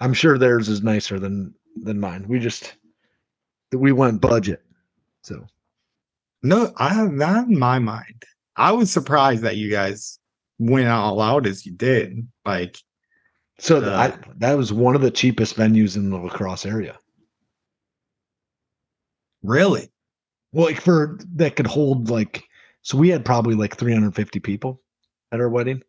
I'm 0.00 0.12
sure 0.12 0.36
theirs 0.36 0.68
is 0.68 0.82
nicer 0.82 1.18
than 1.18 1.54
than 1.82 1.98
mine. 2.00 2.26
We 2.28 2.38
just 2.38 2.76
we 3.72 3.92
went 3.92 4.20
budget. 4.20 4.62
So 5.22 5.46
No, 6.42 6.72
I 6.76 7.06
not 7.06 7.48
in 7.48 7.58
my 7.58 7.78
mind. 7.78 8.24
I 8.56 8.72
was 8.72 8.90
surprised 8.92 9.42
that 9.42 9.56
you 9.56 9.70
guys 9.70 10.18
went 10.58 10.88
all 10.88 11.20
out 11.20 11.46
as 11.46 11.64
you 11.66 11.72
did. 11.72 12.26
Like, 12.44 12.76
so 13.58 13.80
th- 13.80 13.92
I, 13.92 14.08
Uh, 14.08 14.16
that 14.38 14.56
was 14.56 14.72
one 14.72 14.94
of 14.94 15.02
the 15.02 15.10
cheapest 15.10 15.56
venues 15.56 15.96
in 15.96 16.10
the 16.10 16.16
La 16.18 16.28
Crosse 16.28 16.66
area. 16.66 16.98
really? 19.42 19.90
Well, 20.52 20.66
like 20.66 20.80
for 20.80 21.18
that 21.34 21.56
could 21.56 21.66
hold 21.66 22.08
like 22.10 22.42
so 22.82 22.96
we 22.96 23.08
had 23.08 23.24
probably 23.24 23.54
like 23.54 23.76
350 23.76 24.40
people 24.40 24.80
at 25.32 25.40
our 25.40 25.48
wedding. 25.48 25.82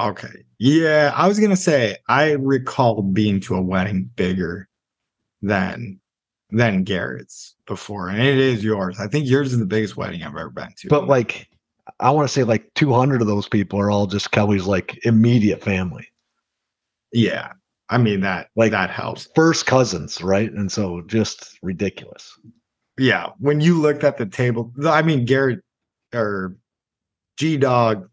Okay. 0.00 0.44
Yeah, 0.58 1.12
I 1.14 1.28
was 1.28 1.38
gonna 1.40 1.56
say 1.56 1.96
I 2.08 2.32
recall 2.32 3.02
being 3.02 3.40
to 3.40 3.54
a 3.54 3.62
wedding 3.62 4.10
bigger 4.16 4.68
than 5.42 6.00
than 6.50 6.84
Garrett's 6.84 7.54
before, 7.66 8.08
and 8.10 8.20
it 8.20 8.36
is 8.38 8.62
yours. 8.62 8.98
I 9.00 9.08
think 9.08 9.26
yours 9.28 9.52
is 9.52 9.58
the 9.58 9.66
biggest 9.66 9.96
wedding 9.96 10.22
I've 10.22 10.36
ever 10.36 10.50
been 10.50 10.72
to. 10.78 10.88
But 10.88 11.08
like 11.08 11.48
I 12.00 12.10
want 12.10 12.28
to 12.28 12.32
say 12.32 12.42
like 12.44 12.72
200 12.74 13.20
of 13.20 13.26
those 13.26 13.48
people 13.48 13.78
are 13.80 13.90
all 13.90 14.06
just 14.06 14.30
Kelly's 14.32 14.66
like 14.66 14.98
immediate 15.04 15.62
family. 15.62 16.08
yeah, 17.12 17.52
I 17.90 17.98
mean 17.98 18.20
that 18.20 18.48
Like- 18.56 18.72
that 18.72 18.90
helps. 18.90 19.28
First 19.34 19.66
cousins, 19.66 20.20
right? 20.22 20.50
And 20.52 20.70
so 20.72 21.02
just 21.06 21.58
ridiculous. 21.62 22.32
Yeah, 22.98 23.28
when 23.38 23.60
you 23.60 23.80
looked 23.80 24.04
at 24.04 24.18
the 24.18 24.26
table, 24.26 24.72
I 24.86 25.02
mean 25.02 25.24
Garrett 25.24 25.60
or 26.14 26.56
G 27.38 27.56
Dog, 27.56 28.08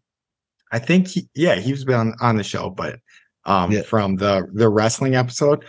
I 0.72 0.78
think 0.78 1.08
he, 1.08 1.28
yeah, 1.34 1.56
he 1.56 1.72
was 1.72 1.86
on 1.88 2.14
on 2.20 2.36
the 2.36 2.44
show, 2.44 2.70
but 2.70 2.98
um 3.44 3.72
Yeah. 3.72 3.82
from 3.82 4.16
the 4.16 4.46
the 4.54 4.68
wrestling 4.68 5.14
episode, 5.16 5.64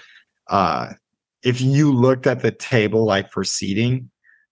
uh 0.48 0.94
if 1.42 1.60
you 1.62 1.92
looked 1.92 2.26
at 2.28 2.42
the 2.42 2.52
table 2.52 3.06
like 3.06 3.32
for 3.32 3.44
seating, 3.44 4.10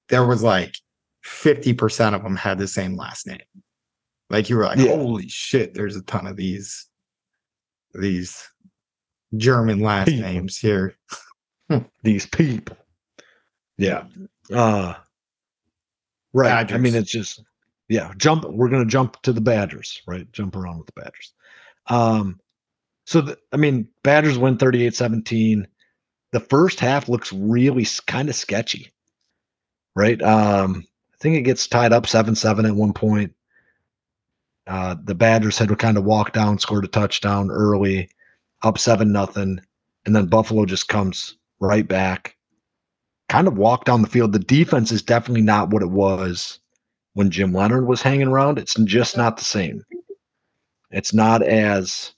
there 0.09 0.25
was 0.27 0.43
like 0.43 0.75
50% 1.25 2.13
of 2.15 2.23
them 2.23 2.35
had 2.35 2.57
the 2.57 2.67
same 2.67 2.95
last 2.95 3.27
name. 3.27 3.39
Like 4.29 4.49
you 4.49 4.57
were 4.57 4.63
like, 4.63 4.77
Yeah. 4.79 4.95
holy 4.95 5.27
shit, 5.27 5.73
there's 5.73 5.95
a 5.95 6.03
ton 6.03 6.25
of 6.27 6.35
these 6.37 6.87
these 7.93 8.47
German 9.35 9.81
last 9.81 10.07
People. 10.07 10.29
names 10.29 10.57
here. 10.57 10.95
These 12.03 12.25
people. 12.25 12.75
Yeah. 13.77 14.03
Uh 14.53 14.93
right. 16.33 16.71
I 16.71 16.77
mean, 16.77 16.95
it's 16.95 17.11
just 17.11 17.41
yeah, 17.89 18.11
jump. 18.17 18.45
We're 18.45 18.69
gonna 18.69 18.85
jump 18.85 19.21
to 19.23 19.31
the 19.33 19.41
Badgers, 19.41 20.01
right? 20.07 20.29
Jump 20.31 20.55
around 20.55 20.79
with 20.79 20.87
the 20.87 21.01
Badgers. 21.01 21.33
Um 21.87 22.39
so 23.05 23.21
the, 23.21 23.37
I 23.51 23.57
mean, 23.57 23.87
Badgers 24.03 24.37
win 24.37 24.57
38-17. 24.57 25.65
The 26.33 26.39
first 26.39 26.79
half 26.79 27.09
looks 27.09 27.33
really 27.33 27.85
kind 28.07 28.29
of 28.29 28.35
sketchy. 28.35 28.91
Right? 29.95 30.21
Um 30.21 30.83
think 31.21 31.35
it 31.35 31.43
gets 31.43 31.67
tied 31.67 31.93
up 31.93 32.05
7-7 32.05 32.67
at 32.67 32.75
one 32.75 32.93
point. 32.93 33.33
Uh 34.67 34.95
the 35.03 35.15
Badgers 35.15 35.57
had 35.57 35.69
to 35.69 35.75
kind 35.75 35.97
of 35.97 36.03
walk 36.03 36.33
down, 36.33 36.59
scored 36.59 36.85
a 36.85 36.87
touchdown 36.87 37.49
early, 37.51 38.09
up 38.63 38.77
7 38.77 39.11
nothing, 39.11 39.59
and 40.05 40.15
then 40.15 40.25
Buffalo 40.27 40.65
just 40.65 40.87
comes 40.87 41.37
right 41.59 41.87
back 41.87 42.35
kind 43.31 43.47
of 43.47 43.57
walk 43.57 43.85
down 43.85 44.01
the 44.01 44.09
field. 44.09 44.33
The 44.33 44.39
defense 44.39 44.91
is 44.91 45.01
definitely 45.01 45.41
not 45.41 45.69
what 45.69 45.81
it 45.81 45.89
was 45.89 46.59
when 47.13 47.31
Jim 47.31 47.53
Leonhard 47.53 47.87
was 47.87 48.01
hanging 48.01 48.27
around. 48.27 48.59
It's 48.59 48.75
just 48.83 49.15
not 49.15 49.37
the 49.37 49.45
same. 49.45 49.85
It's 50.91 51.13
not 51.13 51.41
as 51.41 52.13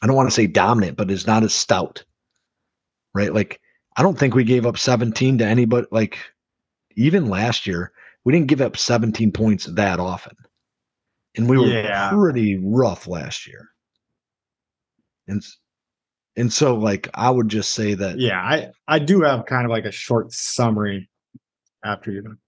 I 0.00 0.06
don't 0.06 0.16
want 0.16 0.28
to 0.28 0.34
say 0.34 0.46
dominant, 0.46 0.96
but 0.96 1.10
it's 1.10 1.26
not 1.26 1.42
as 1.42 1.52
stout. 1.52 2.02
Right? 3.12 3.34
Like 3.34 3.60
I 3.98 4.02
don't 4.02 4.18
think 4.18 4.34
we 4.34 4.44
gave 4.44 4.64
up 4.64 4.78
17 4.78 5.36
to 5.38 5.44
anybody 5.44 5.86
like 5.90 6.18
even 6.96 7.28
last 7.28 7.66
year, 7.66 7.92
we 8.24 8.32
didn't 8.32 8.48
give 8.48 8.60
up 8.60 8.76
17 8.76 9.32
points 9.32 9.66
that 9.66 10.00
often. 10.00 10.36
And 11.36 11.48
we 11.48 11.58
were 11.58 11.66
Yeah. 11.66 12.10
pretty 12.10 12.56
rough 12.62 13.06
last 13.06 13.46
year. 13.46 13.68
And 15.26 15.44
and 16.36 16.52
so 16.52 16.74
like 16.76 17.08
I 17.14 17.30
would 17.30 17.48
just 17.48 17.74
say 17.74 17.94
that 17.94 18.18
Yeah, 18.18 18.38
I 18.40 18.70
I 18.86 18.98
do 18.98 19.22
have 19.22 19.46
kind 19.46 19.64
of 19.64 19.70
like 19.70 19.84
a 19.84 19.90
short 19.90 20.32
summary 20.32 21.08
after 21.84 22.10
you 22.12 22.22
done. 22.22 22.38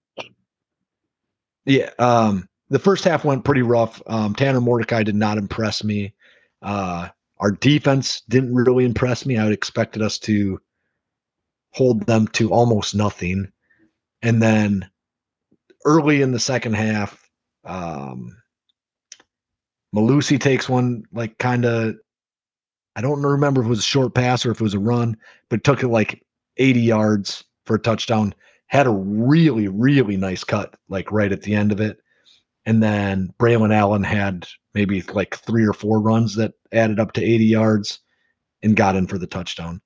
Yeah, 1.65 1.89
um, 1.99 2.47
the 2.69 2.79
first 2.79 3.03
half 3.03 3.25
went 3.25 3.43
pretty 3.43 3.61
rough. 3.61 4.01
Um, 4.07 4.33
Tanner 4.33 4.61
Mordecai 4.61 5.03
did 5.03 5.15
not 5.15 5.37
impress 5.37 5.83
me. 5.83 6.13
Uh, 6.61 7.09
our 7.39 7.51
defense 7.51 8.21
didn't 8.29 8.53
really 8.55 8.85
impress 8.85 9.25
me. 9.25 9.37
I 9.37 9.43
would 9.43 9.53
expected 9.53 10.01
us 10.01 10.17
to 10.19 10.59
hold 11.71 12.05
them 12.05 12.27
to 12.29 12.51
almost 12.51 12.95
nothing, 12.95 13.51
and 14.21 14.41
then 14.41 14.89
early 15.85 16.21
in 16.21 16.31
the 16.31 16.39
second 16.39 16.73
half, 16.73 17.29
um, 17.65 18.35
Mellusi 19.95 20.39
takes 20.39 20.67
one 20.67 21.03
like 21.11 21.37
kind 21.37 21.65
of. 21.65 21.95
I 22.95 23.01
don't 23.01 23.21
remember 23.21 23.61
if 23.61 23.67
it 23.67 23.69
was 23.69 23.79
a 23.79 23.83
short 23.83 24.15
pass 24.15 24.43
or 24.43 24.51
if 24.51 24.59
it 24.59 24.63
was 24.63 24.73
a 24.73 24.79
run, 24.79 25.17
but 25.49 25.63
took 25.63 25.83
it 25.83 25.89
like 25.89 26.23
80 26.57 26.79
yards 26.79 27.43
for 27.65 27.75
a 27.75 27.79
touchdown 27.79 28.33
had 28.67 28.87
a 28.87 28.91
really, 28.91 29.67
really 29.67 30.17
nice 30.17 30.43
cut, 30.43 30.75
like 30.89 31.11
right 31.11 31.31
at 31.31 31.41
the 31.41 31.55
end 31.55 31.71
of 31.71 31.79
it. 31.79 31.97
And 32.65 32.83
then 32.83 33.33
Braylon 33.39 33.73
Allen 33.73 34.03
had 34.03 34.45
maybe 34.73 35.01
like 35.13 35.35
three 35.37 35.65
or 35.65 35.73
four 35.73 36.01
runs 36.01 36.35
that 36.35 36.53
added 36.73 36.99
up 36.99 37.13
to 37.13 37.23
80 37.23 37.45
yards 37.45 37.99
and 38.61 38.75
got 38.75 38.95
in 38.95 39.07
for 39.07 39.17
the 39.17 39.27
touchdown. 39.27 39.81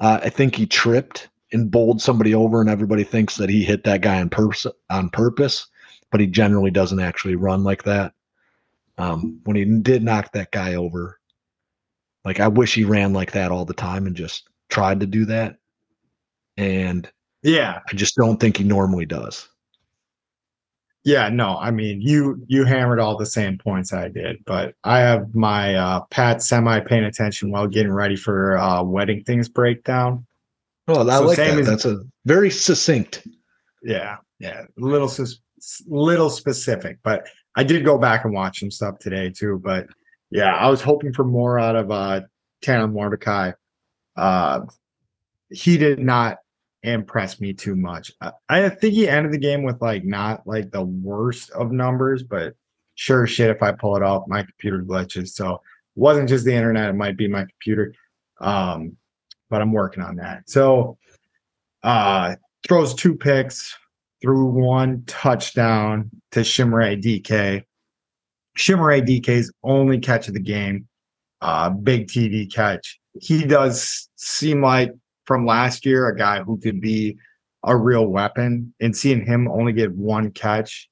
Uh, 0.00 0.20
I 0.22 0.30
think 0.30 0.56
he 0.56 0.66
tripped 0.66 1.28
and 1.52 1.70
bowled 1.70 2.00
somebody 2.00 2.34
over, 2.34 2.60
and 2.60 2.70
everybody 2.70 3.04
thinks 3.04 3.36
that 3.36 3.50
he 3.50 3.62
hit 3.64 3.84
that 3.84 4.00
guy 4.00 4.20
on 4.20 4.28
purpose, 4.30 4.66
on 4.90 5.10
purpose, 5.10 5.66
but 6.10 6.20
he 6.20 6.26
generally 6.26 6.70
doesn't 6.70 7.00
actually 7.00 7.36
run 7.36 7.64
like 7.64 7.82
that. 7.84 8.12
Um, 8.98 9.40
when 9.44 9.56
he 9.56 9.64
did 9.64 10.02
knock 10.02 10.32
that 10.32 10.50
guy 10.52 10.74
over, 10.74 11.18
like 12.24 12.40
I 12.40 12.48
wish 12.48 12.74
he 12.74 12.84
ran 12.84 13.12
like 13.12 13.32
that 13.32 13.50
all 13.50 13.64
the 13.64 13.74
time 13.74 14.06
and 14.06 14.14
just 14.16 14.48
tried 14.68 15.00
to 15.00 15.06
do 15.06 15.24
that. 15.26 15.56
And 16.56 17.10
Yeah, 17.42 17.80
I 17.90 17.94
just 17.94 18.16
don't 18.16 18.38
think 18.38 18.56
he 18.58 18.64
normally 18.64 19.06
does. 19.06 19.48
yeah, 21.04 21.28
no, 21.28 21.56
I 21.58 21.70
mean 21.72 22.00
you 22.00 22.42
you 22.46 22.64
hammered 22.64 23.00
all 23.00 23.16
the 23.16 23.26
same 23.26 23.58
points 23.58 23.92
I 23.92 24.08
did, 24.08 24.44
but 24.44 24.74
I 24.84 25.00
have 25.00 25.34
my 25.34 25.74
uh 25.74 26.00
Pat 26.10 26.42
semi 26.42 26.78
paying 26.80 27.04
attention 27.04 27.50
while 27.50 27.66
getting 27.66 27.92
ready 27.92 28.14
for 28.16 28.56
uh 28.58 28.82
wedding 28.84 29.24
things 29.24 29.48
breakdown. 29.48 30.26
Well, 30.92 31.10
I 31.10 31.18
So 31.18 31.26
like 31.26 31.36
same 31.36 31.56
that. 31.56 31.60
as- 31.62 31.66
That's 31.66 31.84
a 31.84 32.02
very 32.24 32.50
succinct. 32.50 33.26
Yeah, 33.82 34.16
yeah, 34.38 34.62
little 34.76 35.10
little 35.86 36.30
specific, 36.30 36.98
but 37.02 37.26
I 37.56 37.64
did 37.64 37.84
go 37.84 37.98
back 37.98 38.24
and 38.24 38.32
watch 38.34 38.60
some 38.60 38.70
stuff 38.70 38.98
today 38.98 39.30
too. 39.30 39.60
But 39.62 39.86
yeah, 40.30 40.54
I 40.54 40.68
was 40.68 40.80
hoping 40.80 41.12
for 41.12 41.24
more 41.24 41.58
out 41.58 41.76
of 41.76 41.90
uh 41.90 42.22
Tanner 42.62 42.88
Mordecai. 42.88 43.52
Uh, 44.16 44.60
he 45.50 45.76
did 45.78 45.98
not 45.98 46.38
impress 46.82 47.40
me 47.40 47.52
too 47.52 47.76
much. 47.76 48.12
I, 48.20 48.32
I 48.48 48.68
think 48.68 48.94
he 48.94 49.08
ended 49.08 49.32
the 49.32 49.38
game 49.38 49.62
with 49.62 49.80
like 49.82 50.04
not 50.04 50.46
like 50.46 50.70
the 50.70 50.82
worst 50.82 51.50
of 51.50 51.72
numbers, 51.72 52.22
but 52.22 52.54
sure 52.94 53.26
shit 53.26 53.50
if 53.50 53.62
I 53.62 53.72
pull 53.72 53.96
it 53.96 54.02
off, 54.02 54.26
my 54.28 54.42
computer 54.42 54.82
glitches. 54.82 55.28
So 55.28 55.54
it 55.54 55.60
wasn't 55.96 56.28
just 56.28 56.44
the 56.44 56.54
internet, 56.54 56.88
it 56.90 56.94
might 56.94 57.16
be 57.16 57.28
my 57.28 57.44
computer. 57.44 57.94
Um, 58.40 58.96
but 59.52 59.60
I'm 59.60 59.70
working 59.70 60.02
on 60.02 60.16
that. 60.16 60.48
So 60.48 60.96
uh 61.84 62.36
throws 62.66 62.94
two 62.94 63.14
picks, 63.14 63.76
threw 64.22 64.46
one 64.46 65.04
touchdown 65.06 66.10
to 66.30 66.40
Chimere 66.40 66.96
Dike. 66.96 67.66
Chimere 68.56 69.04
Dike's 69.04 69.52
only 69.62 69.98
catch 70.00 70.28
of 70.28 70.34
the 70.34 70.40
game, 70.40 70.88
uh, 71.42 71.68
big 71.68 72.06
TV 72.06 72.50
catch. 72.50 72.98
He 73.20 73.44
does 73.44 74.08
seem 74.16 74.62
like 74.62 74.92
from 75.26 75.44
last 75.44 75.84
year 75.84 76.08
a 76.08 76.16
guy 76.16 76.42
who 76.42 76.56
could 76.56 76.80
be 76.80 77.18
a 77.64 77.76
real 77.76 78.06
weapon, 78.06 78.74
and 78.80 78.96
seeing 78.96 79.24
him 79.24 79.48
only 79.48 79.72
get 79.72 79.92
one 79.94 80.30
catch 80.30 80.88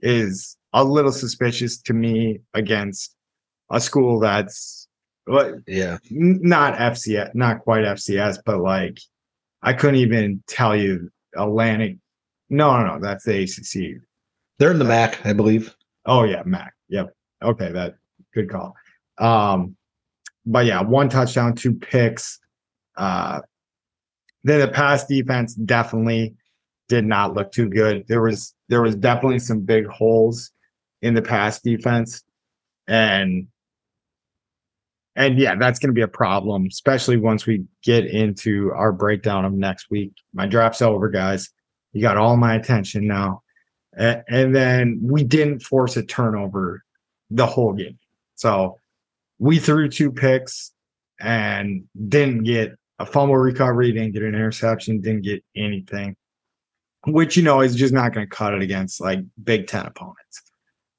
is 0.00 0.56
a 0.74 0.84
little 0.84 1.12
suspicious 1.12 1.80
to 1.82 1.94
me 1.94 2.40
against 2.52 3.16
a 3.70 3.80
school 3.80 4.20
that's 4.20 4.86
what 5.26 5.54
Yeah. 5.66 5.98
n- 6.10 6.40
not 6.42 6.74
FCS, 6.78 7.34
not 7.34 7.60
quite 7.60 7.84
FCS, 7.84 8.38
but 8.44 8.58
like 8.60 8.98
I 9.62 9.72
couldn't 9.72 9.96
even 10.00 10.42
tell 10.46 10.74
you 10.74 11.10
Atlantic. 11.36 11.98
No, 12.50 12.76
no, 12.78 12.94
no, 12.94 12.98
that's 13.00 13.24
the 13.24 13.42
ACC. 13.42 14.00
They're 14.58 14.72
in 14.72 14.78
the 14.78 14.84
MAC, 14.84 15.24
I 15.24 15.32
believe. 15.32 15.74
Oh 16.04 16.24
yeah, 16.24 16.42
Mac. 16.44 16.74
Yep. 16.88 17.14
Okay, 17.42 17.72
that 17.72 17.94
good 18.34 18.50
call. 18.50 18.74
Um, 19.18 19.76
but 20.44 20.66
yeah, 20.66 20.82
one 20.82 21.08
touchdown, 21.08 21.54
two 21.54 21.74
picks. 21.74 22.40
Uh, 22.96 23.40
then 24.44 24.60
the 24.60 24.68
pass 24.68 25.06
defense 25.06 25.54
definitely 25.54 26.34
did 26.88 27.04
not 27.04 27.34
look 27.34 27.52
too 27.52 27.68
good. 27.68 28.04
There 28.08 28.20
was 28.22 28.54
there 28.68 28.82
was 28.82 28.96
definitely 28.96 29.38
some 29.38 29.60
big 29.60 29.86
holes 29.86 30.50
in 31.00 31.14
the 31.14 31.22
pass 31.22 31.60
defense, 31.60 32.22
and 32.88 33.46
and 35.14 35.38
yeah, 35.38 35.54
that's 35.56 35.78
going 35.78 35.90
to 35.90 35.94
be 35.94 36.02
a 36.02 36.08
problem, 36.08 36.66
especially 36.66 37.16
once 37.16 37.46
we 37.46 37.64
get 37.82 38.06
into 38.06 38.72
our 38.74 38.92
breakdown 38.92 39.44
of 39.44 39.52
next 39.52 39.90
week. 39.90 40.12
My 40.32 40.46
draft's 40.46 40.80
over, 40.80 41.08
guys. 41.10 41.50
You 41.92 42.00
got 42.00 42.16
all 42.16 42.36
my 42.36 42.54
attention 42.54 43.06
now. 43.06 43.42
And 43.94 44.54
then 44.54 45.00
we 45.02 45.22
didn't 45.22 45.60
force 45.60 45.98
a 45.98 46.02
turnover 46.02 46.82
the 47.30 47.46
whole 47.46 47.74
game. 47.74 47.98
So 48.36 48.78
we 49.38 49.58
threw 49.58 49.90
two 49.90 50.10
picks 50.10 50.72
and 51.20 51.84
didn't 52.08 52.44
get 52.44 52.72
a 52.98 53.04
fumble 53.04 53.36
recovery, 53.36 53.92
didn't 53.92 54.12
get 54.12 54.22
an 54.22 54.34
interception, 54.34 55.00
didn't 55.02 55.22
get 55.22 55.44
anything, 55.54 56.16
which 57.06 57.36
you 57.36 57.42
know 57.42 57.60
is 57.60 57.76
just 57.76 57.92
not 57.92 58.14
going 58.14 58.26
to 58.26 58.34
cut 58.34 58.54
it 58.54 58.62
against 58.62 59.00
like 59.00 59.20
Big 59.44 59.66
Ten 59.66 59.84
opponents. 59.84 60.42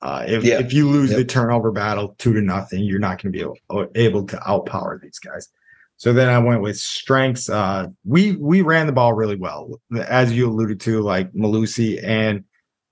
Uh, 0.03 0.25
if 0.27 0.43
Yeah. 0.43 0.59
if 0.59 0.73
you 0.73 0.89
lose 0.89 1.11
the 1.11 1.23
turnover 1.23 1.71
battle 1.71 2.13
two 2.17 2.33
to 2.33 2.41
nothing, 2.41 2.83
you're 2.83 2.99
not 2.99 3.21
going 3.21 3.31
to 3.31 3.37
be 3.37 3.39
able, 3.39 3.87
able 3.95 4.25
to 4.27 4.35
outpower 4.37 4.99
these 5.01 5.17
guys. 5.17 5.47
So 5.95 6.11
then 6.11 6.27
I 6.27 6.39
went 6.39 6.61
with 6.61 6.77
strengths. 6.77 7.49
Uh, 7.49 7.87
we 8.03 8.35
we 8.35 8.61
ran 8.61 8.85
the 8.85 8.91
ball 8.91 9.13
really 9.13 9.37
well, 9.37 9.79
as 10.05 10.33
you 10.33 10.49
alluded 10.49 10.81
to, 10.81 11.01
like 11.01 11.31
Mellusi 11.31 12.03
and 12.03 12.43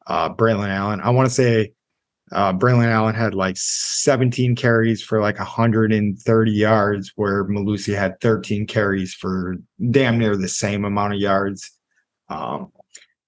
uh, 0.08 0.30
Braylon 0.34 0.70
Allen. 0.70 1.02
I 1.02 1.10
want 1.10 1.28
to 1.28 1.36
say 1.36 1.74
uh, 2.32 2.54
Braylon 2.54 2.88
Allen 2.88 3.14
had 3.14 3.34
like 3.34 3.58
17 3.58 4.56
carries 4.56 5.04
for 5.04 5.20
like 5.20 5.38
130 5.38 6.52
yards, 6.52 7.12
where 7.18 7.44
Mellusi 7.44 7.94
had 7.94 8.22
13 8.22 8.66
carries 8.68 9.14
for 9.14 9.58
damn 9.90 10.18
near 10.18 10.38
the 10.38 10.48
same 10.48 10.86
amount 10.86 11.14
of 11.14 11.20
yards. 11.20 11.72
Um, 12.30 12.72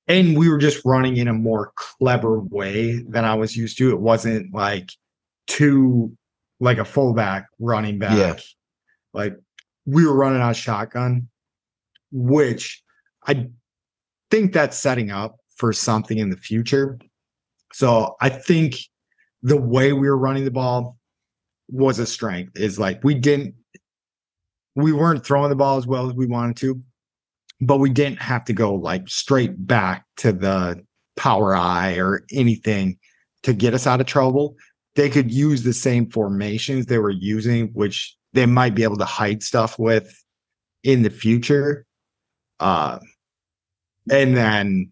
and 0.07 0.37
we 0.37 0.49
were 0.49 0.57
just 0.57 0.83
running 0.85 1.17
in 1.17 1.27
a 1.27 1.33
more 1.33 1.71
clever 1.75 2.39
way 2.39 3.03
than 3.03 3.25
I 3.25 3.35
was 3.35 3.55
used 3.55 3.77
to. 3.77 3.89
It 3.91 3.99
wasn't 3.99 4.53
like 4.53 4.91
two, 5.47 6.15
like 6.59 6.77
a 6.77 6.85
fullback 6.85 7.47
running 7.59 7.99
back. 7.99 8.17
Yeah. 8.17 8.35
Like 9.13 9.37
we 9.85 10.05
were 10.05 10.15
running 10.15 10.41
out 10.41 10.55
shotgun, 10.55 11.29
which 12.11 12.83
I 13.25 13.49
think 14.29 14.53
that's 14.53 14.77
setting 14.77 15.11
up 15.11 15.37
for 15.55 15.71
something 15.71 16.17
in 16.17 16.29
the 16.29 16.37
future. 16.37 16.99
So 17.71 18.15
I 18.19 18.29
think 18.29 18.77
the 19.41 19.59
way 19.59 19.93
we 19.93 20.09
were 20.09 20.17
running 20.17 20.45
the 20.45 20.51
ball 20.51 20.97
was 21.69 21.99
a 21.99 22.05
strength. 22.05 22.59
Is 22.59 22.77
like 22.79 23.03
we 23.03 23.13
didn't, 23.13 23.55
we 24.75 24.91
weren't 24.91 25.25
throwing 25.25 25.49
the 25.49 25.55
ball 25.55 25.77
as 25.77 25.87
well 25.87 26.07
as 26.09 26.13
we 26.13 26.25
wanted 26.25 26.57
to, 26.57 26.81
but 27.65 27.77
we 27.77 27.89
didn't 27.89 28.21
have 28.21 28.45
to 28.45 28.53
go 28.53 28.73
like 28.73 29.07
straight 29.07 29.67
back 29.67 30.05
to 30.17 30.31
the 30.31 30.83
power 31.15 31.55
eye 31.55 31.95
or 31.97 32.25
anything 32.31 32.97
to 33.43 33.53
get 33.53 33.73
us 33.73 33.87
out 33.87 34.01
of 34.01 34.07
trouble. 34.07 34.55
They 34.95 35.09
could 35.09 35.31
use 35.31 35.63
the 35.63 35.73
same 35.73 36.09
formations 36.09 36.85
they 36.85 36.99
were 36.99 37.09
using, 37.09 37.67
which 37.73 38.15
they 38.33 38.45
might 38.45 38.75
be 38.75 38.83
able 38.83 38.97
to 38.97 39.05
hide 39.05 39.43
stuff 39.43 39.77
with 39.77 40.23
in 40.83 41.03
the 41.03 41.09
future. 41.09 41.85
Uh, 42.59 42.99
and 44.11 44.35
then 44.35 44.91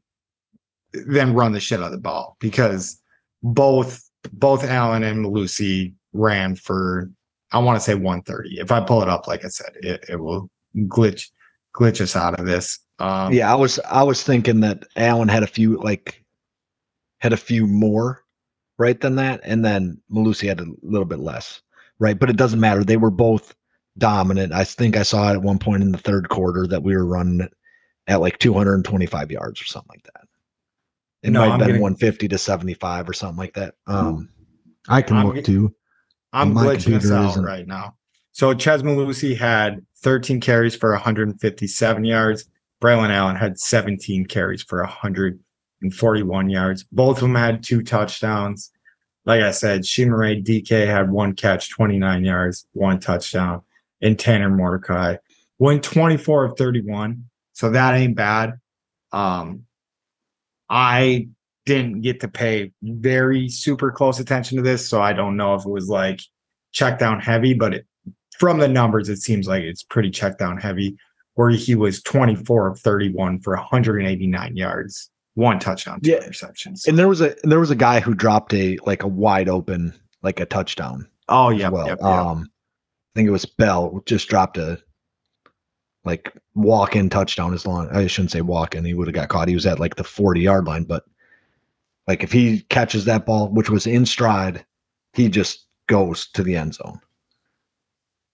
then 0.94 1.34
run 1.34 1.54
the 1.54 1.60
shit 1.60 1.80
out 1.80 1.86
of 1.86 1.92
the 1.92 1.98
ball 1.98 2.36
because 2.40 3.02
both 3.44 4.04
both 4.34 4.64
Allen 4.64 5.04
and 5.04 5.26
Mellusi 5.26 5.94
ran 6.14 6.56
for 6.56 7.10
I 7.52 7.60
want 7.60 7.78
to 7.78 7.84
say 7.84 7.96
130. 7.96 8.60
If 8.60 8.72
I 8.72 8.80
pull 8.82 9.02
it 9.02 9.10
up, 9.10 9.28
like 9.28 9.44
I 9.44 9.50
said, 9.50 9.72
it, 9.82 10.06
it 10.08 10.16
will 10.18 10.50
glitch 10.76 11.30
glitch 11.76 12.02
us 12.02 12.16
out 12.16 12.40
of 12.40 12.46
this. 12.46 12.80
Um, 13.00 13.34
Yeah, 13.34 13.52
I 13.52 13.56
was 13.56 13.80
I 13.90 14.04
was 14.04 14.24
thinking 14.24 14.60
that 14.62 14.84
Allen 14.96 15.28
had 15.28 15.44
a 15.44 15.48
few 15.48 15.78
like 15.82 16.24
had 17.20 17.34
a 17.34 17.38
few 17.38 17.68
more 17.68 18.24
right 18.78 19.00
than 19.00 19.16
that, 19.16 19.42
and 19.44 19.64
then 19.64 20.02
Mellusi 20.12 20.48
had 20.48 20.60
a 20.60 20.66
little 20.82 21.06
bit 21.06 21.20
less, 21.20 21.62
right? 22.00 22.18
But 22.18 22.30
it 22.30 22.38
doesn't 22.38 22.60
matter. 22.60 22.84
They 22.84 22.98
were 22.98 23.12
both 23.12 23.56
dominant. 23.98 24.54
I 24.54 24.64
think 24.64 24.96
I 24.98 25.04
saw 25.04 25.30
it 25.30 25.34
at 25.34 25.42
one 25.42 25.60
point 25.60 25.84
in 25.84 25.92
the 25.92 25.98
third 25.98 26.30
quarter 26.30 26.66
that 26.68 26.82
we 26.84 26.96
were 26.96 27.06
running 27.06 27.48
at 28.08 28.22
like 28.22 28.40
225 28.40 29.32
yards 29.32 29.62
or 29.62 29.66
something 29.66 29.90
like 29.90 30.04
that. 30.04 30.24
It 31.24 31.32
No, 31.32 31.40
might 31.42 31.46
have 31.46 31.54
I'm 31.54 31.60
been 31.60 31.68
getting- 31.68 31.82
150 31.82 32.28
to 32.30 32.38
75 32.38 33.08
or 33.10 33.14
something 33.14 33.38
like 33.38 33.54
that. 33.54 33.76
Um, 33.86 34.30
I 34.90 35.02
can 35.04 35.18
I'm 35.18 35.26
look 35.28 35.36
get- 35.36 35.46
too. 35.46 35.76
I'm 36.34 36.54
glitching 36.56 36.96
us 36.96 37.12
out 37.12 37.44
right 37.44 37.68
now. 37.68 37.96
So 38.32 38.54
Chez 38.56 38.82
Mellusi 38.82 39.38
had 39.38 39.86
13 40.02 40.42
carries 40.42 40.76
for 40.76 40.92
157 40.92 42.06
yards. 42.06 42.46
Braylon 42.82 43.10
Allen 43.10 43.36
had 43.36 43.60
17 43.60 44.26
carries 44.26 44.64
for 44.64 44.80
141 44.82 46.50
yards. 46.50 46.84
Both 46.92 47.18
of 47.18 47.22
them 47.22 47.36
had 47.36 47.64
two 47.64 47.84
touchdowns. 47.84 48.72
Like 49.26 49.42
I 49.42 49.52
said, 49.52 49.82
Chimere 49.82 50.44
Dike 50.44 50.88
had 50.88 51.12
one 51.12 51.34
catch, 51.34 51.70
29 51.70 52.26
yards, 52.26 52.66
one 52.74 53.00
touchdown, 53.00 53.62
and 54.02 54.18
Tanner 54.18 54.50
Mordecai 54.50 55.18
went 55.60 55.84
24 55.84 56.46
of 56.46 56.58
31. 56.58 57.26
So 57.54 57.70
that 57.70 57.94
ain't 57.94 58.16
bad. 58.16 58.54
Um, 59.12 59.66
I 60.68 61.28
didn't 61.66 62.02
get 62.02 62.22
to 62.22 62.28
pay 62.28 62.72
very 62.82 63.48
super 63.48 63.92
close 63.92 64.20
attention 64.20 64.58
to 64.58 64.64
this, 64.64 64.90
so 64.90 65.00
I 65.00 65.14
don't 65.14 65.38
know 65.38 65.54
if 65.54 65.66
it 65.66 65.70
was 65.70 65.88
like 65.88 66.22
check 66.72 66.98
down 66.98 67.20
heavy, 67.20 67.54
but 67.54 67.76
it, 67.76 67.86
from 68.42 68.58
the 68.58 68.68
numbers, 68.68 69.08
it 69.08 69.18
seems 69.18 69.48
like 69.48 69.62
it's 69.64 69.84
pretty 69.84 70.10
check 70.10 70.40
down 70.40 70.58
heavy. 70.58 70.98
Where 71.36 71.52
he 71.52 71.76
was 71.76 72.02
24 72.02 72.68
of 72.68 72.80
31 72.80 73.40
for 73.40 73.56
189 73.56 74.56
yards, 74.58 75.10
one 75.36 75.60
touchdown, 75.60 76.02
two 76.02 76.10
Yeah. 76.12 76.18
interceptions. 76.28 76.88
And 76.88 76.98
there 76.98 77.08
was 77.08 77.22
a 77.22 77.36
there 77.44 77.60
was 77.60 77.70
a 77.72 77.76
guy 77.76 78.00
who 78.02 78.14
dropped 78.16 78.54
a 78.54 78.78
like 78.86 79.04
a 79.04 79.08
wide 79.08 79.48
open 79.48 79.94
like 80.24 80.40
a 80.40 80.46
touchdown 80.46 81.08
oh 81.30 81.50
yeah, 81.50 81.70
well. 81.70 81.88
yep, 81.88 82.00
yep. 82.02 82.06
Um, 82.06 82.50
I 82.50 83.12
think 83.16 83.28
it 83.28 83.32
was 83.32 83.46
Bell 83.46 84.02
just 84.06 84.28
dropped 84.28 84.58
a 84.58 84.78
like 86.04 86.34
walk 86.56 86.96
in 86.96 87.10
touchdown. 87.10 87.54
As 87.54 87.66
long 87.66 87.88
I 87.92 88.08
shouldn't 88.08 88.32
say 88.32 88.42
walk 88.42 88.76
in, 88.76 88.84
he 88.84 88.94
would 88.96 89.08
have 89.08 89.16
got 89.16 89.30
caught. 89.30 89.48
He 89.48 89.56
was 89.56 89.66
at 89.68 89.80
like 89.80 89.96
the 89.96 90.04
forty 90.04 90.42
yard 90.42 90.66
line, 90.66 90.84
but 90.84 91.04
like 92.08 92.24
if 92.24 92.32
he 92.32 92.62
catches 92.70 93.06
that 93.06 93.26
ball, 93.26 93.48
which 93.50 93.70
was 93.70 93.88
in 93.88 94.06
stride, 94.06 94.66
he 95.14 95.30
just 95.30 95.68
goes 95.88 96.28
to 96.32 96.44
the 96.44 96.56
end 96.58 96.74
zone, 96.76 97.00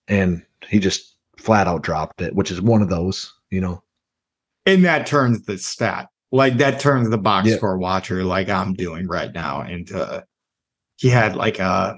and 0.07 0.43
he 0.67 0.79
just 0.79 1.15
flat 1.37 1.67
out 1.67 1.83
dropped 1.83 2.21
it, 2.21 2.35
which 2.35 2.51
is 2.51 2.61
one 2.61 2.81
of 2.81 2.89
those, 2.89 3.33
you 3.51 3.61
know. 3.61 3.81
and 4.65 4.83
that 4.85 5.05
turns 5.07 5.43
the 5.45 5.57
stat 5.57 6.07
like 6.33 6.57
that 6.57 6.79
turns 6.79 7.09
the 7.09 7.17
box 7.17 7.47
Yeah. 7.47 7.55
score 7.55 7.77
watcher 7.77 8.21
like 8.25 8.49
i'm 8.49 8.73
doing 8.73 9.07
right 9.07 9.33
now 9.33 9.61
into 9.61 10.25
he 10.97 11.07
had 11.07 11.37
like 11.37 11.57
a 11.59 11.97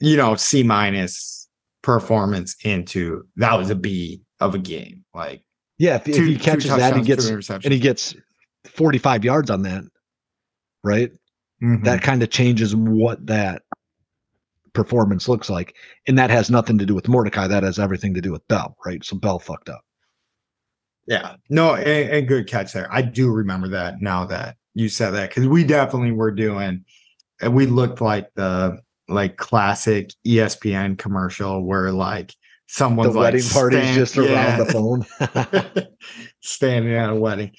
you 0.00 0.16
know 0.16 0.34
c 0.34 0.62
minus 0.64 1.48
performance 1.82 2.56
into 2.64 3.22
that 3.36 3.54
was 3.56 3.70
a 3.70 3.76
b 3.76 4.20
of 4.40 4.54
a 4.54 4.58
game 4.58 5.04
like 5.14 5.42
Yeah, 5.78 5.94
if, 5.96 6.08
if 6.08 6.16
he 6.16 6.36
catches 6.36 6.70
that, 6.74 6.96
he 6.96 7.02
gets 7.02 7.28
and 7.28 7.72
he 7.72 7.78
gets 7.78 8.14
forty 8.64 8.98
five 8.98 9.24
yards 9.24 9.48
on 9.50 9.62
that, 9.62 9.84
right? 10.82 11.12
Mhm. 11.62 11.84
that 11.84 12.02
kind 12.02 12.22
of 12.22 12.30
changes 12.30 12.74
what 12.74 13.24
that 13.26 13.62
performance 14.76 15.28
looks 15.28 15.50
like. 15.50 15.74
And 16.06 16.16
that 16.18 16.30
has 16.30 16.50
nothing 16.50 16.78
to 16.78 16.86
do 16.86 16.94
with 16.94 17.08
Mordecai. 17.08 17.48
That 17.48 17.64
has 17.64 17.80
everything 17.80 18.14
to 18.14 18.20
do 18.20 18.30
with 18.30 18.46
Bell, 18.46 18.76
right? 18.86 19.04
So 19.04 19.16
Bell 19.16 19.40
fucked 19.40 19.68
up. 19.68 19.82
yeah 21.08 21.34
no 21.50 21.74
and, 21.74 22.10
and 22.10 22.28
good 22.28 22.48
catch 22.48 22.72
there 22.72 22.88
i 22.92 23.00
do 23.02 23.30
remember 23.30 23.68
that 23.68 24.00
now 24.00 24.24
that 24.26 24.56
you 24.74 24.88
said 24.88 25.10
that 25.12 25.30
because 25.30 25.46
we 25.48 25.64
definitely 25.64 26.12
were 26.12 26.32
doing 26.32 26.84
and 27.40 27.54
we 27.54 27.66
looked 27.66 28.00
like 28.00 28.28
the 28.34 28.78
like 29.08 29.36
classic 29.36 30.10
espn 30.26 30.98
commercial 30.98 31.64
where 31.64 31.92
like 31.92 32.34
someone's 32.66 33.12
the 33.12 33.18
like 33.18 33.34
wedding 33.34 33.48
party's 33.50 33.80
stand- 33.80 33.94
just 33.94 34.18
around 34.18 34.28
yeah. 34.28 34.56
the 34.56 34.72
phone. 34.72 35.86
standing 36.40 36.94
at 36.94 37.10
a 37.10 37.14
wedding. 37.14 37.52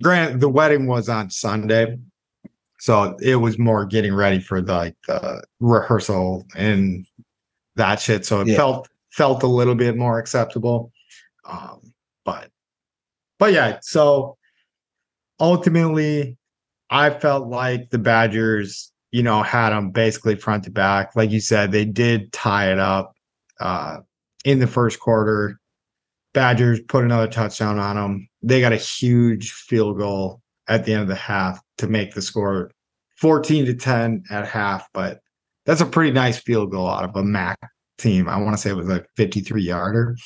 Grant, 0.00 0.40
the 0.40 0.48
wedding 0.48 0.86
was 0.86 1.08
on 1.08 1.30
Sunday, 1.30 1.98
so 2.80 3.16
it 3.20 3.36
was 3.36 3.58
more 3.58 3.84
getting 3.84 4.14
ready 4.14 4.40
for 4.40 4.60
the, 4.60 4.72
like 4.74 4.96
the 5.06 5.42
rehearsal 5.60 6.46
and 6.56 7.06
that 7.76 8.00
shit. 8.00 8.24
So 8.24 8.40
it 8.40 8.48
Yeah. 8.48 8.56
felt 8.56 8.88
felt 9.10 9.42
a 9.42 9.46
little 9.48 9.74
bit 9.74 9.96
more 9.96 10.18
acceptable. 10.18 10.92
Um, 11.48 11.92
but 12.24 12.50
but 13.38 13.52
yeah, 13.52 13.78
so 13.82 14.36
ultimately, 15.40 16.36
I 16.90 17.10
felt 17.10 17.48
like 17.48 17.90
the 17.90 17.98
Badgers, 17.98 18.92
you 19.12 19.22
know, 19.22 19.42
had 19.42 19.70
them 19.70 19.90
basically 19.90 20.36
front 20.36 20.64
to 20.64 20.70
back. 20.70 21.14
Like 21.16 21.30
you 21.30 21.40
said, 21.40 21.72
they 21.72 21.84
did 21.84 22.32
tie 22.32 22.70
it 22.72 22.78
up 22.78 23.14
uh, 23.60 23.98
in 24.44 24.58
the 24.58 24.66
first 24.66 25.00
quarter. 25.00 25.58
Badgers 26.34 26.80
put 26.88 27.04
another 27.04 27.28
touchdown 27.28 27.78
on 27.78 27.96
them. 27.96 28.28
They 28.42 28.60
got 28.60 28.72
a 28.72 28.76
huge 28.76 29.52
field 29.52 29.98
goal 29.98 30.42
at 30.68 30.84
the 30.84 30.92
end 30.92 31.02
of 31.02 31.08
the 31.08 31.14
half 31.14 31.60
to 31.78 31.86
make 31.88 32.14
the 32.14 32.22
score 32.22 32.70
14 33.16 33.66
to 33.66 33.74
10 33.74 34.24
at 34.30 34.46
half, 34.46 34.88
but 34.92 35.20
that's 35.66 35.80
a 35.80 35.86
pretty 35.86 36.12
nice 36.12 36.38
field 36.38 36.70
goal 36.70 36.88
out 36.88 37.04
of 37.04 37.16
a 37.16 37.22
MAC 37.24 37.58
team. 37.98 38.28
I 38.28 38.36
want 38.36 38.54
to 38.56 38.58
say 38.62 38.70
it 38.70 38.76
was 38.76 38.88
a 38.88 39.04
53 39.16 39.62
yarder. 39.62 40.16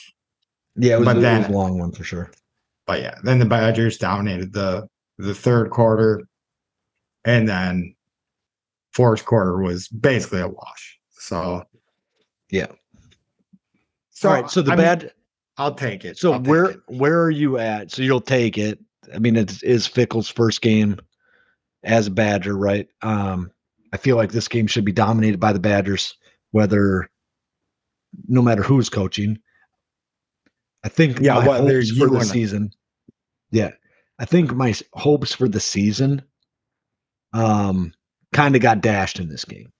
Yeah, 0.77 0.95
it 0.95 0.99
was, 1.01 1.07
But 1.07 1.17
it 1.17 1.19
was 1.19 1.23
then- 1.23 1.45
a 1.51 1.53
long 1.53 1.79
one 1.79 1.93
for 1.93 2.05
sure. 2.05 2.31
But 2.87 3.01
yeah, 3.01 3.15
then 3.23 3.39
the 3.39 3.45
Badgers 3.47 3.97
dominated 3.97 4.53
the 4.53 4.89
the 5.19 5.35
third 5.35 5.71
quarter, 5.71 6.23
and 7.25 7.49
then 7.49 7.95
fourth 8.93 9.25
quarter 9.25 9.59
was 9.63 9.87
basically 9.89 10.41
a 10.41 10.49
wash. 10.49 10.99
So 11.13 11.63
Yeah. 12.51 12.67
So 14.11 14.29
All 14.29 14.35
right. 14.35 14.51
So 14.51 14.63
the 14.63 14.73
I 14.73 14.77
mean, 14.77 14.85
bad. 14.85 15.13
I'll 15.59 15.75
take 15.75 16.05
it. 16.05 16.19
So 16.19 16.33
I'll 16.33 16.41
take 16.41 16.49
where 16.49 16.65
it. 16.65 16.81
where 16.89 17.23
are 17.23 17.31
you 17.31 17.59
at? 17.59 17.91
So 17.93 18.03
you'll 18.03 18.21
take 18.21 18.59
it. 18.59 18.79
I 19.15 19.19
mean, 19.19 19.37
it 19.37 19.63
is 19.63 19.87
Fickell's 19.87 20.29
first 20.29 20.61
game 20.61 20.99
as 21.85 22.07
a 22.07 22.11
Badger, 22.11 22.57
right? 22.57 22.89
Um, 23.03 23.51
I 23.93 23.97
feel 23.97 24.17
like 24.17 24.33
this 24.33 24.49
game 24.49 24.67
should 24.67 24.85
be 24.85 24.93
dominated 24.93 25.39
by 25.39 25.53
the 25.53 25.61
Badgers, 25.61 26.15
whether 26.51 27.11
no 28.27 28.43
matter 28.43 28.63
who's 28.63 28.89
coaching. 28.89 29.39
I 30.85 30.89
think 30.89 31.21
Yeah, 31.21 31.35
my 31.35 31.49
whether 31.49 31.81
hopes 31.81 31.97
for 31.97 32.09
the 32.09 32.25
season. 32.25 32.71
Yeah, 33.51 33.73
I 34.19 34.25
think 34.25 34.53
my 34.55 34.75
hopes 34.95 35.35
for 35.35 35.49
the 35.49 35.61
season, 35.61 36.23
um, 37.33 37.93
kind 38.33 38.57
of 38.57 38.63
got 38.63 38.81
dashed 38.81 39.21
in 39.21 39.29
this 39.29 39.45
game. 39.45 39.73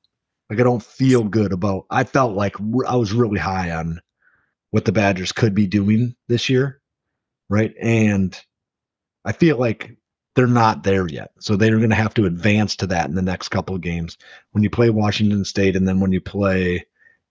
Like 0.51 0.61
I 0.61 0.65
don't 0.65 0.83
feel 0.83 1.25
good 1.25 1.53
about. 1.53 1.87
I 1.91 2.05
felt 2.05 2.37
like 2.37 2.57
I 2.87 2.97
was 2.97 3.13
really 3.13 3.39
high 3.39 3.71
on 3.71 4.01
what 4.71 4.85
the 4.85 4.93
Badgers 4.93 5.33
could 5.33 5.55
be 5.55 5.67
doing 5.67 6.15
this 6.29 6.49
year, 6.49 6.81
right? 7.49 7.75
And 7.81 8.39
I 9.25 9.33
feel 9.33 9.57
like 9.57 9.97
they're 10.35 10.47
not 10.47 10.83
there 10.83 11.09
yet. 11.09 11.33
So 11.41 11.57
they're 11.57 11.79
going 11.79 11.91
to 11.91 11.97
have 11.97 12.15
to 12.15 12.27
advance 12.27 12.75
to 12.77 12.87
that 12.89 13.09
in 13.09 13.15
the 13.15 13.23
next 13.23 13.49
couple 13.49 13.75
of 13.75 13.83
games. 13.83 14.17
When 14.53 14.63
you 14.63 14.71
play 14.71 14.91
Washington 14.91 15.45
State 15.45 15.77
and 15.77 15.87
then 15.87 16.01
when 16.01 16.13
you 16.13 16.21
play 16.21 16.85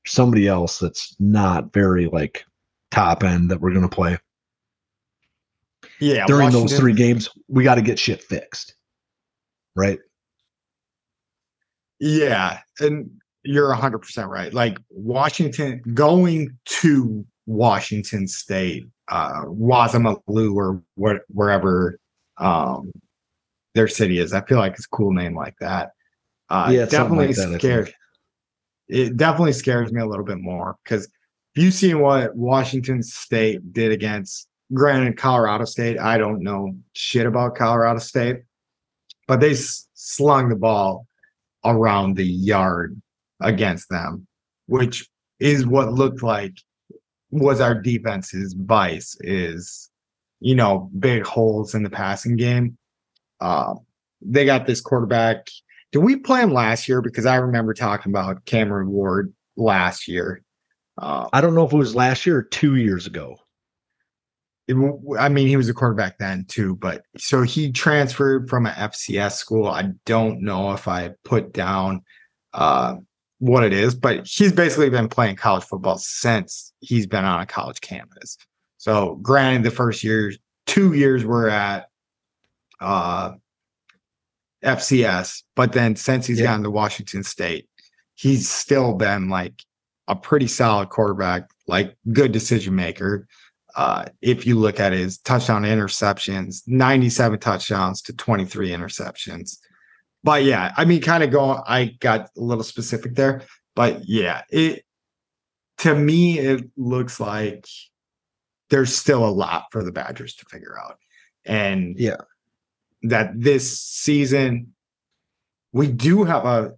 somebody 0.05 0.47
else 0.47 0.79
that's 0.79 1.15
not 1.19 1.73
very 1.73 2.07
like 2.07 2.45
top 2.89 3.23
end 3.23 3.49
that 3.51 3.61
we're 3.61 3.69
going 3.71 3.87
to 3.87 3.95
play 3.95 4.17
yeah 5.99 6.25
during 6.25 6.51
those 6.51 6.77
three 6.77 6.93
games, 6.93 7.29
we 7.47 7.63
got 7.63 7.75
to 7.75 7.81
get 7.81 7.99
shit 7.99 8.23
fixed. 8.23 8.75
Right? 9.75 9.99
Yeah, 11.99 12.59
and 12.79 13.09
you're 13.43 13.73
100% 13.73 14.27
right. 14.27 14.53
Like 14.53 14.77
Washington 14.89 15.81
going 15.93 16.57
to 16.65 17.25
Washington 17.45 18.27
State, 18.27 18.87
uh 19.07 19.43
Wazamalu 19.45 20.53
or 20.55 20.81
what 20.95 21.21
wherever 21.29 21.99
um 22.41 22.91
their 23.73 23.87
city 23.87 24.19
is. 24.19 24.33
I 24.33 24.41
feel 24.41 24.57
like 24.57 24.73
it's 24.73 24.85
a 24.85 24.95
cool 24.95 25.13
name 25.13 25.35
like 25.35 25.55
that. 25.61 25.91
Uh 26.49 26.69
Yeah, 26.71 26.85
definitely 26.85 27.27
like 27.27 27.35
that, 27.37 27.59
scares 27.59 27.89
it 28.89 29.15
definitely 29.17 29.53
scares 29.53 29.91
me 29.93 30.01
a 30.01 30.05
little 30.05 30.25
bit 30.25 30.39
more 30.39 30.75
because 30.83 31.05
if 31.55 31.63
you've 31.63 31.73
seen 31.73 31.99
what 31.99 32.35
Washington 32.35 33.01
State 33.03 33.73
did 33.73 33.91
against 33.91 34.47
granted 34.73 35.17
Colorado 35.17 35.65
State, 35.65 35.99
I 35.99 36.17
don't 36.17 36.41
know 36.41 36.73
shit 36.93 37.25
about 37.25 37.55
Colorado 37.55 37.99
State, 37.99 38.37
but 39.27 39.39
they 39.39 39.51
s- 39.51 39.87
slung 39.93 40.49
the 40.49 40.55
ball 40.55 41.07
around 41.63 42.15
the 42.15 42.25
yard 42.25 43.01
against 43.41 43.89
them, 43.89 44.27
which 44.67 45.07
is 45.39 45.65
what 45.65 45.93
looked 45.93 46.23
like 46.23 46.53
was 47.29 47.61
our 47.61 47.75
defense's 47.75 48.53
vice 48.53 49.15
is, 49.21 49.90
you 50.41 50.55
know, 50.55 50.89
big 50.99 51.23
holes 51.23 51.73
in 51.73 51.83
the 51.83 51.89
passing 51.89 52.35
game. 52.35 52.77
Uh, 53.39 53.75
they 54.21 54.43
got 54.43 54.65
this 54.65 54.81
quarterback. 54.81 55.47
Did 55.91 55.99
we 55.99 56.17
play 56.17 56.41
him 56.41 56.51
last 56.51 56.89
year? 56.89 57.01
Because 57.01 57.25
I 57.25 57.35
remember 57.35 57.73
talking 57.73 58.11
about 58.11 58.43
Cameron 58.45 58.89
Ward 58.89 59.33
last 59.55 60.07
year. 60.07 60.43
Uh, 60.97 61.29
I 61.31 61.41
don't 61.41 61.55
know 61.55 61.65
if 61.65 61.73
it 61.73 61.77
was 61.77 61.95
last 61.95 62.25
year 62.25 62.37
or 62.37 62.43
two 62.43 62.75
years 62.75 63.07
ago. 63.07 63.37
it 64.67 64.75
I 65.19 65.29
mean, 65.29 65.47
he 65.47 65.57
was 65.57 65.69
a 65.69 65.73
quarterback 65.73 66.17
then 66.17 66.45
too, 66.47 66.75
but 66.75 67.03
so 67.17 67.43
he 67.43 67.71
transferred 67.71 68.49
from 68.49 68.65
an 68.65 68.73
FCS 68.73 69.33
school. 69.33 69.67
I 69.67 69.91
don't 70.05 70.41
know 70.41 70.73
if 70.73 70.87
I 70.87 71.11
put 71.23 71.53
down 71.53 72.01
uh, 72.53 72.95
what 73.39 73.63
it 73.63 73.73
is, 73.73 73.95
but 73.95 74.27
he's 74.27 74.53
basically 74.53 74.89
been 74.89 75.09
playing 75.09 75.35
college 75.35 75.63
football 75.63 75.97
since 75.97 76.73
he's 76.79 77.07
been 77.07 77.25
on 77.25 77.41
a 77.41 77.45
college 77.45 77.81
campus. 77.81 78.37
So, 78.81 79.19
granted, 79.21 79.61
the 79.61 79.69
first 79.69 80.03
year, 80.03 80.33
two 80.65 80.93
years 80.93 81.23
we're 81.23 81.49
at 81.49 81.85
uh, 82.79 83.33
FCS, 84.63 85.43
but 85.55 85.73
then 85.73 85.95
since 85.95 86.25
he's 86.25 86.39
Yeah. 86.39 86.47
gotten 86.47 86.63
to 86.63 86.71
Washington 86.71 87.23
State, 87.23 87.69
he's 88.15 88.49
still 88.49 88.95
been 88.95 89.29
like 89.29 89.53
a 90.07 90.15
pretty 90.15 90.47
solid 90.47 90.89
quarterback, 90.89 91.43
like 91.67 91.95
good 92.11 92.31
decision 92.31 92.73
maker 92.73 93.27
uh, 93.75 94.05
if 94.19 94.47
you 94.47 94.57
look 94.57 94.79
at 94.79 94.93
his 94.93 95.19
touchdown 95.19 95.61
interceptions, 95.61 96.63
97 96.65 97.39
touchdowns 97.39 98.01
to 98.01 98.13
23 98.13 98.71
interceptions. 98.71 99.59
But 100.23 100.43
yeah, 100.43 100.73
I 100.75 100.85
mean, 100.85 101.01
kind 101.01 101.23
of 101.23 101.29
going, 101.29 101.61
I 101.67 101.95
got 101.99 102.29
a 102.35 102.41
little 102.41 102.63
specific 102.63 103.13
there, 103.13 103.43
but 103.75 104.01
yeah, 104.09 104.41
it 104.49 104.83
to 105.77 105.93
me, 105.93 106.39
it 106.39 106.63
looks 106.75 107.19
like 107.19 107.67
there's 108.71 108.95
still 108.95 109.23
a 109.23 109.29
lot 109.29 109.65
for 109.71 109.83
the 109.83 109.91
Badgers 109.91 110.33
to 110.37 110.45
figure 110.45 110.79
out. 110.79 110.97
And 111.45 111.95
Yeah. 111.99 112.17
that 113.03 113.31
this 113.39 113.79
season, 113.79 114.73
we 115.73 115.87
do 115.87 116.23
have 116.23 116.45
a 116.45 116.73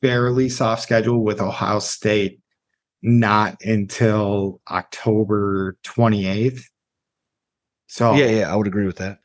fairly 0.00 0.48
soft 0.48 0.82
schedule 0.82 1.22
with 1.22 1.40
Ohio 1.40 1.80
State 1.80 2.40
not 3.02 3.62
until 3.62 4.60
October 4.70 5.76
28th. 5.84 6.64
So 7.88 8.14
Yeah, 8.14 8.26
yeah, 8.26 8.52
I 8.52 8.56
would 8.56 8.66
agree 8.66 8.86
with 8.86 8.96
that. 8.96 9.18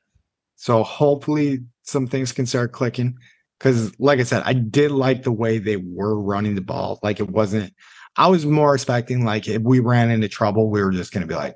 so 0.55 0.83
hopefully 0.83 1.59
some 1.83 2.05
things 2.07 2.31
can 2.31 2.45
start 2.45 2.71
clicking. 2.71 3.17
Cause 3.59 3.91
like 3.99 4.19
I 4.19 4.23
said, 4.23 4.43
I 4.45 4.53
did 4.53 4.91
like 4.91 5.23
the 5.23 5.31
way 5.31 5.57
they 5.59 5.77
were 5.77 6.19
running 6.19 6.55
the 6.55 6.61
ball. 6.61 6.99
Like 7.03 7.19
it 7.19 7.29
wasn't, 7.29 7.73
I 8.17 8.27
was 8.27 8.45
more 8.45 8.73
expecting 8.73 9.23
like 9.25 9.47
if 9.47 9.61
we 9.61 9.79
ran 9.79 10.09
into 10.09 10.27
trouble, 10.27 10.69
we 10.69 10.81
were 10.83 10.91
just 10.91 11.11
gonna 11.11 11.27
be 11.27 11.35
like, 11.35 11.55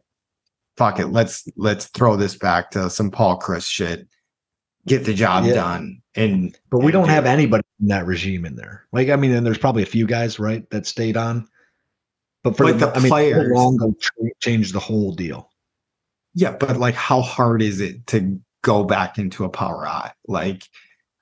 fuck 0.78 1.00
it, 1.00 1.08
let's 1.08 1.48
let's 1.56 1.88
throw 1.88 2.16
this 2.16 2.36
back 2.36 2.72
to 2.72 2.90
some 2.90 3.12
Paul 3.12 3.40
Chryst 3.40 3.70
shit, 3.70 4.08
get 4.88 5.06
the 5.06 5.14
job 5.14 5.46
Yeah. 5.46 5.54
done. 5.56 6.02
And 6.16 6.58
But 6.70 6.80
we 6.80 6.86
and 6.86 6.94
don't 6.94 7.06
do 7.06 7.10
have 7.12 7.26
it. 7.26 7.30
anybody 7.30 7.64
in 7.82 7.88
that 7.88 8.06
regime 8.06 8.46
in 8.46 8.56
there. 8.56 8.86
Like, 8.94 9.10
I 9.10 9.16
mean, 9.18 9.32
and 9.32 9.46
there's 9.46 9.58
probably 9.58 9.84
a 9.84 9.88
few 9.88 10.06
guys, 10.08 10.40
right, 10.40 10.70
that 10.70 10.86
stayed 10.86 11.18
on. 11.18 11.48
But 12.44 12.56
for 12.56 12.66
But 12.66 12.80
the, 12.80 12.86
the 12.88 12.96
I 12.96 13.00
mean, 13.00 13.10
players- 13.10 13.52
long 13.54 13.76
ago 13.76 13.94
ch- 14.00 14.10
changed 14.40 14.74
the 14.74 14.80
whole 14.80 15.12
deal. 15.14 15.50
Yeah, 16.34 16.52
but 16.52 16.78
like 16.78 16.96
how 16.96 17.22
hard 17.22 17.62
is 17.62 17.80
it 17.82 18.06
to 18.08 18.40
go 18.62 18.84
back 18.84 19.18
into 19.18 19.46
a 19.46 19.50
power 19.50 19.88
eye? 19.88 20.12
Like 20.28 20.70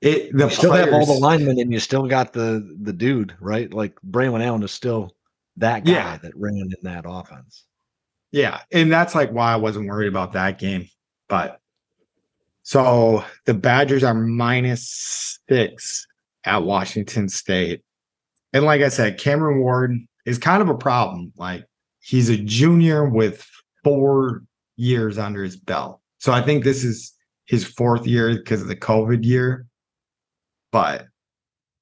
it 0.01 0.35
the 0.35 0.45
You 0.45 0.49
still 0.49 0.73
have 0.73 0.91
all 0.91 0.99
the 1.01 1.05
players- 1.05 1.21
linemen, 1.21 1.59
and 1.59 1.71
you 1.71 1.79
still 1.79 2.07
got 2.07 2.33
the 2.33 2.75
the 2.81 2.93
dude, 2.93 3.35
right? 3.39 3.71
Like 3.73 3.95
Braylon 4.09 4.43
Allen 4.43 4.63
is 4.63 4.71
still 4.71 5.15
that 5.57 5.85
guy 5.85 5.91
Yeah. 5.91 6.17
that 6.17 6.33
ran 6.35 6.55
in 6.57 6.73
that 6.83 7.05
offense. 7.07 7.65
Yeah, 8.33 8.61
and 8.71 8.91
that's 8.91 9.13
like 9.13 9.31
why 9.31 9.53
I 9.53 9.57
wasn't 9.57 9.87
worried 9.87 10.07
about 10.07 10.33
that 10.33 10.57
game. 10.57 10.89
But 11.29 11.59
so 12.63 13.23
the 13.45 13.53
Badgers 13.53 14.03
are 14.03 14.15
minus 14.15 15.39
six 15.47 16.07
at 16.43 16.63
Washington 16.63 17.29
State. 17.29 17.83
And 18.51 18.65
like 18.65 18.81
I 18.81 18.89
said, 18.89 19.19
Cameron 19.19 19.59
Ward 19.59 19.97
is 20.25 20.39
kind 20.39 20.63
of 20.63 20.69
a 20.69 20.77
problem. 20.77 21.31
Like 21.37 21.65
he's 21.99 22.29
a 22.29 22.37
junior 22.37 23.07
with 23.07 23.47
four 23.83 24.41
years 24.77 25.19
under 25.19 25.43
his 25.43 25.55
belt. 25.55 26.01
So 26.17 26.33
I 26.33 26.41
think 26.41 26.63
this 26.63 26.83
is 26.83 27.13
his 27.45 27.63
fourth 27.63 28.07
year 28.07 28.35
because 28.35 28.63
of 28.63 28.67
the 28.67 28.75
COVID 28.75 29.23
year. 29.23 29.67
But 30.71 31.05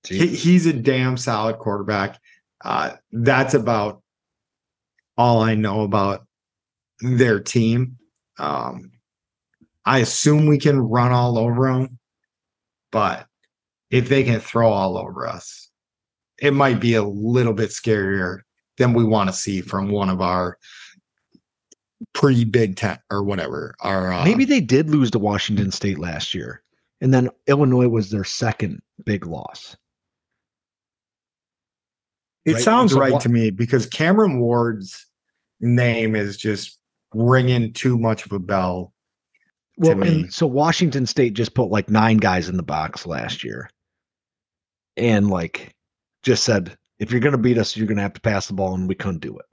he, 0.06 0.28
he's 0.28 0.66
a 0.66 0.74
damn 0.74 1.16
solid 1.16 1.60
quarterback. 1.60 2.20
Uh, 2.66 2.96
that's 3.14 3.54
about 3.54 4.02
all 5.18 5.42
I 5.42 5.56
know 5.56 5.82
about 5.82 6.26
their 7.02 7.40
team. 7.40 7.98
Um, 8.40 8.92
I 9.86 10.00
assume 10.00 10.46
we 10.46 10.58
can 10.58 10.80
run 10.80 11.12
all 11.12 11.38
over 11.38 11.72
them, 11.72 12.00
but 12.92 13.28
if 13.90 14.10
they 14.10 14.24
can 14.24 14.40
throw 14.40 14.70
all 14.70 14.98
over 14.98 15.28
us, 15.28 15.70
it 16.40 16.54
might 16.54 16.80
be 16.80 16.96
a 16.96 17.04
little 17.04 17.54
bit 17.54 17.70
scarier 17.70 18.40
than 18.78 18.94
we 18.94 19.04
want 19.04 19.30
to 19.30 19.36
see 19.36 19.62
from 19.62 19.90
one 19.90 20.10
of 20.10 20.22
our 20.22 20.58
pre 22.14 22.46
Big 22.46 22.76
Ten 22.78 22.98
or 23.12 23.24
whatever. 23.24 23.76
Our 23.82 24.12
uh, 24.14 24.24
Maybe 24.24 24.46
they 24.46 24.62
did 24.62 24.90
lose 24.90 25.12
to 25.12 25.20
Washington 25.20 25.72
State 25.72 26.00
last 26.00 26.34
year, 26.34 26.64
and 27.00 27.14
then 27.14 27.30
Illinois 27.48 27.88
was 27.88 28.10
their 28.12 28.24
second 28.24 28.82
big 29.06 29.26
loss. 29.26 29.76
It 32.46 32.54
Right, 32.56 32.64
sounds 32.64 32.94
so 32.94 33.00
right 33.00 33.14
wha- 33.14 33.20
to 33.20 33.30
me 33.30 33.52
because 33.52 33.86
Cameron 33.86 34.40
Ward's 34.40 35.06
name 35.60 36.16
is 36.16 36.38
just 36.38 36.80
ringing 37.14 37.74
too 37.74 37.98
much 37.98 38.26
of 38.26 38.32
a 38.32 38.40
bell. 38.40 38.94
Well, 39.78 39.96
me. 39.96 40.28
so 40.30 40.46
Washington 40.46 41.06
State 41.06 41.34
just 41.34 41.56
put 41.56 41.70
like 41.70 41.90
nine 41.90 42.18
guys 42.18 42.50
in 42.50 42.58
the 42.58 42.64
box 42.64 43.06
last 43.06 43.44
year, 43.44 43.70
and 44.98 45.30
like 45.30 45.76
just 46.24 46.44
said, 46.44 46.78
if 47.00 47.12
you're 47.12 47.22
going 47.22 47.32
to 47.32 47.38
beat 47.38 47.58
us, 47.58 47.76
you're 47.76 47.88
going 47.88 47.98
to 47.98 48.04
have 48.04 48.14
to 48.14 48.22
pass 48.22 48.48
the 48.48 48.54
ball, 48.54 48.76
and 48.76 48.88
we 48.88 48.96
couldn't 48.96 49.22
do 49.22 49.38
it. 49.38 49.46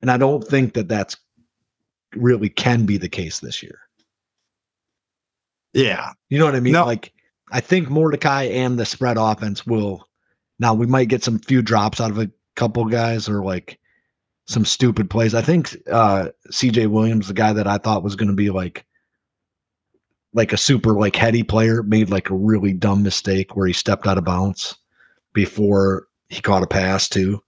And 0.00 0.10
I 0.10 0.16
don't 0.16 0.46
think 0.46 0.74
that 0.74 0.88
that's 0.88 1.16
really 2.14 2.48
can 2.48 2.84
be 2.84 2.98
the 2.98 3.08
case 3.08 3.40
this 3.40 3.62
year. 3.62 3.78
Yeah. 5.72 6.10
You 6.28 6.38
know 6.38 6.44
what 6.44 6.54
I 6.54 6.60
mean? 6.60 6.74
No. 6.74 6.84
Like 6.84 7.12
I 7.50 7.60
think 7.60 7.88
Mordecai 7.88 8.44
and 8.44 8.78
the 8.78 8.84
spread 8.84 9.16
offense 9.18 9.66
will. 9.66 10.08
Now 10.58 10.74
we 10.74 10.86
might 10.86 11.08
get 11.08 11.24
some 11.24 11.38
few 11.38 11.62
drops 11.62 12.00
out 12.00 12.10
of 12.10 12.18
a 12.18 12.30
couple 12.56 12.84
guys 12.84 13.28
or 13.28 13.42
like 13.42 13.78
some 14.52 14.64
stupid 14.64 15.10
plays. 15.10 15.34
I 15.34 15.42
think 15.42 15.76
uh 15.90 16.28
CJ 16.50 16.88
Williams, 16.88 17.28
the 17.28 17.34
guy 17.34 17.52
that 17.52 17.66
I 17.66 17.78
thought 17.78 18.02
was 18.02 18.16
going 18.16 18.28
to 18.28 18.34
be 18.34 18.50
like 18.50 18.84
like 20.34 20.52
a 20.52 20.56
super 20.56 20.92
like 20.92 21.16
heady 21.16 21.42
player, 21.42 21.82
made 21.82 22.10
like 22.10 22.30
a 22.30 22.34
really 22.34 22.72
dumb 22.72 23.02
mistake 23.02 23.56
where 23.56 23.66
he 23.66 23.72
stepped 23.72 24.06
out 24.06 24.18
of 24.18 24.24
bounds 24.24 24.76
before 25.34 26.08
he 26.28 26.40
caught 26.40 26.62
a 26.62 26.66
pass 26.66 27.08
too. 27.08 27.42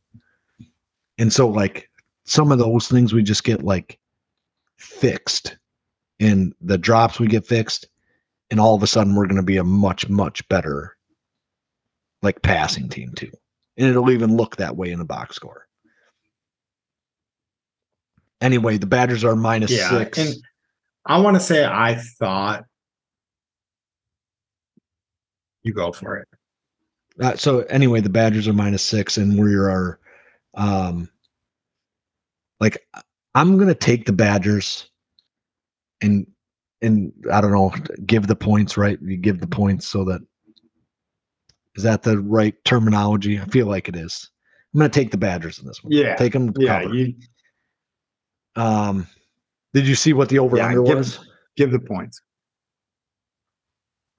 And 1.19 1.33
so 1.33 1.49
like 1.49 1.91
some 2.25 2.53
of 2.53 2.59
those 2.59 2.89
things 2.89 3.13
we 3.13 3.23
just 3.23 3.45
get 3.45 3.63
like 3.63 3.99
fixed 4.77 5.57
and 6.21 6.55
the 6.61 6.79
drops 6.79 7.19
we 7.19 7.27
get 7.27 7.47
fixed 7.47 7.89
and 8.51 8.61
all 8.61 8.75
of 8.75 8.83
a 8.83 8.87
sudden 8.87 9.15
we're 9.15 9.27
going 9.27 9.37
to 9.37 9.43
be 9.43 9.57
a 9.57 9.65
much 9.65 10.09
much 10.09 10.47
better 10.49 10.97
like 12.23 12.43
passing 12.43 12.89
team 12.89 13.13
too 13.15 13.31
and 13.77 13.89
it'll 13.89 14.11
even 14.11 14.37
look 14.37 14.57
that 14.57 14.77
way 14.77 14.91
in 14.91 14.99
the 14.99 15.05
box 15.05 15.37
score 15.37 15.67
anyway 18.41 18.79
the 18.79 18.87
badgers 18.87 19.25
are 19.25 19.37
minus 19.37 19.71
Yeah. 19.73 19.89
six 19.89 20.19
And 20.19 20.35
I 21.07 21.19
want 21.21 21.37
to 21.37 21.41
say 21.41 21.65
I 21.65 21.97
thought 22.19 22.65
you 25.63 25.73
go 25.73 25.93
for 25.93 26.17
it. 26.17 26.29
Uh, 27.21 27.37
so 27.37 27.61
anyway 27.63 28.01
the 28.01 28.09
badgers 28.09 28.49
are 28.49 28.53
minus 28.53 28.83
six 28.83 29.19
and 29.19 29.39
we 29.39 29.55
are 29.55 30.01
um 30.55 31.09
like 32.61 32.87
i'm 33.37 33.57
going 33.57 33.69
to 33.69 33.75
take 33.75 34.05
the 34.05 34.13
badgers 34.13 34.91
and 36.03 36.27
and 36.83 37.13
i 37.33 37.41
don't 37.41 37.53
know 37.53 37.73
give 38.07 38.27
the 38.27 38.35
points 38.35 38.77
right 38.77 38.99
you 39.03 39.17
give 39.17 39.41
the 39.41 39.47
points 39.47 39.87
so 39.87 40.05
that 40.05 40.21
is 41.77 41.85
that 41.85 42.03
the 42.03 42.19
right 42.19 42.55
terminology 42.65 43.39
i 43.39 43.45
feel 43.47 43.67
like 43.67 43.89
it 43.89 43.95
is 43.97 44.29
i'm 44.73 44.79
going 44.81 44.91
to 44.91 45.01
take 45.01 45.11
the 45.13 45.17
badgers 45.17 45.61
in 45.61 45.67
this 45.67 45.85
one 45.85 45.93
Yeah. 45.93 46.17
take 46.17 46.33
them 46.33 46.53
to 46.53 46.61
Yeah. 46.61 46.83
cover. 46.83 46.95
You 46.95 47.15
um 48.57 49.07
did 49.73 49.87
you 49.87 49.95
see 49.95 50.13
what 50.13 50.29
the 50.29 50.39
over 50.39 50.57
Yeah, 50.57 50.69
under 50.69 50.83
give- 50.83 50.99
was 50.99 51.21
give 51.57 51.71
the 51.73 51.79
points. 51.81 52.21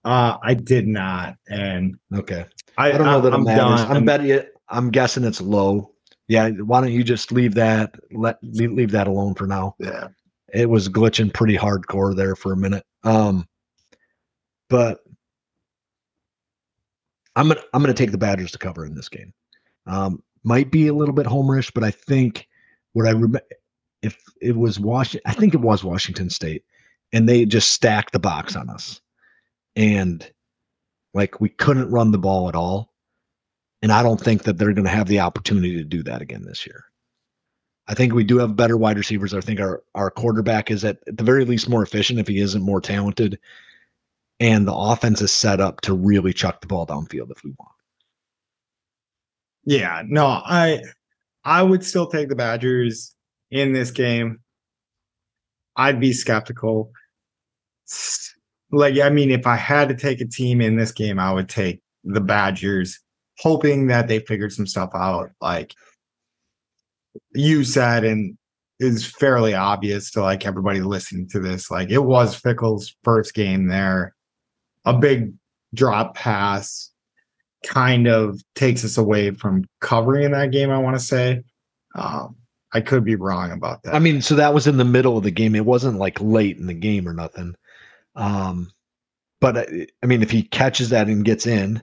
Uh 0.03 0.37
I 0.43 0.53
did 0.53 0.87
not. 0.87 1.35
And 1.47 1.95
okay 2.13 2.45
I, 2.77 2.89
i 2.89 2.91
don't 2.97 3.05
know 3.07 3.21
that 3.21 3.29
it 3.29 3.35
I'm 3.35 3.43
done. 3.45 3.95
i'm 3.97 4.05
betting 4.05 4.29
it 4.29 4.53
i'm 4.69 4.89
guessing 4.91 5.23
it's 5.23 5.39
low 5.41 5.91
yeah 6.27 6.49
why 6.49 6.81
don't 6.81 6.91
you 6.91 7.03
just 7.03 7.31
leave 7.31 7.53
that 7.55 7.95
let 8.11 8.37
leave, 8.43 8.71
leave 8.73 8.91
that 8.91 9.07
alone 9.07 9.33
for 9.35 9.47
now 9.47 9.75
Yeah. 9.79 10.09
it 10.53 10.69
was 10.69 10.89
glitching 10.89 11.33
pretty 11.33 11.55
hardcore 11.57 12.15
there 12.15 12.35
for 12.35 12.51
a 12.53 12.57
minute. 12.57 12.83
Um, 13.03 13.47
but 14.69 14.99
I'm 17.35 17.47
gonna 17.49 17.61
I'm 17.73 17.81
gonna 17.81 17.93
take 17.93 18.11
the 18.11 18.17
Badgers 18.17 18.51
to 18.53 18.57
cover 18.57 18.85
in 18.85 18.95
this 18.95 19.09
game. 19.09 19.33
Um, 19.87 20.23
might 20.43 20.71
be 20.71 20.87
a 20.87 20.93
little 20.93 21.13
bit 21.13 21.25
homerish, 21.27 21.71
but 21.73 21.83
I 21.83 21.91
think 21.91 22.47
what 22.93 23.05
I 23.07 23.11
remember 23.11 23.41
if 24.01 24.17
it 24.41 24.55
was 24.55 24.79
Washington, 24.79 25.29
I 25.29 25.33
think 25.33 25.53
it 25.53 25.61
was 25.61 25.83
Washington 25.83 26.29
State, 26.29 26.63
and 27.13 27.27
they 27.27 27.45
just 27.45 27.71
stacked 27.71 28.13
the 28.13 28.19
box 28.19 28.55
on 28.55 28.69
us, 28.69 29.01
and 29.75 30.29
like 31.13 31.39
we 31.41 31.49
couldn't 31.49 31.91
run 31.91 32.11
the 32.11 32.17
ball 32.17 32.49
at 32.49 32.55
all. 32.55 32.91
And 33.81 33.91
I 33.91 34.01
don't 34.01 34.19
think 34.19 34.43
that 34.43 34.57
they're 34.57 34.73
going 34.73 34.85
to 34.85 34.89
have 34.89 35.07
the 35.07 35.19
opportunity 35.19 35.75
to 35.75 35.83
do 35.83 36.01
that 36.03 36.21
again 36.21 36.43
this 36.43 36.65
year. 36.65 36.85
I 37.87 37.93
think 37.93 38.13
we 38.13 38.23
do 38.23 38.39
have 38.39 38.55
better 38.55 38.77
wide 38.77 38.97
receivers. 38.97 39.33
I 39.33 39.41
think 39.41 39.59
our 39.59 39.83
our 39.93 40.09
quarterback 40.09 40.71
is 40.71 40.83
at, 40.83 40.97
at 41.07 41.17
the 41.17 41.23
very 41.23 41.45
least 41.45 41.69
more 41.69 41.83
efficient 41.83 42.19
if 42.19 42.27
he 42.27 42.39
isn't 42.39 42.63
more 42.63 42.81
talented. 42.81 43.39
And 44.39 44.67
the 44.67 44.73
offense 44.73 45.21
is 45.21 45.31
set 45.31 45.61
up 45.61 45.81
to 45.81 45.93
really 45.93 46.33
chuck 46.33 46.61
the 46.61 46.67
ball 46.67 46.85
downfield 46.85 47.31
if 47.31 47.43
we 47.43 47.51
want. 47.57 47.71
Yeah, 49.65 50.03
no, 50.05 50.25
I 50.25 50.81
I 51.43 51.63
would 51.63 51.83
still 51.85 52.07
take 52.07 52.29
the 52.29 52.35
Badgers 52.35 53.14
in 53.55 53.71
this 53.71 53.91
game. 53.91 54.39
I'd 55.77 55.99
be 55.99 56.13
skeptical. 56.13 56.91
Like, 58.71 58.99
I 58.99 59.09
mean, 59.09 59.31
if 59.31 59.47
I 59.47 59.55
had 59.55 59.89
to 59.89 59.95
take 59.95 60.21
a 60.21 60.27
team 60.27 60.61
in 60.61 60.75
this 60.75 60.91
game, 60.91 61.19
I 61.19 61.31
would 61.31 61.49
take 61.49 61.81
the 62.03 62.21
Badgers, 62.21 62.99
hoping 63.39 63.87
that 63.87 64.07
they 64.07 64.19
figured 64.19 64.51
some 64.51 64.67
stuff 64.67 64.91
out. 64.93 65.31
Like 65.41 65.73
you 67.33 67.63
said, 67.63 68.03
and 68.03 68.37
is 68.79 69.05
fairly 69.05 69.53
obvious 69.53 70.11
to 70.11 70.21
like 70.21 70.45
everybody 70.45 70.81
listening 70.81 71.29
to 71.29 71.39
this. 71.39 71.71
Like 71.71 71.89
it 71.89 72.03
was 72.03 72.35
Fickell's 72.35 72.93
first 73.03 73.33
game 73.33 73.67
there. 73.67 74.13
A 74.83 74.93
big 74.93 75.33
drop 75.73 76.15
pass 76.15 76.91
kind 77.65 78.07
of 78.07 78.41
takes 78.53 78.83
us 78.83 78.97
away 78.97 79.31
from 79.31 79.63
covering 79.79 80.23
in 80.23 80.31
that 80.33 80.51
game. 80.51 80.69
I 80.69 80.77
want 80.77 80.97
to 80.97 81.03
say, 81.03 81.41
um, 81.95 82.35
I 82.75 82.81
could 82.81 83.05
be 83.05 83.15
wrong 83.15 83.51
about 83.51 83.81
that. 83.83 83.95
I 83.95 83.99
mean, 83.99 84.21
so 84.21 84.35
that 84.35 84.53
was 84.53 84.67
in 84.67 84.75
the 84.75 84.83
middle 84.83 85.17
of 85.17 85.23
the 85.23 85.31
game. 85.31 85.55
It 85.55 85.65
wasn't 85.65 85.97
like 85.97 86.19
late 86.19 86.57
in 86.57 86.67
the 86.67 86.73
game 86.73 87.07
or 87.07 87.13
nothing. 87.13 87.55
Um, 88.15 88.69
but 89.39 89.57
I, 89.57 89.87
I 90.03 90.05
mean, 90.05 90.21
if 90.21 90.29
he 90.29 90.43
catches 90.43 90.89
that 90.89 91.07
and 91.07 91.23
gets 91.23 91.47
in, 91.47 91.81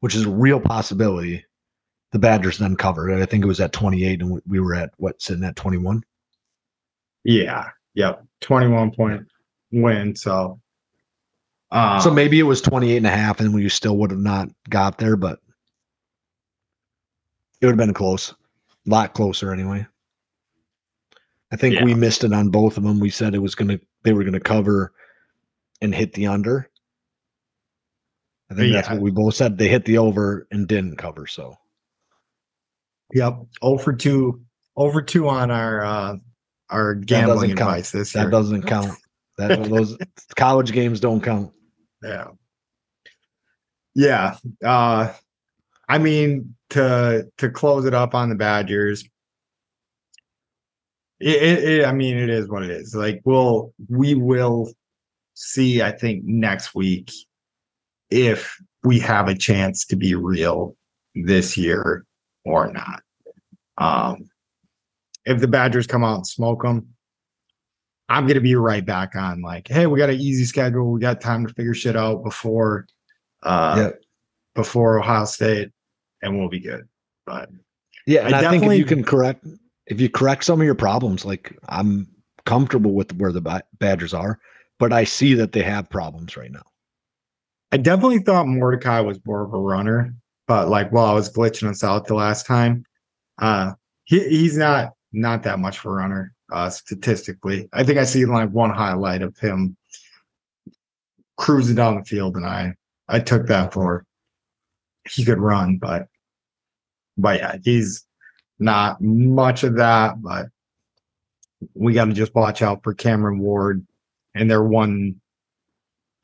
which 0.00 0.16
is 0.16 0.24
a 0.26 0.30
real 0.30 0.58
possibility, 0.58 1.44
the 2.10 2.18
Badgers 2.18 2.58
then 2.58 2.74
covered. 2.74 3.12
I 3.12 3.24
think 3.24 3.44
it 3.44 3.46
was 3.48 3.60
at 3.60 3.72
28, 3.72 4.20
and 4.20 4.32
we- 4.32 4.40
we 4.46 4.58
were 4.60 4.74
at 4.74 4.90
what 4.96 5.22
sitting 5.22 5.44
at 5.44 5.54
21. 5.56 6.02
yeah, 7.24 7.70
yep, 7.94 8.24
twenty-one 8.40 8.90
point 8.90 9.22
win. 9.70 10.16
So, 10.16 10.60
um, 11.70 12.00
so 12.00 12.10
maybe 12.10 12.40
it 12.40 12.44
was 12.44 12.60
28 12.60 12.96
and 12.96 13.06
a 13.06 13.10
half, 13.10 13.38
and 13.38 13.54
we 13.54 13.68
still 13.68 13.96
would 13.98 14.10
have 14.10 14.18
not 14.20 14.48
got 14.68 14.98
there, 14.98 15.14
but 15.16 15.38
it 17.60 17.66
would 17.66 17.78
have 17.78 17.86
been 17.86 17.94
close, 17.94 18.32
a 18.32 18.34
lot 18.90 19.14
closer 19.14 19.52
anyway. 19.52 19.86
I 21.52 21.56
think 21.56 21.80
we 21.80 21.94
missed 21.94 22.24
it 22.24 22.32
on 22.32 22.48
both 22.48 22.78
of 22.78 22.82
them. 22.82 22.98
We 22.98 23.10
said 23.10 23.34
it 23.34 23.38
was 23.42 23.54
gonna 23.54 23.78
they 24.04 24.14
were 24.14 24.24
gonna 24.24 24.40
cover 24.40 24.92
and 25.82 25.94
hit 25.94 26.14
the 26.14 26.26
under. 26.26 26.70
I 28.50 28.54
think 28.54 28.72
that's 28.72 28.88
what 28.88 29.00
we 29.00 29.10
both 29.10 29.34
said. 29.34 29.58
They 29.58 29.68
hit 29.68 29.84
the 29.84 29.98
over 29.98 30.46
and 30.50 30.66
didn't 30.66 30.96
cover. 30.96 31.26
So 31.26 31.56
Yep, 33.14 33.40
over 33.60 33.92
two, 33.92 34.40
over 34.76 35.02
two 35.02 35.28
on 35.28 35.50
our 35.50 35.84
uh 35.84 36.16
our 36.70 36.94
gambling 36.94 37.34
doesn't 37.34 37.56
count. 37.58 37.70
advice 37.70 37.90
this 37.90 38.14
year. 38.14 38.24
that 38.24 38.30
doesn't 38.30 38.62
count. 38.62 38.98
That 39.36 39.64
those 39.64 39.98
college 40.36 40.72
games 40.72 41.00
don't 41.00 41.20
count. 41.22 41.52
Yeah. 42.02 42.28
Yeah. 43.94 44.36
Uh 44.64 45.12
I 45.88 45.98
mean 45.98 46.54
to 46.70 47.28
to 47.36 47.50
close 47.50 47.84
it 47.84 47.92
up 47.92 48.14
on 48.14 48.30
the 48.30 48.34
Badgers. 48.34 49.04
It, 51.22 51.40
it, 51.42 51.64
it 51.64 51.84
I 51.84 51.92
mean 51.92 52.18
it 52.18 52.28
is 52.28 52.48
what 52.48 52.64
it 52.64 52.70
is. 52.70 52.94
Like 52.96 53.22
we'll 53.24 53.72
we 53.88 54.14
will 54.14 54.72
see 55.34 55.80
I 55.80 55.92
think 55.92 56.24
next 56.24 56.74
week 56.74 57.12
if 58.10 58.60
we 58.82 58.98
have 58.98 59.28
a 59.28 59.36
chance 59.36 59.84
to 59.86 59.96
be 59.96 60.16
real 60.16 60.76
this 61.14 61.56
year 61.56 62.04
or 62.44 62.72
not. 62.72 63.02
Um 63.78 64.28
if 65.24 65.40
the 65.40 65.46
Badgers 65.46 65.86
come 65.86 66.02
out 66.02 66.16
and 66.16 66.26
smoke 66.26 66.64
them, 66.64 66.88
I'm 68.08 68.26
gonna 68.26 68.40
be 68.40 68.56
right 68.56 68.84
back 68.84 69.14
on 69.14 69.42
like, 69.42 69.68
hey, 69.68 69.86
we 69.86 70.00
got 70.00 70.10
an 70.10 70.18
easy 70.18 70.44
schedule. 70.44 70.90
We 70.90 70.98
got 70.98 71.20
time 71.20 71.46
to 71.46 71.54
figure 71.54 71.74
shit 71.74 71.96
out 71.96 72.24
before 72.24 72.88
uh 73.44 73.74
Yep. 73.78 74.02
before 74.56 74.98
Ohio 74.98 75.24
State, 75.26 75.70
and 76.20 76.36
we'll 76.36 76.48
be 76.48 76.58
good. 76.58 76.88
But 77.26 77.48
Yeah, 78.08 78.26
and 78.26 78.34
I 78.34 78.48
I, 78.48 78.50
think 78.50 78.64
if 78.64 78.76
you 78.76 78.84
can 78.84 79.04
correct 79.04 79.46
if 79.86 80.00
you 80.00 80.08
correct 80.08 80.44
some 80.44 80.60
of 80.60 80.64
your 80.64 80.74
problems, 80.74 81.24
like 81.24 81.56
I'm 81.68 82.08
comfortable 82.44 82.92
with 82.92 83.14
where 83.16 83.32
the 83.32 83.62
Badgers 83.78 84.14
are, 84.14 84.38
but 84.78 84.92
I 84.92 85.04
see 85.04 85.34
that 85.34 85.52
they 85.52 85.62
have 85.62 85.90
problems 85.90 86.36
right 86.36 86.50
now. 86.50 86.62
I 87.72 87.78
definitely 87.78 88.18
thought 88.20 88.46
Mordecai 88.46 89.00
was 89.00 89.18
more 89.24 89.42
of 89.42 89.54
a 89.54 89.58
runner, 89.58 90.14
but 90.46 90.68
like 90.68 90.92
while 90.92 91.06
I 91.06 91.14
was 91.14 91.32
glitching 91.32 91.68
us 91.68 91.82
out 91.82 92.06
the 92.06 92.14
last 92.14 92.46
time, 92.46 92.84
uh 93.38 93.72
he, 94.04 94.20
he's 94.28 94.56
not 94.56 94.92
not 95.12 95.42
that 95.44 95.58
much 95.58 95.78
of 95.78 95.86
a 95.86 95.90
runner 95.90 96.34
uh 96.52 96.68
statistically. 96.68 97.68
I 97.72 97.82
think 97.82 97.98
I 97.98 98.04
see 98.04 98.24
like 98.26 98.50
one 98.50 98.70
highlight 98.70 99.22
of 99.22 99.38
him 99.38 99.76
cruising 101.38 101.76
down 101.76 101.96
the 101.96 102.04
field, 102.04 102.36
and 102.36 102.46
I 102.46 102.74
I 103.08 103.20
took 103.20 103.46
that 103.46 103.72
for 103.72 104.04
he 105.08 105.24
could 105.24 105.38
run, 105.38 105.78
but 105.78 106.06
but 107.16 107.38
yeah, 107.38 107.56
he's 107.64 108.04
not 108.58 109.00
much 109.00 109.62
of 109.64 109.76
that. 109.76 110.20
But 110.22 110.46
we 111.74 111.92
got 111.94 112.06
to 112.06 112.12
just 112.12 112.34
watch 112.34 112.62
out 112.62 112.82
for 112.82 112.94
Cameron 112.94 113.38
Ward 113.38 113.86
and 114.34 114.50
their 114.50 114.62
one. 114.62 115.20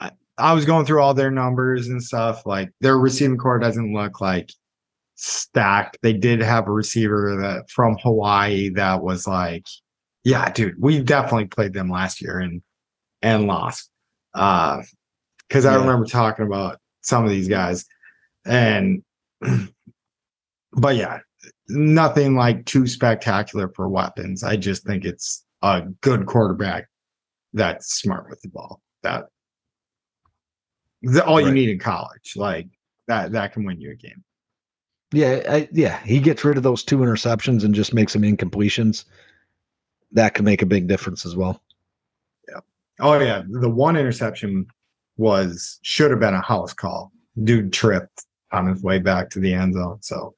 I, 0.00 0.10
I 0.36 0.52
was 0.52 0.64
going 0.64 0.86
through 0.86 1.00
all 1.00 1.14
their 1.14 1.30
numbers 1.30 1.88
and 1.88 2.02
stuff. 2.02 2.44
Like 2.46 2.70
their 2.80 2.98
receiving 2.98 3.38
core 3.38 3.58
doesn't 3.58 3.92
look 3.94 4.20
like 4.20 4.50
stacked. 5.14 5.98
They 6.02 6.12
did 6.12 6.40
have 6.40 6.68
a 6.68 6.72
receiver 6.72 7.36
that 7.40 7.70
from 7.70 7.96
Hawaii 7.98 8.70
that 8.70 9.02
was 9.02 9.26
like, 9.26 9.66
yeah, 10.24 10.50
dude, 10.50 10.80
we 10.80 11.00
definitely 11.02 11.46
played 11.46 11.72
them 11.72 11.88
last 11.90 12.20
year 12.22 12.38
and 12.38 12.62
and 13.22 13.46
lost. 13.46 13.90
Uh 14.34 14.82
because 15.48 15.64
I 15.64 15.72
Yeah. 15.74 15.80
remember 15.80 16.04
talking 16.06 16.46
about 16.46 16.78
some 17.00 17.24
of 17.24 17.30
these 17.30 17.48
guys. 17.48 17.86
And 18.44 19.02
but 20.72 20.96
yeah, 20.96 21.20
nothing 21.68 22.34
like 22.34 22.64
too 22.64 22.86
spectacular 22.86 23.68
for 23.74 23.88
weapons. 23.88 24.42
I 24.42 24.56
just 24.56 24.84
think 24.84 25.04
it's 25.04 25.44
a 25.62 25.82
good 26.00 26.26
quarterback 26.26 26.88
that's 27.52 27.94
smart 27.94 28.28
with 28.28 28.40
the 28.42 28.48
ball. 28.48 28.80
That 29.02 29.26
that's 31.02 31.26
all 31.26 31.40
you 31.40 31.52
need 31.52 31.68
in 31.68 31.78
college. 31.78 32.34
Like 32.36 32.68
that 33.06 33.32
that 33.32 33.52
can 33.52 33.64
win 33.64 33.80
you 33.80 33.92
a 33.92 33.94
game. 33.94 34.24
Yeah, 35.12 35.42
I, 35.48 35.68
yeah, 35.72 36.02
he 36.04 36.20
gets 36.20 36.44
rid 36.44 36.58
of 36.58 36.62
those 36.62 36.84
two 36.84 36.98
interceptions 36.98 37.64
and 37.64 37.74
just 37.74 37.94
makes 37.94 38.12
some 38.12 38.22
incompletions. 38.22 39.04
That 40.12 40.34
can 40.34 40.44
make 40.44 40.60
a 40.60 40.66
big 40.66 40.86
difference 40.86 41.24
as 41.24 41.34
well. 41.34 41.62
Yeah. 42.48 42.60
Oh 43.00 43.18
yeah, 43.18 43.42
the 43.48 43.70
one 43.70 43.96
interception 43.96 44.66
was 45.16 45.78
should 45.82 46.10
have 46.10 46.20
been 46.20 46.34
a 46.34 46.42
house 46.42 46.74
call. 46.74 47.12
Dude 47.42 47.72
tripped 47.72 48.24
on 48.52 48.66
his 48.66 48.82
way 48.82 48.98
back 48.98 49.30
to 49.30 49.40
the 49.40 49.54
end 49.54 49.74
zone, 49.74 49.98
so 50.00 50.34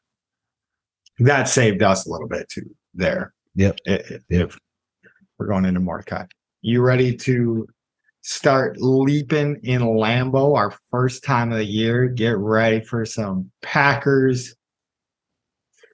that 1.20 1.48
saved 1.48 1.82
us 1.82 2.06
a 2.06 2.10
little 2.10 2.28
bit 2.28 2.48
too. 2.48 2.68
There, 2.94 3.32
Yep. 3.54 3.78
I- 3.86 3.92
I- 3.92 4.18
Yep. 4.28 4.48
If 4.50 4.58
we're 5.38 5.46
going 5.46 5.64
into 5.64 5.80
Mordecai, 5.80 6.26
you 6.62 6.82
ready 6.82 7.16
to 7.16 7.66
start 8.22 8.76
leaping 8.80 9.58
in 9.62 9.80
Lambeau? 9.82 10.56
Our 10.56 10.72
first 10.90 11.24
time 11.24 11.52
of 11.52 11.58
the 11.58 11.64
year. 11.64 12.08
Get 12.08 12.36
ready 12.36 12.80
for 12.84 13.04
some 13.06 13.50
Packers 13.62 14.54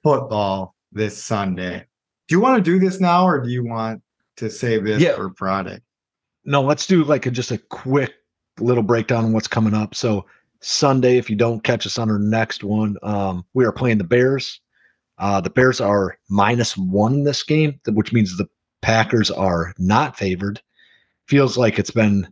football 0.03 0.75
this 0.91 1.21
Sunday. 1.23 1.85
Do 2.27 2.35
you 2.35 2.41
want 2.41 2.57
to 2.63 2.71
do 2.71 2.79
this 2.79 2.99
now, 2.99 3.25
or 3.27 3.41
do 3.41 3.49
you 3.49 3.63
want 3.65 4.01
to 4.37 4.49
save 4.49 4.83
this 4.83 5.01
Yeah. 5.01 5.15
for 5.15 5.31
Friday? 5.37 5.79
No, 6.45 6.61
let's 6.61 6.85
do 6.87 7.03
like 7.03 7.25
a, 7.25 7.31
just 7.31 7.51
a 7.51 7.57
quick 7.57 8.13
little 8.59 8.83
breakdown 8.83 9.25
on 9.25 9.33
what's 9.33 9.47
coming 9.47 9.73
up. 9.73 9.95
So 9.95 10.25
Sunday, 10.61 11.17
if 11.17 11.29
you 11.29 11.35
don't 11.35 11.63
catch 11.63 11.85
us 11.85 11.97
on 11.97 12.09
our 12.09 12.19
next 12.19 12.63
one, 12.63 12.97
um, 13.03 13.45
we 13.53 13.65
are 13.65 13.71
playing 13.71 13.97
the 13.99 14.03
Bears. 14.03 14.59
Uh, 15.17 15.41
the 15.41 15.49
Bears 15.49 15.81
are 15.81 16.17
minus 16.29 16.77
one 16.77 17.13
in 17.13 17.23
this 17.23 17.43
game, 17.43 17.79
which 17.87 18.13
means 18.13 18.37
the 18.37 18.47
Packers 18.81 19.31
are 19.31 19.73
not 19.77 20.17
favored. 20.17 20.61
Feels 21.27 21.57
like 21.57 21.79
it's 21.79 21.91
been 21.91 22.27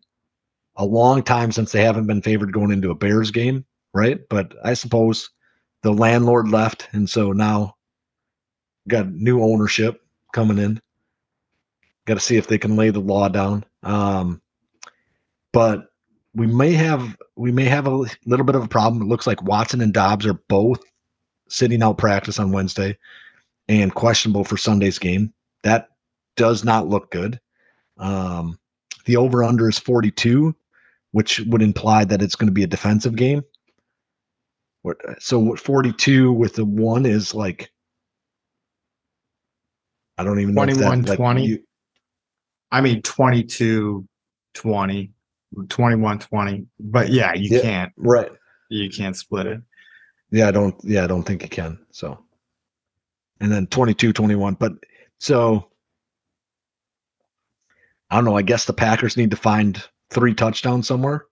a 0.78 0.86
long 0.86 1.24
time 1.24 1.52
since 1.52 1.72
they 1.72 1.84
haven't 1.84 2.08
been 2.08 2.22
favored 2.22 2.54
going 2.54 2.72
into 2.72 2.92
a 2.92 2.96
Bears 2.96 3.32
game, 3.32 3.66
right? 3.94 4.20
But 4.30 4.54
I 4.64 4.74
suppose 4.74 5.30
the 5.82 5.92
landlord 5.92 6.50
left, 6.50 6.88
and 6.92 7.10
so 7.10 7.32
now 7.32 7.76
got 8.88 9.12
new 9.12 9.42
ownership 9.42 10.02
coming 10.34 10.60
in. 10.60 10.80
Got 12.06 12.16
to 12.16 12.20
see 12.20 12.38
if 12.38 12.48
they 12.48 12.58
can 12.58 12.76
lay 12.76 12.92
the 12.92 13.00
law 13.00 13.30
down. 13.30 13.66
Um, 13.84 14.42
but 15.52 15.88
we 16.36 16.46
may 16.46 16.74
have 16.74 17.16
we 17.36 17.52
may 17.52 17.66
have 17.66 17.88
a 17.88 18.06
little 18.26 18.46
bit 18.46 18.56
of 18.56 18.64
a 18.64 18.68
problem. 18.68 19.02
It 19.02 19.08
looks 19.08 19.26
like 19.26 19.42
Watson 19.44 19.82
and 19.82 19.94
Doubs 19.94 20.26
are 20.26 20.40
both 20.50 20.84
sitting 21.48 21.82
out 21.84 21.98
practice 21.98 22.40
on 22.40 22.52
Wednesday 22.52 22.98
and 23.68 23.94
questionable 23.94 24.44
for 24.44 24.58
Sunday's 24.58 25.00
game. 25.00 25.34
That 25.64 25.90
does 26.36 26.64
not 26.64 26.88
look 26.88 27.12
good. 27.12 27.40
Um, 27.98 28.60
the 29.06 29.18
over 29.18 29.44
under 29.44 29.70
is 29.70 29.80
42, 29.80 30.56
which 31.12 31.40
would 31.48 31.62
imply 31.62 32.06
that 32.06 32.22
it's 32.22 32.36
going 32.36 32.48
to 32.48 32.54
be 32.54 32.64
a 32.64 32.68
defensive 32.68 33.16
game. 33.16 33.42
What- 34.82 34.98
So 35.22 35.40
what 35.40 35.60
42 35.60 36.32
with 36.34 36.56
the 36.56 36.66
one 36.66 37.06
is 37.06 37.34
like 37.34 37.72
I 40.18 40.24
don't 40.24 40.40
even 40.40 40.54
know 40.56 40.64
if 40.64 40.70
that, 40.70 40.76
21, 40.76 41.02
like, 41.04 41.18
20. 41.18 41.46
you- 41.46 41.64
I 42.72 42.82
mean 42.82 43.02
22 43.02 44.08
20 44.54 45.12
21 45.70 46.20
20 46.20 46.66
but 46.80 47.10
yeah 47.10 47.34
you 47.34 47.50
Yeah. 47.56 47.62
can't 47.62 47.94
right. 47.98 48.32
you 48.70 48.90
can't 48.90 49.16
split 49.16 49.46
it 49.46 49.62
Yeah, 50.32 50.48
I 50.48 50.52
don't 50.52 50.76
yeah, 50.84 51.04
I 51.04 51.08
don't 51.08 51.24
think 51.24 51.44
you 51.44 51.50
can. 51.50 51.80
So 51.92 52.20
and 53.40 53.52
then 53.52 53.68
22 53.68 54.14
21 54.14 54.56
but 54.56 54.74
so 55.20 55.70
I 58.10 58.16
don't 58.16 58.26
know, 58.26 58.38
I 58.38 58.44
guess 58.44 58.66
the 58.66 58.74
Packers 58.74 59.18
need 59.18 59.32
to 59.32 59.38
find 59.38 59.84
three 60.10 60.34
touchdowns 60.34 60.88
somewhere 60.88 61.26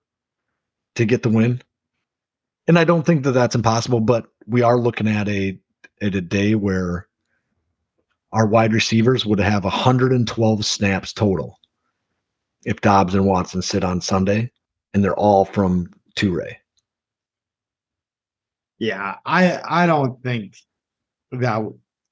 to 0.95 1.05
get 1.05 1.23
the 1.23 1.29
win. 1.29 1.61
And 2.67 2.79
I 2.79 2.83
don't 2.83 3.05
think 3.05 3.23
that 3.23 3.31
that's 3.31 3.55
impossible, 3.55 3.99
but 3.99 4.25
we 4.47 4.61
are 4.61 4.77
looking 4.77 5.07
at 5.07 5.27
a 5.27 5.59
at 6.01 6.15
a 6.15 6.21
day 6.21 6.55
where 6.55 7.07
our 8.31 8.47
wide 8.47 8.73
receivers 8.73 9.25
would 9.25 9.39
have 9.39 9.63
112 9.63 10.65
snaps 10.65 11.13
total 11.13 11.59
if 12.65 12.81
Doubs 12.81 13.13
and 13.13 13.25
Watson 13.25 13.61
sit 13.61 13.83
on 13.83 14.01
Sunday 14.01 14.51
and 14.93 15.03
they're 15.03 15.15
all 15.15 15.45
from 15.45 15.91
Toure. 16.15 16.55
Yeah 18.83 19.15
i 19.25 19.59
i 19.67 19.85
don't 19.85 20.21
think 20.23 20.55
that 21.31 21.61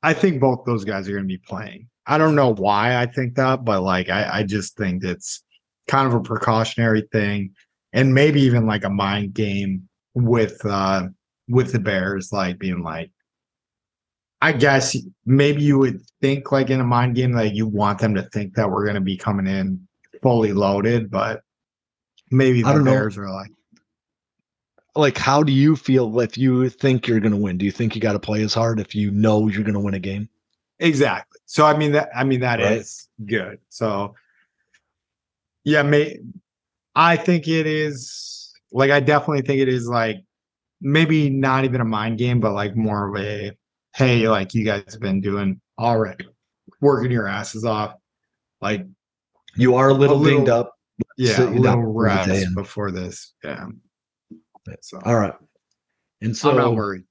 i 0.03 0.13
think 0.13 0.39
both 0.39 0.63
those 0.65 0.85
guys 0.85 1.07
are 1.07 1.11
going 1.11 1.23
to 1.23 1.27
be 1.27 1.37
playing 1.37 1.87
i 2.07 2.17
don't 2.17 2.35
know 2.35 2.53
why 2.53 2.97
i 2.97 3.05
think 3.05 3.35
that 3.35 3.65
but 3.65 3.81
like 3.81 4.09
i 4.09 4.39
i 4.39 4.43
just 4.43 4.77
think 4.77 5.03
it's 5.03 5.43
kind 5.87 6.07
of 6.07 6.13
a 6.13 6.21
precautionary 6.21 7.07
thing 7.11 7.51
and 7.93 8.13
maybe 8.13 8.41
even 8.41 8.65
like 8.65 8.83
a 8.83 8.89
mind 8.89 9.33
game 9.33 9.87
with 10.13 10.65
uh 10.65 11.07
with 11.49 11.71
the 11.73 11.79
bears 11.79 12.31
like 12.31 12.57
being 12.57 12.83
like 12.83 13.11
I 14.43 14.53
guess 14.53 14.97
maybe 15.23 15.61
you 15.61 15.77
would 15.77 16.01
think 16.19 16.51
like 16.51 16.71
in 16.71 16.79
a 16.79 16.83
mind 16.83 17.15
game 17.15 17.33
that 17.33 17.53
you 17.53 17.67
want 17.67 17.99
them 17.99 18.15
to 18.15 18.23
think 18.23 18.55
that 18.55 18.69
we're 18.69 18.85
going 18.85 18.95
to 18.95 19.01
be 19.01 19.15
coming 19.15 19.45
in 19.45 19.87
fully 20.23 20.51
loaded, 20.51 21.11
but 21.11 21.41
maybe 22.31 22.63
the 22.63 22.73
don't 22.73 22.83
know. 22.83 22.91
Bears 22.91 23.17
are 23.19 23.29
like, 23.29 23.51
like 24.95 25.17
how 25.17 25.41
do 25.43 25.51
you 25.53 25.75
feel 25.75 26.19
if 26.19 26.37
you 26.37 26.67
think 26.69 27.07
you're 27.07 27.19
going 27.19 27.31
to 27.31 27.37
win 27.37 27.57
do 27.57 27.65
you 27.65 27.71
think 27.71 27.95
you 27.95 28.01
got 28.01 28.13
to 28.13 28.19
play 28.19 28.43
as 28.43 28.53
hard 28.53 28.79
if 28.79 28.93
you 28.93 29.09
know 29.11 29.47
you're 29.47 29.63
going 29.63 29.73
to 29.73 29.79
win 29.79 29.93
a 29.93 29.99
game 29.99 30.27
exactly. 30.79 31.39
So 31.45 31.65
I 31.65 31.77
mean 31.77 31.91
that 31.93 32.09
I 32.15 32.23
mean 32.23 32.39
that 32.41 32.59
is 32.59 33.07
Right. 33.19 33.27
good. 33.29 33.59
So 33.69 34.15
yeah, 35.63 35.83
may 35.83 36.17
I 36.95 37.15
think 37.17 37.47
it 37.47 37.67
is 37.67 38.51
like 38.71 38.89
I 38.91 38.99
definitely 38.99 39.41
think 39.43 39.59
it 39.61 39.69
is 39.69 39.87
like 39.87 40.17
maybe 40.81 41.29
not 41.29 41.65
even 41.65 41.81
a 41.81 41.85
mind 41.85 42.17
game, 42.17 42.39
but 42.39 42.53
like 42.53 42.75
more 42.75 43.09
of 43.15 43.21
a 43.21 43.51
hey, 43.95 44.27
like 44.27 44.53
you 44.53 44.65
guys 44.65 44.83
have 44.91 45.01
been 45.01 45.21
doing 45.21 45.59
already 45.77 46.25
working 46.79 47.11
your 47.11 47.27
asses 47.27 47.63
off. 47.65 47.93
Like 48.61 48.85
you 49.55 49.75
are 49.75 49.89
a 49.89 49.93
little, 49.93 50.17
little- 50.17 50.39
dinged 50.39 50.49
up 50.49 50.73
yeah, 51.17 51.41
a 51.41 51.49
little 51.49 51.93
for 51.93 52.09
the 52.09 52.23
day 52.25 52.39
rest 52.43 52.55
before 52.55 52.91
this. 52.91 53.33
Yeah. 53.43 53.67
So. 54.81 54.99
All 55.05 55.15
right. 55.15 55.33
And 56.21 56.35
so 56.35 56.51
I'm 56.51 56.57
not 56.57 56.75
worried. 56.75 57.03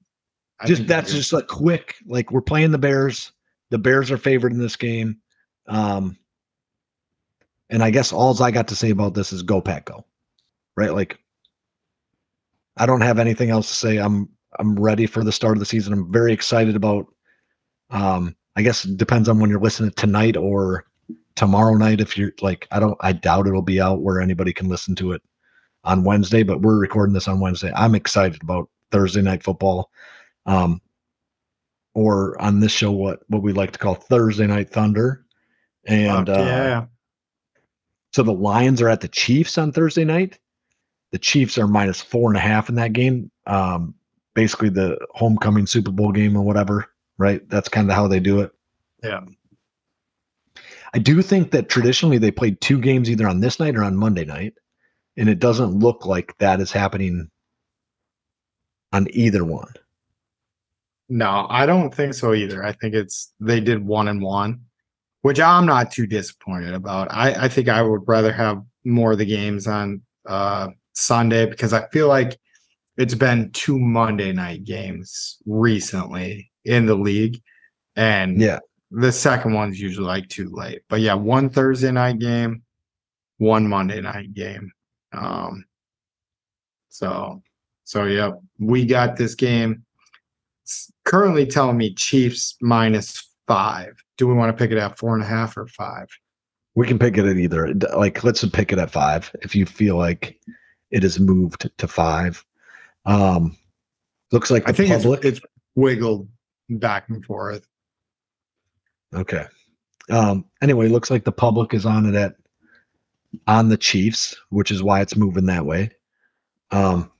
I 0.59 0.67
just 0.67 0.87
that's 0.87 1.11
just 1.11 1.33
a 1.33 1.41
quick 1.41 1.95
like 2.05 2.31
we're 2.31 2.41
playing 2.41 2.71
the 2.71 2.77
bears. 2.77 3.31
The 3.71 3.77
bears 3.77 4.11
are 4.11 4.17
favored 4.17 4.51
in 4.51 4.59
this 4.59 4.75
game. 4.75 5.17
Um 5.67 6.17
and 7.69 7.81
i 7.81 7.89
guess 7.89 8.11
all 8.11 8.41
i 8.43 8.51
got 8.51 8.67
to 8.67 8.75
say 8.75 8.89
about 8.89 9.13
this 9.13 9.31
is 9.31 9.43
go 9.43 9.61
pack 9.61 9.85
go 9.85 10.05
right? 10.75 10.93
Like 10.93 11.19
i 12.77 12.85
don't 12.85 13.01
have 13.01 13.19
anything 13.19 13.49
else 13.49 13.67
to 13.69 13.75
say. 13.75 13.97
I'm 13.97 14.29
i'm 14.59 14.79
ready 14.79 15.05
for 15.05 15.23
the 15.23 15.31
start 15.31 15.57
of 15.57 15.59
the 15.59 15.65
season. 15.65 15.93
I'm 15.93 16.11
very 16.11 16.33
excited 16.33 16.75
about 16.75 17.07
um 17.89 18.35
i 18.55 18.61
guess 18.61 18.85
it 18.85 18.97
depends 18.97 19.27
on 19.29 19.39
when 19.39 19.49
you're 19.49 19.59
listening 19.59 19.91
tonight 19.91 20.37
or 20.37 20.85
tomorrow 21.35 21.73
night 21.73 21.99
if 21.99 22.17
you're 22.17 22.31
like 22.41 22.67
i 22.71 22.79
don't 22.79 22.97
i 23.01 23.11
doubt 23.11 23.47
it'll 23.47 23.61
be 23.61 23.81
out 23.81 24.01
where 24.01 24.21
anybody 24.21 24.53
can 24.53 24.69
listen 24.69 24.95
to 24.95 25.11
it 25.11 25.21
on 25.83 26.03
wednesday 26.03 26.43
but 26.43 26.61
we're 26.61 26.77
recording 26.77 27.13
this 27.13 27.27
on 27.27 27.39
wednesday 27.39 27.71
i'm 27.75 27.95
excited 27.95 28.41
about 28.43 28.69
thursday 28.91 29.21
night 29.21 29.43
football 29.43 29.89
um 30.45 30.81
or 31.93 32.39
on 32.41 32.59
this 32.59 32.71
show 32.71 32.91
what 32.91 33.19
what 33.27 33.41
we 33.41 33.51
like 33.51 33.71
to 33.71 33.79
call 33.79 33.95
thursday 33.95 34.47
night 34.47 34.69
thunder 34.69 35.25
and 35.85 36.29
uh 36.29 36.33
yeah. 36.33 36.85
so 38.13 38.23
the 38.23 38.31
lions 38.33 38.81
are 38.81 38.89
at 38.89 39.01
the 39.01 39.07
chiefs 39.07 39.57
on 39.57 39.71
thursday 39.71 40.05
night 40.05 40.39
the 41.11 41.19
chiefs 41.19 41.57
are 41.57 41.67
minus 41.67 42.01
four 42.01 42.29
and 42.29 42.37
a 42.37 42.41
half 42.41 42.69
in 42.69 42.75
that 42.75 42.93
game 42.93 43.29
um 43.47 43.93
basically 44.33 44.69
the 44.69 44.97
homecoming 45.11 45.65
super 45.65 45.91
bowl 45.91 46.11
game 46.11 46.37
or 46.37 46.41
whatever 46.41 46.85
right 47.17 47.47
that's 47.49 47.67
kind 47.69 47.89
of 47.89 47.95
how 47.95 48.07
they 48.07 48.19
do 48.19 48.39
it 48.39 48.51
Yeah. 49.03 49.21
I 50.93 50.99
do 50.99 51.21
think 51.21 51.51
that 51.51 51.69
traditionally 51.69 52.17
they 52.17 52.31
played 52.31 52.59
two 52.59 52.79
games 52.79 53.09
either 53.09 53.27
on 53.27 53.39
this 53.39 53.59
night 53.59 53.75
or 53.75 53.83
on 53.83 53.95
Monday 53.95 54.25
night. 54.25 54.53
And 55.17 55.29
it 55.29 55.39
doesn't 55.39 55.79
look 55.79 56.05
like 56.05 56.35
that 56.39 56.59
is 56.59 56.71
happening 56.71 57.29
on 58.93 59.07
either 59.11 59.43
one. 59.43 59.73
No, 61.09 61.45
I 61.49 61.65
don't 61.65 61.93
think 61.93 62.13
so 62.13 62.33
either. 62.33 62.63
I 62.63 62.71
think 62.73 62.93
it's 62.95 63.33
they 63.39 63.59
did 63.59 63.85
one 63.85 64.07
and 64.07 64.21
one, 64.21 64.61
which 65.21 65.39
I'm 65.39 65.65
not 65.65 65.91
too 65.91 66.07
disappointed 66.07 66.73
about. 66.73 67.11
I, 67.11 67.45
I 67.45 67.47
think 67.49 67.67
I 67.67 67.81
would 67.81 68.01
rather 68.07 68.31
have 68.31 68.61
more 68.85 69.11
of 69.11 69.17
the 69.17 69.25
games 69.25 69.67
on 69.67 70.01
uh, 70.25 70.69
Sunday 70.93 71.45
because 71.47 71.73
I 71.73 71.87
feel 71.89 72.07
like 72.07 72.39
it's 72.97 73.15
been 73.15 73.51
two 73.51 73.77
Monday 73.79 74.31
night 74.31 74.63
games 74.63 75.37
recently 75.45 76.51
in 76.65 76.85
the 76.85 76.95
league. 76.95 77.41
And 77.97 78.39
Yeah. 78.39 78.59
the 78.89 79.11
second 79.11 79.53
one's 79.53 79.79
usually 79.81 80.07
like 80.07 80.29
too 80.29 80.49
late. 80.49 80.81
But 80.87 81.01
yeah, 81.01 81.15
one 81.15 81.49
Thursday 81.49 81.91
night 81.91 82.19
game, 82.19 82.63
one 83.37 83.67
Monday 83.67 83.99
night 84.01 84.33
game. 84.33 84.71
Um 85.13 85.65
so 86.89 87.41
so 87.83 88.05
yeah, 88.05 88.31
we 88.59 88.85
got 88.85 89.17
this 89.17 89.35
game. 89.35 89.83
It's 90.63 90.91
currently 91.05 91.45
telling 91.45 91.77
me 91.77 91.93
Chiefs 91.93 92.55
minus 92.61 93.31
five. 93.47 94.01
Do 94.17 94.27
we 94.27 94.33
want 94.33 94.55
to 94.55 94.61
pick 94.61 94.71
it 94.71 94.77
at 94.77 94.97
four 94.97 95.13
and 95.13 95.23
a 95.23 95.27
half 95.27 95.57
or 95.57 95.67
five? 95.67 96.07
We 96.75 96.87
can 96.87 96.97
pick 96.97 97.17
it 97.17 97.25
at 97.25 97.35
either. 97.35 97.73
Like, 97.97 98.23
let's 98.23 98.45
pick 98.45 98.71
it 98.71 98.79
at 98.79 98.91
five 98.91 99.29
if 99.41 99.55
you 99.55 99.65
feel 99.65 99.97
like 99.97 100.39
it 100.89 101.03
has 101.03 101.19
moved 101.19 101.69
to 101.77 101.87
five. 101.87 102.45
Um, 103.05 103.57
looks 104.31 104.51
like 104.51 104.63
the 104.63 104.69
I 104.69 104.73
think 104.73 104.91
it's, 104.91 105.25
it's 105.25 105.41
wiggled 105.75 106.29
back 106.69 107.09
and 107.09 107.25
forth. 107.25 107.67
okay. 109.13 109.45
Um, 110.09 110.45
anyway, 110.61 110.87
looks 110.87 111.11
like 111.11 111.25
the 111.25 111.31
public 111.31 111.73
is 111.73 111.85
on 111.85 112.05
it 112.05 112.15
at 112.15 112.35
on 113.47 113.69
the 113.69 113.77
Chiefs, 113.77 114.35
which 114.49 114.71
is 114.71 114.83
why 114.83 115.01
it's 115.01 115.15
moving 115.15 115.45
that 115.47 115.65
way. 115.65 115.91
Um, 116.71 117.11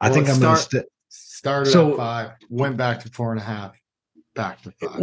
I 0.00 0.06
Well, 0.08 0.14
think 0.14 0.28
I'm 0.28 0.40
gonna 0.40 0.56
start- 0.56 0.70
st- 0.70 0.86
Started 1.12 1.70
So- 1.70 1.92
at 1.92 1.96
five, 1.96 2.30
went 2.50 2.76
back 2.76 3.00
to 3.00 3.10
four 3.10 3.32
and 3.32 3.40
a 3.40 3.44
half, 3.44 3.74
back 4.34 4.62
to 4.62 4.70
five. 4.72 5.00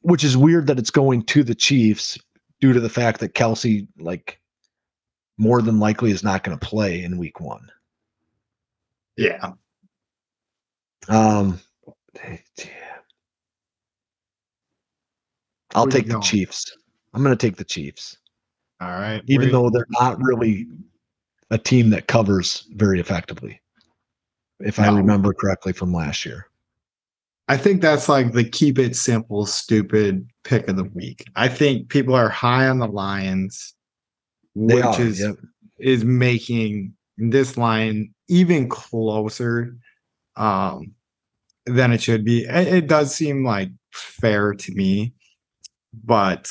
Which 0.00 0.24
is 0.24 0.36
weird 0.36 0.66
that 0.66 0.78
it's 0.78 0.90
going 0.90 1.24
to 1.26 1.44
the 1.44 1.54
Chiefs 1.54 2.18
due 2.60 2.72
to 2.72 2.80
the 2.80 2.88
fact 2.88 3.20
that 3.20 3.34
Kelce, 3.34 3.86
like, 3.98 4.40
more 5.36 5.62
than 5.62 5.78
likely 5.78 6.10
is 6.10 6.24
not 6.24 6.42
going 6.42 6.58
to 6.58 6.66
play 6.66 7.02
in 7.04 7.18
Week 7.18 7.38
One. 7.40 7.70
Yeah, 9.16 9.52
Um, 11.08 11.60
yeah. 12.16 12.38
I'll 15.74 15.84
Where 15.84 15.92
take 15.92 16.08
the? 16.08 16.20
Chiefs. 16.20 16.76
I'm 17.12 17.22
going 17.22 17.36
to 17.36 17.46
take 17.46 17.56
the 17.56 17.64
Chiefs, 17.64 18.16
all 18.80 18.88
right. 18.88 19.22
even 19.26 19.50
though 19.50 19.70
they're 19.70 19.86
not 19.90 20.20
really 20.20 20.66
a 21.50 21.58
team 21.58 21.90
that 21.90 22.08
covers 22.08 22.66
very 22.72 23.00
effectively, 23.00 23.60
if 24.60 24.78
I 24.78 24.88
remember 24.88 25.32
correctly 25.32 25.72
from 25.72 25.92
last 25.92 26.24
year. 26.24 26.46
I 27.48 27.58
think 27.58 27.82
that's 27.82 28.08
like 28.08 28.32
the 28.32 28.44
keep 28.44 28.78
it 28.78 28.96
simple, 28.96 29.44
stupid 29.44 30.26
pick 30.44 30.66
of 30.68 30.76
the 30.76 30.84
week. 30.84 31.24
I 31.36 31.48
think 31.48 31.90
people 31.90 32.14
are 32.14 32.30
high 32.30 32.68
on 32.68 32.78
the 32.78 32.88
Lions, 32.88 33.74
They 34.56 34.76
which 34.76 34.84
are, 34.84 35.02
is 35.02 35.20
yep. 35.20 35.36
is 35.78 36.04
making 36.04 36.94
this 37.18 37.58
line 37.58 38.14
even 38.28 38.68
closer 38.68 39.76
um, 40.36 40.94
than 41.66 41.92
it 41.92 42.00
should 42.00 42.24
be. 42.24 42.44
It, 42.44 42.68
it 42.68 42.86
does 42.86 43.14
seem 43.14 43.44
like 43.44 43.70
fair 43.92 44.54
to 44.54 44.72
me, 44.72 45.12
but 45.92 46.48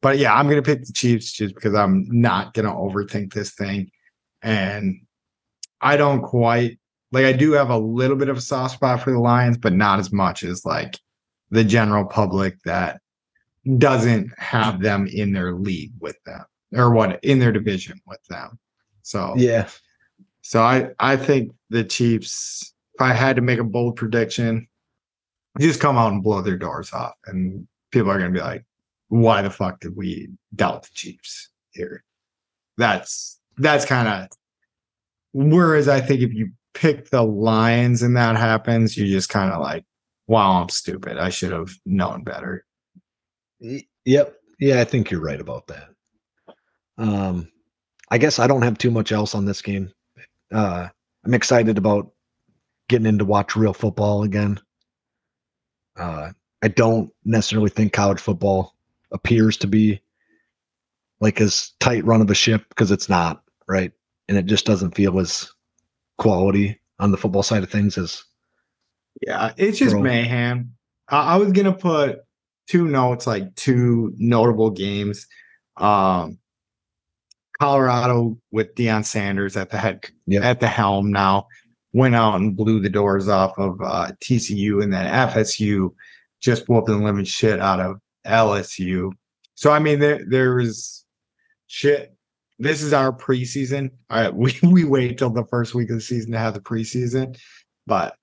but 0.00 0.18
yeah, 0.18 0.34
I'm 0.34 0.48
gonna 0.48 0.62
pick 0.62 0.84
the 0.84 0.92
Chiefs 0.92 1.32
just 1.32 1.54
because 1.54 1.74
I'm 1.74 2.06
not 2.10 2.54
gonna 2.54 2.74
overthink 2.74 3.32
this 3.32 3.52
thing, 3.52 3.90
and 4.42 5.00
I 5.80 5.96
don't 5.96 6.22
quite 6.22 6.78
like. 7.12 7.24
I 7.24 7.32
do 7.32 7.52
have 7.52 7.70
a 7.70 7.78
little 7.78 8.16
bit 8.16 8.28
of 8.28 8.36
a 8.36 8.40
soft 8.40 8.74
spot 8.74 9.02
for 9.02 9.12
the 9.12 9.18
Lions, 9.18 9.58
but 9.58 9.72
not 9.72 9.98
as 9.98 10.12
much 10.12 10.42
as 10.42 10.64
like 10.64 10.98
the 11.50 11.64
general 11.64 12.04
public 12.04 12.62
that 12.64 13.00
doesn't 13.78 14.32
have 14.38 14.80
them 14.80 15.06
in 15.06 15.32
their 15.32 15.52
league 15.52 15.92
with 16.00 16.16
them 16.24 16.44
or 16.74 16.90
what 16.92 17.22
in 17.24 17.38
their 17.38 17.52
division 17.52 18.00
with 18.06 18.22
them. 18.28 18.58
So 19.02 19.34
Yeah. 19.36 19.68
so 20.42 20.62
I 20.62 20.90
I 20.98 21.16
think 21.16 21.52
the 21.70 21.84
Chiefs. 21.84 22.74
If 22.94 23.02
I 23.02 23.12
had 23.12 23.36
to 23.36 23.42
make 23.42 23.60
a 23.60 23.64
bold 23.64 23.94
prediction, 23.94 24.66
just 25.60 25.78
come 25.80 25.96
out 25.96 26.12
and 26.12 26.20
blow 26.20 26.42
their 26.42 26.56
doors 26.56 26.92
off, 26.92 27.14
and 27.26 27.68
people 27.92 28.10
are 28.10 28.18
gonna 28.18 28.32
be 28.32 28.40
like, 28.40 28.64
"Why 29.08 29.42
the 29.42 29.50
fuck 29.50 29.80
did 29.80 29.96
we 29.96 30.28
doubt 30.54 30.84
the 30.84 30.90
Chiefs 30.92 31.50
here?" 31.70 32.04
That's 32.76 33.40
that's 33.56 33.84
kind 33.84 34.08
of. 34.08 34.28
Whereas 35.32 35.88
I 35.88 36.00
think 36.00 36.22
if 36.22 36.32
you 36.32 36.50
pick 36.74 37.10
the 37.10 37.22
Lions 37.22 38.02
and 38.02 38.16
that 38.16 38.36
happens, 38.36 38.96
you're 38.96 39.06
just 39.06 39.28
kind 39.28 39.52
of 39.52 39.60
like, 39.60 39.84
"Wow, 40.26 40.62
I'm 40.62 40.68
stupid. 40.68 41.18
I 41.18 41.28
should 41.30 41.52
have 41.52 41.70
known 41.86 42.24
better." 42.24 42.64
Yep. 44.04 44.34
Yeah, 44.60 44.80
I 44.80 44.84
think 44.84 45.10
you're 45.10 45.20
right 45.20 45.40
about 45.40 45.66
that. 45.68 45.88
Um, 46.96 47.48
I 48.10 48.18
guess 48.18 48.38
I 48.38 48.46
don't 48.46 48.62
have 48.62 48.78
too 48.78 48.90
much 48.90 49.12
else 49.12 49.34
on 49.34 49.44
this 49.44 49.62
game. 49.62 49.92
Uh, 50.52 50.88
I'm 51.24 51.34
excited 51.34 51.78
about 51.78 52.10
getting 52.88 53.06
into 53.06 53.24
watch 53.24 53.54
real 53.54 53.72
football 53.72 54.22
again. 54.22 54.58
Uh, 55.96 56.30
I 56.62 56.68
don't 56.68 57.10
necessarily 57.24 57.70
think 57.70 57.92
college 57.92 58.20
football 58.20 58.74
appears 59.12 59.56
to 59.58 59.66
be 59.66 60.00
like 61.20 61.40
as 61.40 61.72
tight 61.80 62.04
run 62.04 62.20
of 62.20 62.30
a 62.30 62.34
ship 62.34 62.64
because 62.68 62.90
it's 62.90 63.08
not 63.08 63.42
right, 63.68 63.92
and 64.28 64.36
it 64.38 64.46
just 64.46 64.66
doesn't 64.66 64.94
feel 64.94 65.18
as 65.18 65.50
quality 66.18 66.80
on 66.98 67.10
the 67.10 67.16
football 67.16 67.42
side 67.42 67.62
of 67.62 67.70
things 67.70 67.96
as 67.98 68.22
Yeah, 69.26 69.52
it's 69.56 69.78
just 69.78 69.92
Bro. 69.94 70.02
mayhem. 70.02 70.74
I, 71.08 71.34
I 71.34 71.36
was 71.36 71.52
gonna 71.52 71.72
put 71.72 72.20
two 72.68 72.86
notes, 72.86 73.26
like 73.26 73.54
two 73.56 74.12
notable 74.16 74.70
games. 74.70 75.26
Um, 75.76 76.38
Colorado 77.60 78.38
with 78.52 78.74
Deion 78.74 79.04
Sanders 79.04 79.56
at 79.56 79.70
the 79.70 79.78
head 79.78 80.06
Yep. 80.26 80.42
at 80.44 80.60
the 80.60 80.68
helm 80.68 81.10
now 81.10 81.46
went 81.92 82.14
out 82.14 82.36
and 82.36 82.56
blew 82.56 82.80
the 82.80 82.90
doors 82.90 83.28
off 83.28 83.58
of 83.58 83.80
uh, 83.82 84.12
TCU, 84.20 84.82
and 84.82 84.92
then 84.92 85.06
FSU 85.06 85.92
just 86.40 86.68
whooped 86.68 86.86
the 86.86 86.96
living 86.96 87.24
shit 87.24 87.58
out 87.60 87.80
of 87.80 87.96
LSU. 88.28 89.12
So 89.54 89.72
I 89.72 89.78
mean, 89.78 89.98
there 89.98 90.24
there 90.26 90.58
is 90.58 91.04
shit. 91.66 92.14
This 92.58 92.82
is 92.82 92.92
our 92.92 93.12
preseason. 93.12 93.90
All 94.10 94.22
right, 94.22 94.34
we 94.34 94.54
we 94.62 94.84
wait 94.84 95.18
till 95.18 95.30
the 95.30 95.46
first 95.46 95.74
week 95.74 95.90
of 95.90 95.96
the 95.96 96.02
season 96.02 96.32
to 96.32 96.38
have 96.38 96.54
the 96.54 96.60
preseason, 96.60 97.38
but 97.86 98.14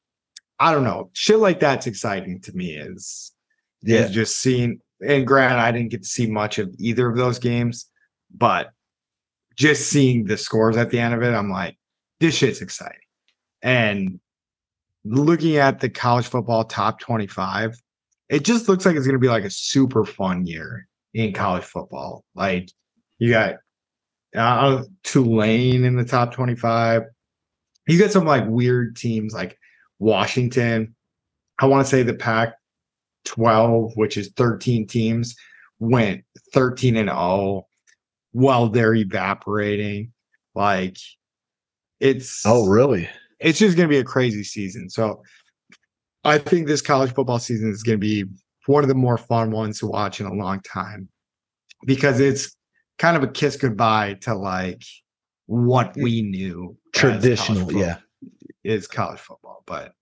I 0.59 0.71
don't 0.71 0.83
know. 0.83 1.09
Shit 1.13 1.39
like 1.39 1.59
that's 1.59 1.87
exciting 1.87 2.41
to 2.41 2.55
me. 2.55 2.75
Is 2.75 3.31
is 3.83 4.11
just 4.11 4.39
seeing. 4.39 4.79
And 5.05 5.27
granted, 5.27 5.59
I 5.59 5.71
didn't 5.71 5.91
get 5.91 6.03
to 6.03 6.07
see 6.07 6.25
much 6.25 6.57
of 6.57 6.73
either 6.79 7.09
of 7.09 7.17
those 7.17 7.37
games, 7.37 7.91
but 8.33 8.69
just 9.55 9.89
seeing 9.89 10.25
the 10.25 10.37
scores 10.37 10.77
at 10.77 10.89
the 10.89 10.99
end 10.99 11.13
of 11.13 11.21
it, 11.21 11.33
I'm 11.33 11.49
like, 11.49 11.77
this 12.19 12.35
shit's 12.35 12.61
exciting. 12.61 12.97
And 13.61 14.19
looking 15.03 15.57
at 15.57 15.79
the 15.79 15.89
college 15.89 16.27
football 16.27 16.63
top 16.63 16.99
25, 16.99 17.79
it 18.29 18.43
just 18.43 18.67
looks 18.67 18.85
like 18.85 18.95
it's 18.95 19.05
going 19.05 19.15
to 19.15 19.19
be 19.19 19.27
like 19.27 19.43
a 19.43 19.49
super 19.49 20.05
fun 20.05 20.45
year 20.45 20.87
in 21.13 21.33
college 21.33 21.63
football. 21.63 22.23
Like 22.33 22.69
you 23.19 23.31
got 23.31 23.55
uh, 24.35 24.83
Tulane 25.03 25.85
in 25.85 25.95
the 25.95 26.05
top 26.05 26.33
25. 26.33 27.03
You 27.87 27.99
got 27.99 28.11
some 28.11 28.25
like 28.25 28.45
weird 28.47 28.95
teams 28.95 29.33
like 29.33 29.57
Washington. 29.99 30.95
I 31.59 31.67
want 31.67 31.85
to 31.85 31.89
say 31.89 32.03
the 32.03 32.13
Pac 32.13 32.53
12, 33.25 33.93
which 33.95 34.17
is 34.17 34.31
13 34.35 34.87
teams, 34.87 35.35
went 35.79 36.23
13 36.53 36.97
and 36.97 37.09
0 37.09 37.67
while 38.31 38.69
they're 38.69 38.95
evaporating. 38.95 40.11
Like 40.55 40.97
it's 41.99 42.45
oh 42.45 42.67
really 42.67 43.07
it's 43.39 43.59
just 43.59 43.77
going 43.77 43.87
to 43.87 43.93
be 43.93 43.99
a 43.99 44.03
crazy 44.03 44.43
season. 44.43 44.89
So 44.89 45.21
I 46.25 46.37
think 46.39 46.67
this 46.67 46.81
college 46.81 47.13
football 47.13 47.39
season 47.39 47.69
is 47.71 47.83
going 47.83 47.99
to 47.99 48.05
be 48.05 48.25
one 48.65 48.83
of 48.83 48.87
the 48.87 48.95
more 48.95 49.17
fun 49.17 49.51
ones 49.51 49.79
to 49.79 49.87
watch 49.87 50.19
in 50.19 50.25
a 50.25 50.33
long 50.33 50.59
time 50.61 51.07
because 51.85 52.19
it's 52.19 52.55
kind 52.97 53.15
of 53.15 53.23
a 53.23 53.27
kiss 53.27 53.55
goodbye 53.57 54.15
to 54.21 54.33
like 54.33 54.81
what 55.45 55.95
we 55.95 56.23
knew 56.23 56.75
traditional 56.93 57.71
yeah 57.71 57.97
is 58.63 58.87
college 58.87 59.19
football, 59.19 59.61
but 59.67 59.93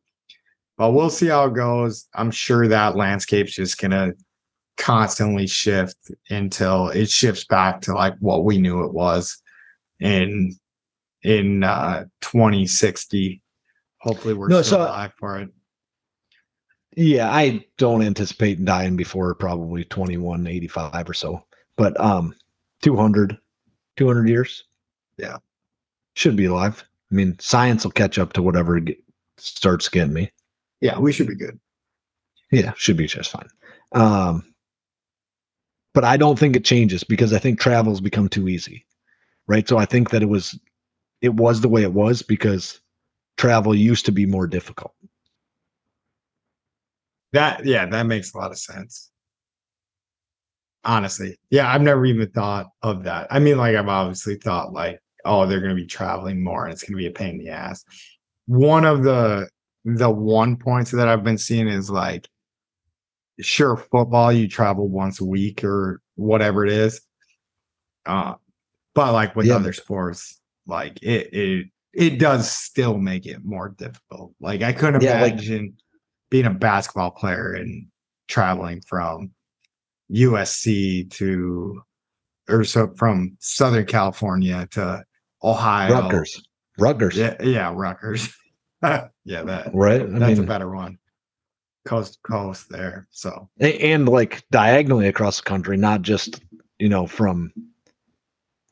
but 0.78 0.92
we'll 0.92 1.10
see 1.10 1.28
how 1.28 1.46
it 1.46 1.54
goes. 1.54 2.08
I'm 2.16 2.32
sure 2.32 2.68
that 2.70 2.96
landscape's 2.96 3.54
just 3.54 3.78
gonna 3.78 4.14
constantly 4.78 5.46
shift 5.46 5.98
until 6.30 6.88
it 6.90 7.10
shifts 7.10 7.44
back 7.46 7.82
to 7.82 7.94
like 7.94 8.16
what 8.20 8.46
we 8.46 8.58
knew 8.58 8.86
it 8.86 8.94
was 8.94 9.42
in 10.00 10.56
in 11.24 11.64
uh 11.66 12.06
2060. 12.22 13.42
Hopefully 14.00 14.34
we're 14.34 14.48
No, 14.48 14.62
still 14.62 14.78
so- 14.80 14.84
alive 14.84 15.12
for 15.20 15.40
it. 15.40 15.50
Yeah, 16.96 17.32
I 17.32 17.66
don't 17.78 18.04
anticipate 18.04 18.64
dying 18.64 18.96
before 18.96 19.34
probably 19.36 19.84
2185 19.86 21.10
or 21.10 21.14
so. 21.14 21.46
But 21.76 22.00
um 22.00 22.36
200 22.82 23.38
200 23.98 24.28
years. 24.30 24.64
Yeah. 25.18 25.38
Should 26.16 26.36
be 26.36 26.46
alive. 26.46 26.84
I 27.12 27.16
mean, 27.16 27.38
science 27.40 27.84
will 27.84 27.92
catch 27.92 28.18
up 28.18 28.34
to 28.34 28.42
whatever 28.42 28.80
get, 28.80 28.98
starts 29.38 29.90
getting 29.90 30.14
me. 30.14 30.32
Yeah, 30.82 31.00
we 31.00 31.12
should 31.12 31.28
be 31.28 31.36
good. 31.36 31.60
Yeah, 32.52 32.74
should 32.76 32.98
be 32.98 33.08
just 33.08 33.32
fine. 33.32 33.48
Um, 33.94 34.54
but 35.94 36.04
I 36.04 36.18
don't 36.18 36.38
think 36.38 36.56
it 36.56 36.66
changes 36.66 37.04
because 37.04 37.34
I 37.34 37.40
think 37.40 37.60
travel's 37.60 38.02
become 38.02 38.28
too 38.28 38.48
easy, 38.48 38.86
right? 39.48 39.68
So 39.68 39.78
I 39.78 39.86
think 39.86 40.10
that 40.10 40.24
it 40.24 40.30
was, 40.30 40.60
it 41.22 41.34
was 41.34 41.62
the 41.62 41.70
way 41.70 41.84
it 41.84 41.94
was 41.94 42.22
because 42.22 42.82
travel 43.38 43.74
used 43.76 44.06
to 44.08 44.12
be 44.12 44.26
more 44.26 44.48
difficult. 44.48 44.94
That 47.34 47.66
yeah, 47.66 47.86
that 47.88 48.04
makes 48.06 48.34
a 48.34 48.38
lot 48.38 48.52
of 48.52 48.58
sense. 48.58 49.10
Honestly. 50.86 51.38
Yeah, 51.50 51.72
I've 51.74 51.82
never 51.82 52.06
even 52.06 52.30
thought 52.32 52.68
of 52.82 53.04
that. 53.04 53.28
I 53.32 53.40
mean, 53.40 53.58
like 53.58 53.76
I've 53.76 53.88
obviously 53.88 54.36
thought 54.36 54.74
like, 54.74 55.00
oh, 55.26 55.46
they're 55.46 55.62
gonna 55.62 55.76
be 55.76 55.86
traveling 55.86 56.44
more 56.44 56.66
and 56.66 56.74
it's 56.74 56.84
gonna 56.84 56.98
be 56.98 57.08
a 57.08 57.12
pain 57.12 57.36
in 57.40 57.46
the 57.46 57.50
ass. 57.50 57.84
One 58.48 58.86
of 58.86 59.04
the 59.04 59.48
the 59.86 60.10
one 60.10 60.58
points 60.58 60.92
that 60.92 61.08
I've 61.08 61.24
been 61.24 61.38
seeing 61.38 61.68
is 61.68 61.90
like 61.90 62.28
sure 63.40 63.78
football 63.78 64.32
you 64.32 64.48
travel 64.48 64.88
once 64.88 65.20
a 65.20 65.26
week 65.26 65.64
or 65.64 66.02
whatever 66.16 66.66
it 66.66 66.72
is. 66.72 67.02
Uh 68.06 68.36
but 68.94 69.14
like 69.14 69.36
with 69.36 69.48
Yeah, 69.48 69.56
other 69.56 69.74
sports, 69.74 70.40
like 70.68 71.02
it 71.02 71.34
it 71.34 71.68
it 71.94 72.20
does 72.20 72.52
still 72.52 72.98
make 72.98 73.26
it 73.26 73.44
more 73.46 73.70
difficult. 73.70 74.34
Like 74.42 74.62
I 74.62 74.74
couldn't 74.74 75.02
Yeah, 75.02 75.22
like- 75.22 75.34
imagine 75.34 75.78
being 76.34 76.46
a 76.48 76.50
basketball 76.50 77.12
player 77.12 77.54
and 77.54 77.86
traveling 78.28 78.82
from 78.88 79.30
USC 80.12 81.08
to 81.12 81.80
or 82.50 82.64
so 82.64 82.92
from 82.98 83.38
Southern 83.40 83.86
California 83.86 84.68
to 84.72 85.04
Ohio. 85.44 85.94
Rutgers, 85.94 86.42
Rutgers, 86.80 87.18
Yeah, 87.18 87.36
yeah, 87.40 87.72
Rutgers. 87.76 88.36
yeah, 88.82 89.10
that 89.44 89.70
right? 89.76 90.02
I 90.02 90.06
that's 90.06 90.40
mean, 90.40 90.40
a 90.40 90.48
better 90.48 90.72
one. 90.72 90.98
Coast 91.86 92.14
to 92.14 92.20
coast 92.32 92.68
there. 92.68 93.08
So 93.12 93.48
and 93.60 94.10
like 94.10 94.44
diagonally 94.50 95.08
across 95.08 95.38
the 95.38 95.44
country, 95.44 95.78
not 95.78 96.02
just 96.02 96.42
you 96.80 96.90
know 96.90 97.06
from 97.06 97.54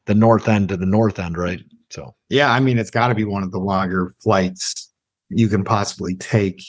the 0.07 0.15
north 0.15 0.47
end 0.47 0.69
to 0.69 0.77
the 0.77 0.87
north 0.87 1.19
end, 1.19 1.37
right? 1.37 1.61
So 1.91 2.15
yeah, 2.27 2.51
I 2.51 2.59
mean 2.59 2.79
it's 2.79 2.89
gotta 2.89 3.13
be 3.13 3.23
one 3.23 3.43
of 3.43 3.51
the 3.51 3.59
longer 3.59 4.15
flights 4.19 4.91
you 5.29 5.47
can 5.47 5.63
possibly 5.63 6.15
take 6.15 6.59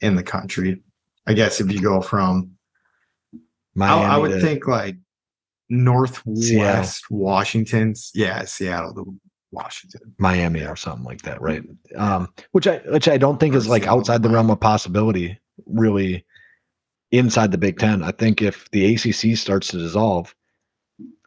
in 0.00 0.16
the 0.16 0.22
country. 0.22 0.82
I 1.26 1.34
guess 1.34 1.60
if 1.60 1.70
you 1.70 1.80
go 1.80 2.00
from 2.00 2.52
I, 3.34 3.38
Miami, 3.74 4.04
I 4.04 4.16
would 4.18 4.30
to- 4.32 4.40
think 4.40 4.66
like 4.66 4.96
northwest 5.68 7.10
Washington's 7.10 8.10
yeah, 8.14 8.44
Seattle 8.44 8.94
to 8.94 9.14
Washington. 9.52 10.14
Miami 10.18 10.64
or 10.64 10.76
something 10.76 11.04
like 11.04 11.22
that, 11.22 11.40
right? 11.40 11.62
Um, 11.96 12.32
which 12.52 12.66
I 12.66 12.78
which 12.86 13.08
I 13.08 13.16
don't 13.18 13.38
think 13.38 13.54
Or 13.54 13.58
is 13.58 13.68
like 13.68 13.82
Seattle, 13.82 13.98
outside 13.98 14.22
the 14.22 14.28
realm 14.30 14.50
of 14.50 14.60
possibility, 14.60 15.38
really. 15.66 16.24
Inside 17.12 17.50
the 17.50 17.58
Big 17.58 17.76
Ten, 17.76 18.04
I 18.04 18.12
think 18.12 18.40
if 18.40 18.70
the 18.70 18.94
ACC 18.94 19.36
starts 19.36 19.66
to 19.68 19.78
dissolve, 19.78 20.32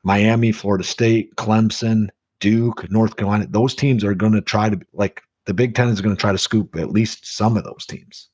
Miami, 0.06 0.54
Florida 0.54 0.86
State, 0.86 1.36
Clemson, 1.36 2.08
Duke, 2.40 2.90
North 2.90 3.18
Carolina, 3.18 3.48
those 3.50 3.76
teams 3.76 4.02
are 4.06 4.16
going 4.16 4.32
to 4.32 4.40
try 4.40 4.70
to 4.70 4.80
like 4.94 5.22
the 5.46 5.54
Big 5.54 5.76
Ten 5.76 5.90
is 5.90 6.00
going 6.00 6.16
to 6.16 6.20
try 6.20 6.32
to 6.32 6.38
scoop 6.38 6.78
at 6.78 6.92
least 6.92 7.26
some 7.26 7.58
of 7.58 7.66
those 7.66 7.86
teams. 7.86 8.30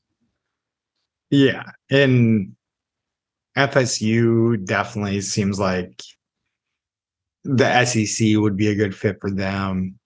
Yeah. 1.30 1.63
And 1.89 2.55
FSU 3.57 4.63
definitely 4.65 5.21
seems 5.21 5.59
like 5.59 6.01
the 7.43 7.86
SEC 7.86 8.38
would 8.38 8.57
be 8.57 8.67
a 8.67 8.75
good 8.75 8.95
fit 8.95 9.17
for 9.21 9.32
them. 9.32 9.99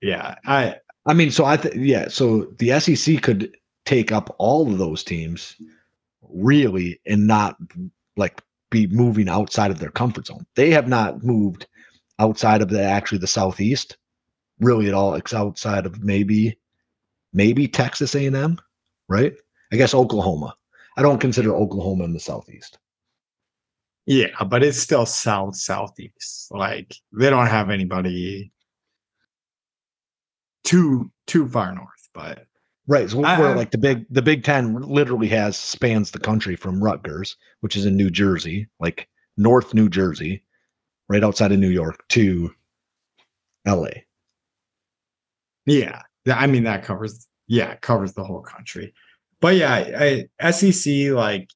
Yeah. 0.00 0.36
I 0.46 0.76
I 1.06 1.14
mean, 1.14 1.30
so 1.30 1.44
I 1.44 1.56
think 1.56 1.74
yeah, 1.78 2.08
so 2.08 2.46
the 2.58 2.78
SEC 2.78 3.22
could 3.22 3.56
take 3.86 4.12
up 4.12 4.34
all 4.38 4.70
of 4.70 4.78
those 4.78 5.02
teams 5.02 5.56
really 6.22 7.00
and 7.06 7.26
not 7.26 7.56
like 8.16 8.40
be 8.70 8.86
moving 8.88 9.28
outside 9.28 9.70
of 9.70 9.78
their 9.78 9.90
comfort 9.90 10.26
zone. 10.26 10.46
They 10.54 10.70
have 10.70 10.88
not 10.88 11.24
moved 11.24 11.66
outside 12.18 12.62
of 12.62 12.68
the 12.68 12.82
actually 12.82 13.18
the 13.18 13.26
southeast 13.26 13.96
really 14.60 14.88
at 14.88 14.94
all. 14.94 15.14
It's 15.14 15.34
outside 15.34 15.86
of 15.86 16.02
maybe 16.04 16.58
maybe 17.32 17.66
Texas 17.66 18.14
A&M, 18.14 18.58
right? 19.08 19.34
I 19.72 19.76
guess 19.76 19.94
Oklahoma. 19.94 20.54
I 20.96 21.02
don't 21.02 21.20
consider 21.20 21.54
Oklahoma 21.54 22.04
in 22.04 22.12
the 22.12 22.20
southeast. 22.20 22.78
yeah, 24.06 24.28
but 24.48 24.62
it's 24.62 24.78
still 24.78 25.06
south 25.06 25.56
southeast. 25.56 26.48
Like 26.50 26.94
they 27.12 27.30
don't 27.30 27.46
have 27.46 27.70
anybody 27.70 28.52
too 30.64 31.10
too 31.26 31.48
far 31.48 31.74
north, 31.74 32.08
but 32.14 32.46
Right. 32.86 33.08
So 33.08 33.22
I- 33.22 33.38
where 33.38 33.54
like 33.54 33.70
the 33.70 33.78
big 33.78 34.04
the 34.10 34.22
Big 34.22 34.42
Ten 34.42 34.74
literally 34.80 35.28
has 35.28 35.56
spans 35.56 36.10
the 36.10 36.18
country 36.18 36.56
from 36.56 36.82
Rutgers, 36.82 37.36
which 37.60 37.76
is 37.76 37.86
in 37.86 37.96
New 37.96 38.10
Jersey, 38.10 38.66
like 38.80 39.08
North 39.36 39.74
New 39.74 39.88
Jersey, 39.88 40.42
right 41.08 41.22
outside 41.22 41.52
of 41.52 41.60
New 41.60 41.68
York, 41.68 42.02
to 42.08 42.52
LA. 43.64 43.90
Yeah, 45.66 46.02
I 46.26 46.46
mean 46.48 46.64
that 46.64 46.82
covers 46.82 47.28
yeah 47.46 47.76
covers 47.76 48.14
the 48.14 48.24
whole 48.24 48.42
country. 48.42 48.92
But 49.40 49.56
yeah, 49.56 50.26
I, 50.40 50.50
SEC 50.50 51.10
like 51.12 51.50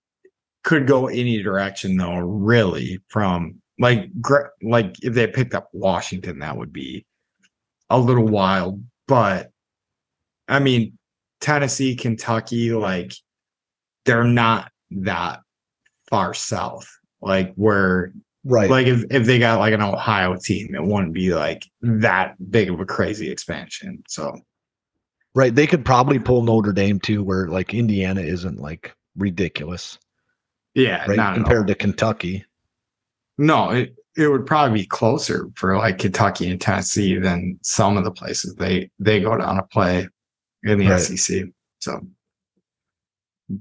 could 0.63 0.87
go 0.87 1.07
any 1.09 1.43
direction 1.43 1.97
though. 1.97 2.17
Really, 2.19 3.01
from 3.09 3.61
like 3.79 4.09
like 4.63 4.97
if 5.03 5.15
they 5.15 5.27
picked 5.27 5.55
up 5.55 5.69
Washington, 5.73 6.39
that 6.41 6.57
would 6.57 6.73
be 6.73 7.05
a 7.91 7.99
little 7.99 8.27
wild. 8.27 8.83
But 9.07 9.51
I 10.49 10.59
mean, 10.61 10.99
Tennessee, 11.41 11.95
Kentucky, 11.97 12.73
like 12.73 13.13
they're 14.05 14.25
not 14.25 14.71
that 14.91 15.41
far 16.09 16.35
south. 16.35 16.89
Like 17.21 17.55
where 17.55 18.13
Right. 18.47 18.69
like 18.69 18.87
if, 18.87 19.05
if 19.11 19.25
they 19.25 19.39
got 19.39 19.59
like 19.59 19.73
an 19.73 19.81
Ohio 19.81 20.37
team, 20.37 20.75
it 20.75 20.85
wouldn't 20.85 21.15
be 21.15 21.35
like 21.35 21.67
that 21.81 22.35
big 22.51 22.69
of 22.71 22.79
a 22.79 22.85
crazy 22.85 23.31
expansion. 23.31 24.03
So 24.07 24.39
right. 25.35 25.55
They 25.55 25.67
could 25.67 25.85
probably 25.85 26.19
pull 26.19 26.43
Notre 26.43 26.73
Dame 26.73 27.01
too, 27.01 27.23
where 27.23 27.49
like 27.49 27.75
Indiana 27.75 28.21
isn't 28.21 28.59
like 28.61 28.95
ridiculous, 29.17 29.99
yeah, 30.75 31.05
right? 31.07 31.35
Compared 31.35 31.67
to 31.69 31.75
Kentucky. 31.75 32.45
no, 33.39 33.71
it 33.71 33.95
it 34.17 34.29
would 34.29 34.47
probably 34.47 34.81
be 34.83 34.87
closer 34.87 35.49
for 35.57 35.77
like 35.77 35.99
Kentucky 35.99 36.49
and 36.51 36.61
Tennessee 36.61 37.19
than 37.19 37.59
some 37.63 37.97
of 37.97 38.05
the 38.05 38.13
places 38.13 38.55
they 38.57 38.91
they 38.99 39.21
go 39.21 39.37
down 39.37 39.57
to 39.57 39.63
play 39.65 40.09
in 40.63 40.79
the 40.79 40.89
Right. 40.89 41.01
SEC. 41.01 41.45
So, 41.81 42.01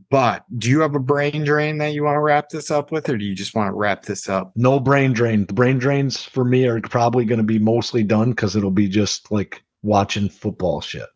but 0.09 0.45
do 0.57 0.69
you 0.69 0.79
have 0.79 0.95
a 0.95 0.99
brain 0.99 1.43
drain 1.43 1.77
that 1.79 1.93
you 1.93 2.03
want 2.03 2.15
to 2.15 2.19
wrap 2.21 2.49
this 2.49 2.71
up 2.71 2.91
with, 2.91 3.09
or 3.09 3.17
do 3.17 3.25
you 3.25 3.35
just 3.35 3.53
want 3.55 3.67
to 3.69 3.73
wrap 3.73 4.03
this 4.03 4.29
up? 4.29 4.53
No 4.55 4.79
brain 4.79 5.11
drain. 5.11 5.45
The 5.45 5.53
brain 5.53 5.77
drains 5.77 6.23
for 6.23 6.45
me 6.45 6.65
are 6.67 6.79
probably 6.81 7.25
going 7.25 7.39
to 7.39 7.43
be 7.43 7.59
mostly 7.59 8.03
done 8.03 8.29
because 8.29 8.55
it'll 8.55 8.71
be 8.71 8.87
just 8.87 9.29
like 9.31 9.61
watching 9.81 10.29
football 10.29 10.79
shit. 10.81 11.09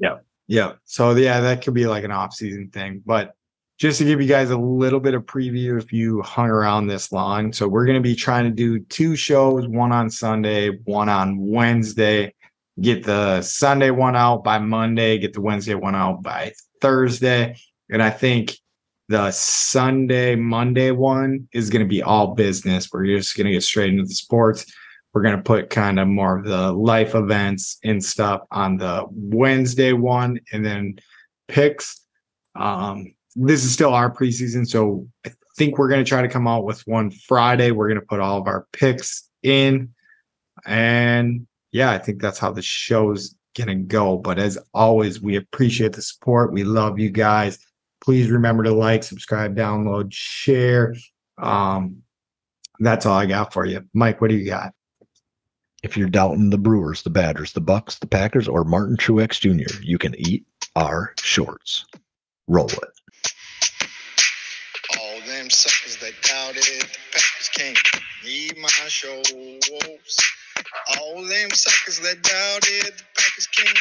Yeah. 0.00 0.18
Yeah. 0.46 0.72
So 0.84 1.12
yeah, 1.12 1.40
that 1.40 1.62
could 1.62 1.74
be 1.74 1.86
like 1.86 2.04
an 2.04 2.10
off-season 2.10 2.70
thing. 2.70 3.02
But 3.04 3.34
just 3.78 3.98
to 3.98 4.04
give 4.04 4.20
you 4.20 4.28
guys 4.28 4.50
a 4.50 4.56
little 4.56 5.00
bit 5.00 5.14
of 5.14 5.24
preview 5.24 5.80
if 5.80 5.92
you 5.92 6.22
hung 6.22 6.48
around 6.48 6.86
this 6.86 7.10
long. 7.12 7.52
So 7.52 7.66
we're 7.66 7.86
gonna 7.86 8.00
be 8.00 8.14
trying 8.14 8.44
to 8.44 8.50
do 8.50 8.78
two 8.80 9.16
shows, 9.16 9.66
one 9.66 9.92
on 9.92 10.10
Sunday, 10.10 10.70
one 10.84 11.08
on 11.08 11.38
Wednesday. 11.38 12.34
Get 12.80 13.04
the 13.04 13.40
Sunday 13.42 13.90
one 13.90 14.16
out 14.16 14.42
by 14.42 14.58
Monday, 14.58 15.18
get 15.18 15.32
the 15.32 15.40
Wednesday 15.40 15.74
one 15.74 15.94
out 15.94 16.22
by 16.22 16.52
Thursday. 16.80 17.56
And 17.88 18.02
I 18.02 18.10
think 18.10 18.56
the 19.08 19.30
Sunday, 19.30 20.34
Monday 20.34 20.90
one 20.90 21.48
is 21.52 21.70
going 21.70 21.84
to 21.84 21.88
be 21.88 22.02
all 22.02 22.34
business. 22.34 22.88
We're 22.92 23.06
just 23.06 23.36
going 23.36 23.46
to 23.46 23.52
get 23.52 23.62
straight 23.62 23.90
into 23.90 24.04
the 24.04 24.14
sports. 24.14 24.66
We're 25.14 25.22
going 25.22 25.36
to 25.36 25.42
put 25.42 25.70
kind 25.70 26.00
of 26.00 26.08
more 26.08 26.38
of 26.38 26.44
the 26.44 26.72
life 26.72 27.14
events 27.14 27.78
and 27.84 28.04
stuff 28.04 28.42
on 28.50 28.76
the 28.78 29.06
Wednesday 29.10 29.92
one 29.92 30.40
and 30.52 30.66
then 30.66 30.96
picks. 31.46 32.00
Um, 32.56 33.14
this 33.36 33.64
is 33.64 33.72
still 33.72 33.94
our 33.94 34.12
preseason. 34.12 34.68
So 34.68 35.08
I 35.24 35.30
think 35.56 35.78
we're 35.78 35.88
going 35.88 36.04
to 36.04 36.08
try 36.08 36.20
to 36.20 36.28
come 36.28 36.48
out 36.48 36.64
with 36.64 36.82
one 36.86 37.12
Friday. 37.12 37.70
We're 37.70 37.88
going 37.88 38.00
to 38.00 38.06
put 38.06 38.18
all 38.18 38.40
of 38.40 38.48
our 38.48 38.66
picks 38.72 39.28
in. 39.44 39.94
And 40.66 41.46
yeah, 41.70 41.92
I 41.92 41.98
think 41.98 42.20
that's 42.20 42.40
how 42.40 42.50
the 42.50 42.62
show's 42.62 43.36
going 43.56 43.68
to 43.68 43.76
go. 43.76 44.16
But 44.16 44.40
as 44.40 44.58
always, 44.72 45.20
we 45.20 45.36
appreciate 45.36 45.92
the 45.92 46.02
support. 46.02 46.52
We 46.52 46.64
love 46.64 46.98
you 46.98 47.10
guys. 47.10 47.58
Please 48.00 48.30
remember 48.30 48.64
to 48.64 48.72
like, 48.72 49.04
subscribe, 49.04 49.56
download, 49.56 50.08
share. 50.10 50.94
Um, 51.38 52.02
that's 52.80 53.06
all 53.06 53.16
I 53.16 53.26
got 53.26 53.52
for 53.52 53.64
you. 53.64 53.84
Mike, 53.94 54.20
what 54.20 54.30
do 54.30 54.36
you 54.36 54.46
got? 54.46 54.72
If 55.84 55.98
you're 55.98 56.08
doubting 56.08 56.48
the 56.48 56.56
Brewers, 56.56 57.02
the 57.02 57.10
Badgers, 57.10 57.52
the 57.52 57.60
Bucks, 57.60 57.98
the 57.98 58.06
Packers, 58.06 58.48
or 58.48 58.64
Martin 58.64 58.96
Truex 58.96 59.38
Jr., 59.38 59.82
you 59.82 59.98
can 59.98 60.14
eat 60.18 60.46
our 60.74 61.12
shorts. 61.20 61.84
Roll 62.48 62.70
it. 62.70 62.78
All 64.98 65.20
them 65.26 65.50
suckers 65.50 65.98
that 65.98 66.14
doubted 66.22 66.62
the 66.64 66.98
Packers 67.12 67.50
can't 67.54 67.78
need 68.24 68.56
my 68.56 68.68
shows. 68.88 70.18
All 70.98 71.22
them 71.22 71.50
suckers 71.50 72.00
that 72.00 72.22
doubted 72.22 72.94
the 72.96 73.04
Packers 73.14 73.46
king. 73.48 73.74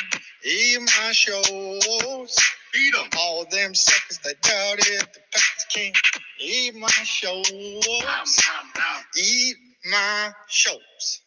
Eat 0.43 0.81
my 0.81 1.11
shows. 1.13 2.35
them. 2.91 3.09
All 3.17 3.45
them 3.49 3.73
suckers 3.73 4.17
that 4.25 4.41
doubted 4.41 5.07
the 5.13 5.19
Packers 5.31 5.65
king. 5.69 5.93
Eat 6.41 6.75
my 6.75 6.89
shows. 6.89 7.49
Eat 9.15 9.55
my 9.85 10.31
shows. 10.49 11.22